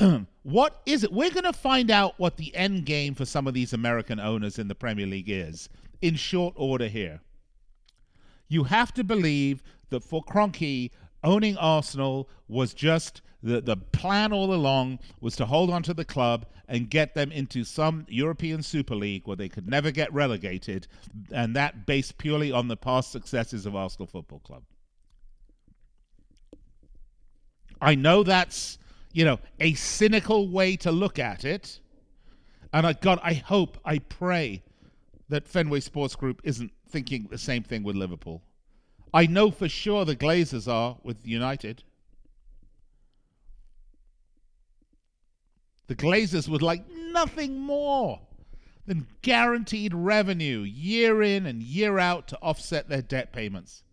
what 0.43 0.81
is 0.87 1.05
it? 1.05 1.13
We're 1.13 1.31
going 1.31 1.45
to 1.45 1.53
find 1.53 1.91
out 1.91 2.15
what 2.19 2.37
the 2.37 2.55
end 2.55 2.87
game 2.87 3.15
for 3.15 3.25
some 3.25 3.47
of 3.47 3.55
these 3.55 3.73
American 3.73 4.21
owners 4.21 4.59
in 4.59 4.69
the 4.69 4.75
Premier 4.75 5.07
League 5.07 5.31
is 5.31 5.69
in 6.01 6.17
short 6.17 6.55
order 6.57 6.89
here. 6.89 7.21
You 8.49 8.65
have 8.65 8.93
to 8.95 9.05
believe 9.05 9.63
that 9.91 10.05
for 10.05 10.23
Kroenke, 10.25 10.91
owning 11.23 11.57
Arsenal 11.57 12.29
was 12.49 12.75
just 12.75 13.23
the, 13.43 13.61
the 13.61 13.77
plan 13.77 14.33
all 14.33 14.55
along 14.55 14.99
was 15.21 15.37
to 15.37 15.47
hold 15.47 15.71
on 15.71 15.83
to 15.83 15.95
the 15.95 16.05
club 16.05 16.47
and 16.67 16.89
get 16.89 17.15
them 17.15 17.31
into 17.31 17.63
some 17.63 18.07
European 18.09 18.63
Super 18.63 18.95
League 18.95 19.27
where 19.27 19.37
they 19.37 19.51
could 19.51 19.69
never 19.69 19.91
get 19.91 20.13
relegated, 20.15 20.87
and 21.31 21.55
that 21.55 21.85
based 21.85 22.17
purely 22.17 22.51
on 22.51 22.69
the 22.69 22.77
past 22.77 23.13
successes 23.13 23.67
of 23.67 23.77
Arsenal 23.77 24.07
Football 24.07 24.39
Club. 24.41 24.63
I 27.83 27.95
know 27.95 28.23
that's 28.23 28.79
you 29.15 29.25
know, 29.25 29.39
a 29.61 29.73
cynical 29.75 30.49
way 30.49 30.77
to 30.77 30.91
look 30.93 31.19
at 31.19 31.45
it. 31.45 31.81
And 32.73 32.87
I 32.87 32.93
God, 32.93 33.21
I 33.23 33.35
hope, 33.35 33.79
I 33.85 34.01
pray 34.01 34.65
that 35.29 35.49
Fenway 35.49 35.81
Sports 35.81 36.17
Group 36.17 36.43
isn't 36.45 36.73
thinking 36.89 37.29
the 37.31 37.39
same 37.39 37.63
thing 37.63 37.85
with 37.85 37.97
Liverpool. 37.97 38.43
I 39.15 39.27
know 39.27 39.53
for 39.53 39.69
sure 39.69 40.05
the 40.05 40.17
Glazers 40.17 40.71
are 40.71 40.99
with 41.05 41.25
United. 41.25 41.85
The 45.87 45.95
Glazers 45.95 46.49
would 46.49 46.63
like 46.63 46.85
nothing 46.91 47.61
more 47.61 48.21
than 48.87 49.07
guaranteed 49.23 49.95
revenue 49.95 50.61
year 50.61 51.23
in 51.23 51.47
and 51.47 51.63
year 51.63 52.01
out 52.01 52.27
to 52.29 52.39
offset 52.43 52.89
their 52.89 53.03
debt 53.03 53.33
payments. 53.33 53.85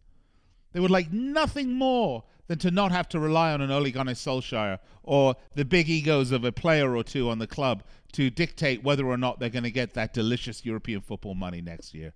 They 0.74 0.80
would 0.80 0.91
like 0.91 1.13
nothing 1.13 1.74
more 1.74 2.24
than 2.52 2.60
to 2.60 2.70
not 2.70 2.91
have 2.91 3.08
to 3.08 3.18
rely 3.18 3.54
on 3.54 3.62
an 3.62 3.72
Ole 3.72 3.89
Gunnar 3.91 4.12
Solskjaer 4.12 4.80
or 5.04 5.38
the 5.56 5.64
big 5.64 5.88
egos 5.88 6.34
of 6.34 6.43
a 6.43 6.52
player 6.52 6.97
or 6.97 7.02
two 7.02 7.30
on 7.30 7.39
the 7.39 7.47
club 7.47 7.82
to 8.12 8.30
dictate 8.30 8.84
whether 8.84 9.06
or 9.06 9.16
not 9.16 9.39
they're 9.39 9.47
going 9.47 9.64
to 9.64 9.72
get 9.72 9.93
that 9.93 10.14
delicious 10.14 10.66
European 10.66 10.99
football 10.99 11.34
money 11.34 11.62
next 11.62 11.93
year. 11.93 12.14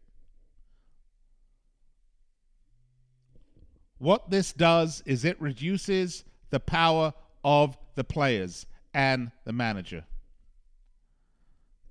What 3.98 4.30
this 4.30 4.52
does 4.52 5.02
is 5.06 5.24
it 5.24 5.40
reduces 5.40 6.26
the 6.50 6.60
power 6.60 7.14
of 7.46 7.78
the 7.96 8.04
players 8.04 8.66
and 8.94 9.32
the 9.46 9.54
manager. 9.54 10.04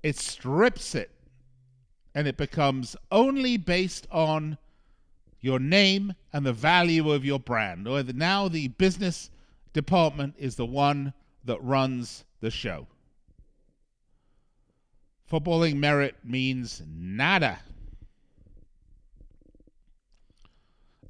It 0.03 0.18
strips 0.18 0.95
it 0.95 1.11
and 2.14 2.28
it 2.28 2.36
becomes 2.36 2.95
only 3.11 3.57
based 3.57 4.07
on 4.11 4.59
your 5.45 5.59
name 5.59 6.14
and 6.32 6.47
the 6.47 6.53
value 6.55 7.12
of 7.12 7.22
your 7.22 7.38
brand. 7.38 7.86
Or 7.86 8.03
now 8.03 8.49
the 8.49 8.68
business 8.68 9.30
department 9.74 10.34
is 10.38 10.57
the 10.57 10.64
one 10.64 11.12
that 11.45 11.62
runs 11.62 12.24
the 12.40 12.51
show. 12.51 12.86
Footballing 15.30 15.76
merit 15.76 16.16
means 16.24 16.82
nada. 16.86 17.59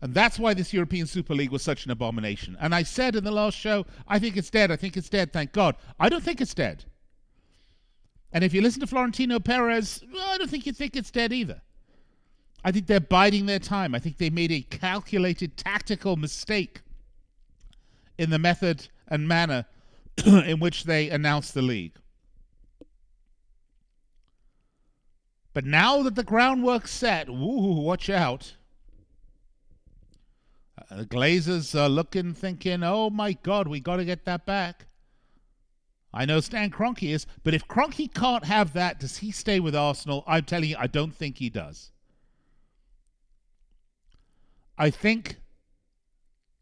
And 0.00 0.12
that's 0.12 0.38
why 0.38 0.52
this 0.52 0.72
European 0.72 1.06
Super 1.06 1.34
League 1.34 1.52
was 1.52 1.62
such 1.62 1.84
an 1.84 1.92
abomination. 1.92 2.56
And 2.60 2.74
I 2.74 2.82
said 2.82 3.14
in 3.14 3.22
the 3.22 3.30
last 3.30 3.56
show, 3.56 3.86
I 4.08 4.18
think 4.18 4.36
it's 4.36 4.50
dead. 4.50 4.72
I 4.72 4.76
think 4.76 4.96
it's 4.96 5.08
dead. 5.08 5.32
Thank 5.32 5.52
God. 5.52 5.76
I 6.00 6.08
don't 6.08 6.24
think 6.24 6.40
it's 6.40 6.54
dead. 6.54 6.84
And 8.32 8.42
if 8.42 8.52
you 8.52 8.62
listen 8.62 8.80
to 8.80 8.86
Florentino 8.88 9.38
Perez, 9.38 10.02
well, 10.12 10.28
I 10.28 10.38
don't 10.38 10.50
think 10.50 10.66
you 10.66 10.72
think 10.72 10.96
it's 10.96 11.12
dead 11.12 11.32
either. 11.32 11.62
I 12.64 12.72
think 12.72 12.86
they're 12.86 12.98
biding 12.98 13.44
their 13.44 13.58
time. 13.58 13.94
I 13.94 13.98
think 13.98 14.16
they 14.16 14.30
made 14.30 14.50
a 14.50 14.62
calculated 14.62 15.56
tactical 15.56 16.16
mistake 16.16 16.80
in 18.16 18.30
the 18.30 18.38
method 18.38 18.88
and 19.06 19.28
manner 19.28 19.66
in 20.26 20.60
which 20.60 20.84
they 20.84 21.10
announced 21.10 21.52
the 21.52 21.62
league. 21.62 21.96
But 25.52 25.64
now 25.64 26.02
that 26.02 26.14
the 26.14 26.24
groundwork's 26.24 26.90
set, 26.90 27.28
woo, 27.28 27.80
watch 27.80 28.08
out. 28.08 28.54
Uh, 30.90 30.96
the 30.96 31.04
Glazers 31.06 31.78
are 31.78 31.88
looking, 31.88 32.32
thinking, 32.32 32.82
oh 32.82 33.10
my 33.10 33.34
God, 33.34 33.68
we 33.68 33.78
got 33.78 33.96
to 33.96 34.04
get 34.04 34.24
that 34.24 34.46
back. 34.46 34.86
I 36.12 36.24
know 36.24 36.40
Stan 36.40 36.70
Kroenke 36.70 37.12
is, 37.12 37.26
but 37.42 37.54
if 37.54 37.68
Kroenke 37.68 38.12
can't 38.12 38.44
have 38.44 38.72
that, 38.72 39.00
does 39.00 39.18
he 39.18 39.30
stay 39.30 39.60
with 39.60 39.76
Arsenal? 39.76 40.24
I'm 40.26 40.44
telling 40.44 40.70
you, 40.70 40.76
I 40.78 40.86
don't 40.86 41.14
think 41.14 41.38
he 41.38 41.50
does. 41.50 41.90
I 44.76 44.90
think 44.90 45.36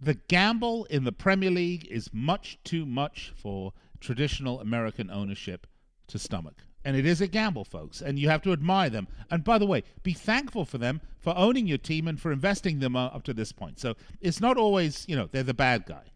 the 0.00 0.14
gamble 0.14 0.84
in 0.86 1.04
the 1.04 1.12
Premier 1.12 1.50
League 1.50 1.86
is 1.90 2.10
much 2.12 2.58
too 2.64 2.84
much 2.84 3.32
for 3.36 3.72
traditional 4.00 4.60
American 4.60 5.10
ownership 5.10 5.66
to 6.08 6.18
stomach. 6.18 6.64
And 6.84 6.96
it 6.96 7.06
is 7.06 7.20
a 7.20 7.28
gamble, 7.28 7.64
folks, 7.64 8.00
and 8.00 8.18
you 8.18 8.28
have 8.28 8.42
to 8.42 8.52
admire 8.52 8.90
them. 8.90 9.06
And 9.30 9.44
by 9.44 9.58
the 9.58 9.66
way, 9.66 9.84
be 10.02 10.12
thankful 10.12 10.64
for 10.64 10.78
them 10.78 11.00
for 11.20 11.32
owning 11.36 11.68
your 11.68 11.78
team 11.78 12.08
and 12.08 12.20
for 12.20 12.32
investing 12.32 12.80
them 12.80 12.96
up 12.96 13.22
to 13.24 13.32
this 13.32 13.52
point. 13.52 13.78
So 13.78 13.94
it's 14.20 14.40
not 14.40 14.56
always, 14.56 15.04
you 15.08 15.14
know, 15.14 15.28
they're 15.30 15.44
the 15.44 15.54
bad 15.54 15.86
guy. 15.86 16.10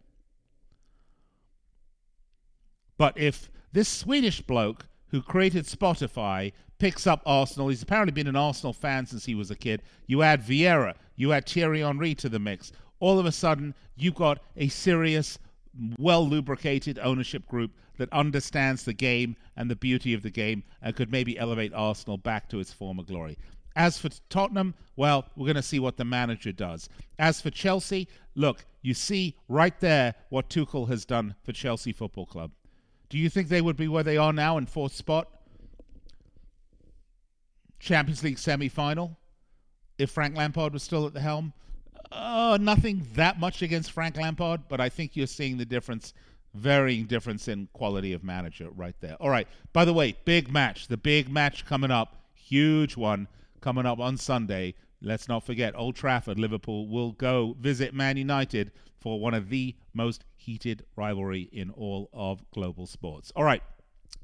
But 2.97 3.17
if 3.17 3.49
this 3.71 3.87
Swedish 3.87 4.41
bloke 4.41 4.87
who 5.11 5.21
created 5.21 5.65
Spotify 5.65 6.51
picks 6.79 7.07
up 7.07 7.21
Arsenal, 7.25 7.69
he's 7.69 7.83
apparently 7.83 8.11
been 8.11 8.27
an 8.27 8.35
Arsenal 8.35 8.73
fan 8.73 9.05
since 9.05 9.25
he 9.25 9.35
was 9.35 9.49
a 9.49 9.55
kid. 9.55 9.81
You 10.05 10.21
add 10.21 10.41
Vieira, 10.41 10.95
you 11.17 11.33
add 11.33 11.49
Thierry 11.49 11.81
Henry 11.81 12.15
to 12.15 12.29
the 12.29 12.39
mix. 12.39 12.71
All 12.99 13.19
of 13.19 13.25
a 13.25 13.31
sudden, 13.31 13.75
you've 13.97 14.15
got 14.15 14.39
a 14.55 14.69
serious, 14.69 15.37
well 15.99 16.25
lubricated 16.25 16.97
ownership 16.99 17.45
group 17.47 17.71
that 17.97 18.13
understands 18.13 18.83
the 18.83 18.93
game 18.93 19.35
and 19.57 19.69
the 19.69 19.75
beauty 19.75 20.13
of 20.13 20.21
the 20.21 20.29
game 20.29 20.63
and 20.81 20.95
could 20.95 21.11
maybe 21.11 21.37
elevate 21.37 21.73
Arsenal 21.73 22.17
back 22.17 22.47
to 22.49 22.59
its 22.59 22.71
former 22.71 23.03
glory. 23.03 23.37
As 23.75 23.97
for 23.97 24.09
Tottenham, 24.29 24.73
well, 24.95 25.27
we're 25.35 25.45
going 25.45 25.55
to 25.55 25.61
see 25.61 25.79
what 25.79 25.97
the 25.97 26.05
manager 26.05 26.51
does. 26.51 26.89
As 27.19 27.41
for 27.41 27.51
Chelsea, 27.51 28.07
look, 28.35 28.65
you 28.81 28.93
see 28.93 29.35
right 29.47 29.77
there 29.79 30.15
what 30.29 30.49
Tuchel 30.49 30.87
has 30.87 31.05
done 31.05 31.35
for 31.43 31.51
Chelsea 31.51 31.91
Football 31.91 32.25
Club. 32.25 32.51
Do 33.09 33.17
you 33.17 33.29
think 33.29 33.49
they 33.49 33.61
would 33.61 33.77
be 33.77 33.87
where 33.87 34.03
they 34.03 34.17
are 34.17 34.33
now 34.33 34.57
in 34.57 34.65
fourth 34.65 34.93
spot? 34.93 35.27
Champions 37.79 38.23
League 38.23 38.39
semi 38.39 38.69
final 38.69 39.17
if 39.97 40.11
Frank 40.11 40.35
Lampard 40.35 40.73
was 40.73 40.83
still 40.83 41.05
at 41.05 41.13
the 41.13 41.19
helm? 41.19 41.53
Oh, 42.11 42.57
nothing 42.59 43.05
that 43.15 43.39
much 43.39 43.61
against 43.61 43.91
Frank 43.91 44.17
Lampard, 44.17 44.61
but 44.69 44.79
I 44.79 44.89
think 44.89 45.15
you're 45.15 45.27
seeing 45.27 45.57
the 45.57 45.65
difference 45.65 46.13
varying 46.53 47.05
difference 47.05 47.47
in 47.47 47.67
quality 47.73 48.13
of 48.13 48.23
manager 48.23 48.69
right 48.75 48.95
there. 48.99 49.15
All 49.15 49.29
right. 49.29 49.47
By 49.73 49.85
the 49.85 49.93
way, 49.93 50.17
big 50.25 50.51
match. 50.51 50.87
The 50.87 50.97
big 50.97 51.29
match 51.29 51.65
coming 51.65 51.91
up. 51.91 52.15
Huge 52.33 52.97
one 52.97 53.27
coming 53.61 53.85
up 53.85 53.99
on 53.99 54.17
Sunday. 54.17 54.73
Let's 55.01 55.27
not 55.27 55.45
forget 55.45 55.75
Old 55.75 55.95
Trafford. 55.95 56.39
Liverpool 56.39 56.87
will 56.87 57.11
go 57.11 57.55
visit 57.59 57.93
Man 57.93 58.17
United 58.17 58.71
for 58.99 59.19
one 59.19 59.33
of 59.33 59.49
the 59.49 59.75
most 59.93 60.23
heated 60.35 60.83
rivalry 60.95 61.49
in 61.51 61.69
all 61.71 62.09
of 62.13 62.49
global 62.51 62.87
sports. 62.87 63.31
All 63.35 63.43
right. 63.43 63.61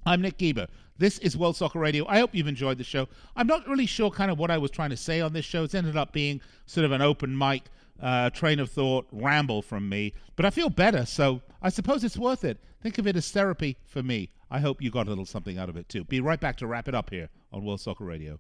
I'm 0.06 0.22
Nick 0.22 0.38
Geber. 0.38 0.68
This 0.98 1.18
is 1.20 1.38
World 1.38 1.56
Soccer 1.56 1.80
Radio. 1.80 2.06
I 2.08 2.20
hope 2.20 2.36
you've 2.36 2.48
enjoyed 2.48 2.78
the 2.78 2.84
show. 2.84 3.08
I'm 3.36 3.48
not 3.48 3.68
really 3.68 3.86
sure 3.86 4.12
kind 4.12 4.30
of 4.30 4.38
what 4.38 4.52
I 4.52 4.58
was 4.58 4.72
trying 4.72 4.92
to 4.92 4.98
say 4.98 5.22
on 5.22 5.34
this 5.34 5.46
show. 5.46 5.64
It's 5.64 5.74
ended 5.74 5.98
up 5.98 6.12
being 6.12 6.42
sort 6.66 6.86
of 6.86 6.92
an 6.92 7.02
open 7.02 7.38
mic 7.38 7.64
uh, 8.02 8.30
train 8.30 8.60
of 8.60 8.70
thought 8.70 9.08
ramble 9.12 9.62
from 9.62 9.88
me, 9.88 10.14
but 10.36 10.46
I 10.46 10.50
feel 10.50 10.70
better, 10.70 11.06
so 11.06 11.42
I 11.62 11.70
suppose 11.70 12.04
it's 12.04 12.18
worth 12.18 12.44
it. 12.44 12.60
Think 12.82 12.98
of 12.98 13.08
it 13.08 13.16
as 13.16 13.32
therapy 13.32 13.78
for 13.86 14.04
me. 14.04 14.30
I 14.52 14.60
hope 14.60 14.82
you 14.82 14.92
got 14.92 15.08
a 15.08 15.10
little 15.10 15.26
something 15.26 15.58
out 15.58 15.70
of 15.70 15.78
it 15.78 15.90
too. 15.90 16.04
Be 16.04 16.20
right 16.20 16.40
back 16.40 16.58
to 16.58 16.68
wrap 16.68 16.88
it 16.88 16.96
up 16.96 17.10
here 17.10 17.30
on 17.52 17.64
World 17.64 17.82
Soccer 17.82 18.04
Radio. 18.04 18.40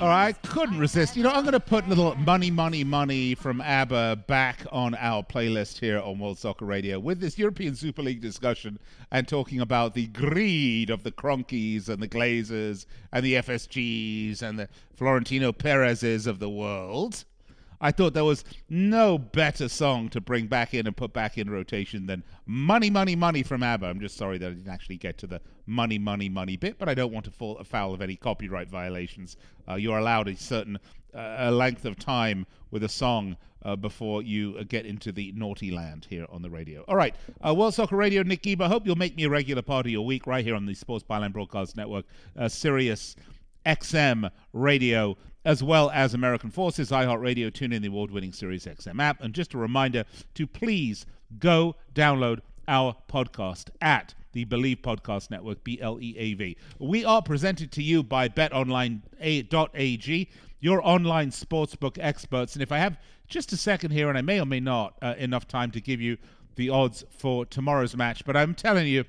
All 0.00 0.08
right, 0.08 0.34
couldn't 0.44 0.78
resist. 0.78 1.14
You 1.14 1.22
know, 1.22 1.28
I'm 1.28 1.42
going 1.42 1.52
to 1.52 1.60
put 1.60 1.86
little 1.86 2.14
money, 2.14 2.50
money, 2.50 2.84
money 2.84 3.34
from 3.34 3.60
ABBA 3.60 4.24
back 4.26 4.64
on 4.72 4.94
our 4.94 5.22
playlist 5.22 5.78
here 5.78 6.00
on 6.00 6.18
World 6.18 6.38
Soccer 6.38 6.64
Radio 6.64 6.98
with 6.98 7.20
this 7.20 7.38
European 7.38 7.74
Super 7.74 8.00
League 8.00 8.22
discussion 8.22 8.78
and 9.10 9.28
talking 9.28 9.60
about 9.60 9.92
the 9.92 10.06
greed 10.06 10.88
of 10.88 11.02
the 11.02 11.12
Kroenkes 11.12 11.90
and 11.90 12.02
the 12.02 12.08
Glazers 12.08 12.86
and 13.12 13.22
the 13.22 13.34
FSGs 13.34 14.40
and 14.40 14.58
the 14.58 14.70
Florentino 14.96 15.52
Perezes 15.52 16.26
of 16.26 16.38
the 16.38 16.48
world. 16.48 17.26
I 17.80 17.90
thought 17.92 18.12
there 18.12 18.24
was 18.24 18.44
no 18.68 19.16
better 19.16 19.68
song 19.68 20.10
to 20.10 20.20
bring 20.20 20.46
back 20.46 20.74
in 20.74 20.86
and 20.86 20.96
put 20.96 21.12
back 21.12 21.38
in 21.38 21.48
rotation 21.48 22.06
than 22.06 22.22
Money, 22.46 22.90
Money, 22.90 23.16
Money 23.16 23.42
from 23.42 23.62
ABBA. 23.62 23.86
I'm 23.86 24.00
just 24.00 24.16
sorry 24.16 24.38
that 24.38 24.46
I 24.46 24.50
didn't 24.50 24.68
actually 24.68 24.98
get 24.98 25.16
to 25.18 25.26
the 25.26 25.40
money, 25.66 25.98
money, 25.98 26.28
money 26.28 26.56
bit, 26.56 26.78
but 26.78 26.88
I 26.88 26.94
don't 26.94 27.12
want 27.12 27.24
to 27.24 27.30
fall 27.30 27.56
afoul 27.58 27.94
of 27.94 28.02
any 28.02 28.16
copyright 28.16 28.68
violations. 28.68 29.36
Uh, 29.68 29.76
you're 29.76 29.98
allowed 29.98 30.28
a 30.28 30.36
certain 30.36 30.78
uh, 31.14 31.50
length 31.50 31.84
of 31.84 31.98
time 31.98 32.46
with 32.70 32.84
a 32.84 32.88
song 32.88 33.36
uh, 33.62 33.76
before 33.76 34.22
you 34.22 34.56
uh, 34.58 34.64
get 34.66 34.86
into 34.86 35.12
the 35.12 35.32
naughty 35.32 35.70
land 35.70 36.06
here 36.08 36.26
on 36.30 36.42
the 36.42 36.50
radio. 36.50 36.84
All 36.88 36.96
right, 36.96 37.14
uh, 37.46 37.54
World 37.54 37.74
Soccer 37.74 37.96
Radio, 37.96 38.22
Nick. 38.22 38.46
I 38.60 38.68
hope 38.68 38.86
you'll 38.86 38.96
make 38.96 39.16
me 39.16 39.24
a 39.24 39.28
regular 39.28 39.62
part 39.62 39.86
of 39.86 39.92
your 39.92 40.04
week 40.04 40.26
right 40.26 40.44
here 40.44 40.54
on 40.54 40.66
the 40.66 40.74
Sports 40.74 41.04
Byline 41.08 41.32
Broadcast 41.32 41.76
Network, 41.76 42.06
uh, 42.38 42.48
Sirius 42.48 43.16
XM 43.64 44.30
Radio 44.52 45.16
as 45.44 45.62
well 45.62 45.90
as 45.90 46.12
American 46.12 46.50
Forces, 46.50 46.90
iHeartRadio, 46.90 47.50
TuneIn 47.50 47.80
the 47.80 47.88
award 47.88 48.10
winning 48.10 48.32
Sirius 48.32 48.66
XM 48.66 49.00
app. 49.00 49.22
And 49.22 49.34
just 49.34 49.54
a 49.54 49.58
reminder 49.58 50.04
to 50.34 50.46
please 50.46 51.06
go 51.38 51.76
download 51.94 52.40
our 52.68 52.94
podcast 53.10 53.70
at 53.80 54.14
the 54.32 54.44
Bleav 54.44 54.82
Podcast 54.82 55.30
Network, 55.30 55.64
B 55.64 55.80
L 55.80 55.98
E 56.00 56.14
A 56.16 56.34
V. 56.34 56.56
We 56.78 57.04
are 57.04 57.22
presented 57.22 57.72
to 57.72 57.82
you 57.82 58.02
by 58.02 58.28
betonline.ag, 58.28 60.28
your 60.60 60.86
online 60.86 61.30
sportsbook 61.30 61.98
experts. 62.00 62.54
And 62.54 62.62
if 62.62 62.70
I 62.70 62.78
have 62.78 62.98
just 63.26 63.52
a 63.52 63.56
second 63.56 63.90
here, 63.90 64.08
and 64.08 64.16
I 64.16 64.22
may 64.22 64.40
or 64.40 64.46
may 64.46 64.60
not 64.60 64.94
uh, 65.02 65.14
enough 65.18 65.48
time 65.48 65.70
to 65.72 65.80
give 65.80 66.00
you 66.00 66.16
the 66.56 66.68
odds 66.68 67.04
for 67.10 67.46
tomorrow's 67.46 67.96
match, 67.96 68.24
but 68.24 68.36
I'm 68.36 68.54
telling 68.54 68.86
you, 68.86 69.04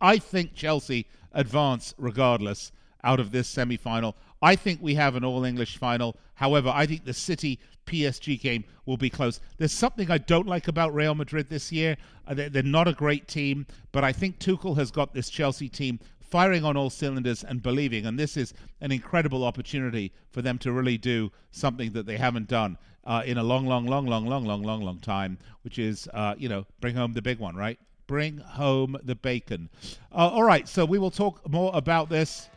I 0.00 0.18
think 0.18 0.54
Chelsea 0.54 1.06
advance 1.32 1.94
regardless 1.98 2.72
out 3.04 3.20
of 3.20 3.32
this 3.32 3.48
semi 3.48 3.76
final. 3.76 4.16
I 4.40 4.56
think 4.56 4.80
we 4.82 4.94
have 4.94 5.14
an 5.14 5.24
all 5.24 5.44
English 5.44 5.76
final. 5.76 6.16
However, 6.34 6.70
I 6.74 6.86
think 6.86 7.04
the 7.04 7.14
City 7.14 7.60
PSG 7.86 8.40
game 8.40 8.64
will 8.86 8.96
be 8.96 9.10
close. 9.10 9.40
There's 9.58 9.72
something 9.72 10.10
I 10.10 10.18
don't 10.18 10.46
like 10.46 10.68
about 10.68 10.94
Real 10.94 11.14
Madrid 11.14 11.48
this 11.48 11.70
year. 11.70 11.96
Uh, 12.26 12.34
they're 12.34 12.62
not 12.62 12.88
a 12.88 12.92
great 12.92 13.28
team, 13.28 13.66
but 13.92 14.04
I 14.04 14.12
think 14.12 14.38
Tuchel 14.38 14.76
has 14.76 14.90
got 14.90 15.14
this 15.14 15.30
Chelsea 15.30 15.68
team 15.68 16.00
firing 16.20 16.64
on 16.64 16.76
all 16.76 16.90
cylinders 16.90 17.44
and 17.44 17.62
believing. 17.62 18.06
And 18.06 18.18
this 18.18 18.36
is 18.36 18.54
an 18.80 18.90
incredible 18.90 19.44
opportunity 19.44 20.12
for 20.30 20.42
them 20.42 20.58
to 20.58 20.72
really 20.72 20.96
do 20.96 21.30
something 21.50 21.92
that 21.92 22.06
they 22.06 22.16
haven't 22.16 22.48
done 22.48 22.78
uh, 23.04 23.22
in 23.24 23.38
a 23.38 23.42
long, 23.42 23.66
long, 23.66 23.86
long, 23.86 24.06
long, 24.06 24.26
long, 24.26 24.44
long, 24.44 24.62
long, 24.62 24.80
long 24.80 24.98
time, 24.98 25.38
which 25.62 25.78
is, 25.78 26.08
uh, 26.14 26.34
you 26.38 26.48
know, 26.48 26.64
bring 26.80 26.94
home 26.94 27.12
the 27.12 27.22
big 27.22 27.38
one, 27.38 27.54
right? 27.54 27.78
Bring 28.06 28.38
home 28.38 28.96
the 29.02 29.14
bacon. 29.14 29.68
Uh, 30.10 30.28
all 30.28 30.42
right, 30.42 30.68
so 30.68 30.84
we 30.84 30.98
will 30.98 31.10
talk 31.10 31.48
more 31.48 31.70
about 31.74 32.08
this 32.08 32.48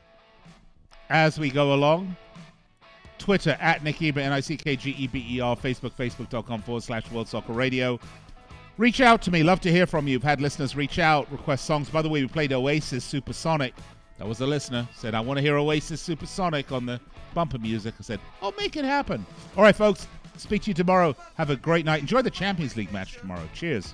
as 1.10 1.40
we 1.40 1.50
go 1.50 1.74
along. 1.74 2.16
Twitter 3.18 3.58
at 3.60 3.84
Nick 3.84 4.00
Geber, 4.00 4.20
N-I-C-K-G-E-B-E-R, 4.20 5.56
Facebook, 5.56 5.92
facebook.com 5.92 6.62
forward 6.62 6.84
slash 6.84 7.10
World 7.12 7.28
Soccer 7.28 7.54
Radio. 7.54 8.00
Reach 8.78 9.00
out 9.00 9.22
to 9.24 9.32
me. 9.32 9.42
Love 9.42 9.62
to 9.62 9.72
hear 9.72 9.86
from 9.86 10.08
you. 10.08 10.16
We've 10.16 10.24
had 10.24 10.42
listeners 10.42 10.76
reach 10.76 11.00
out, 11.00 11.32
request 11.32 11.66
songs. 11.66 11.90
By 11.90 12.02
the 12.02 12.10
way, 12.10 12.22
we 12.22 12.28
played 12.28 12.52
Oasis 12.52 13.06
Supersonic. 13.06 13.74
That 14.18 14.28
was 14.28 14.42
a 14.42 14.46
listener. 14.46 14.88
Said, 14.94 15.16
I 15.16 15.22
want 15.22 15.38
to 15.38 15.42
hear 15.42 15.58
Oasis 15.58 16.02
Supersonic 16.02 16.72
on 16.72 16.86
the 16.86 17.00
bumper 17.34 17.58
music. 17.58 17.96
I 18.00 18.04
said, 18.04 18.20
I'll 18.42 18.54
make 18.58 18.76
it 18.76 18.86
happen. 18.86 19.26
All 19.56 19.64
right, 19.64 19.76
folks. 19.76 20.08
Speak 20.38 20.64
to 20.64 20.72
you 20.72 20.74
tomorrow. 20.74 21.16
Have 21.36 21.50
a 21.50 21.56
great 21.56 21.86
night. 21.86 22.02
Enjoy 22.02 22.22
the 22.22 22.30
Champions 22.30 22.76
League 22.76 22.92
match 22.92 23.18
tomorrow. 23.18 23.48
Cheers. 23.54 23.94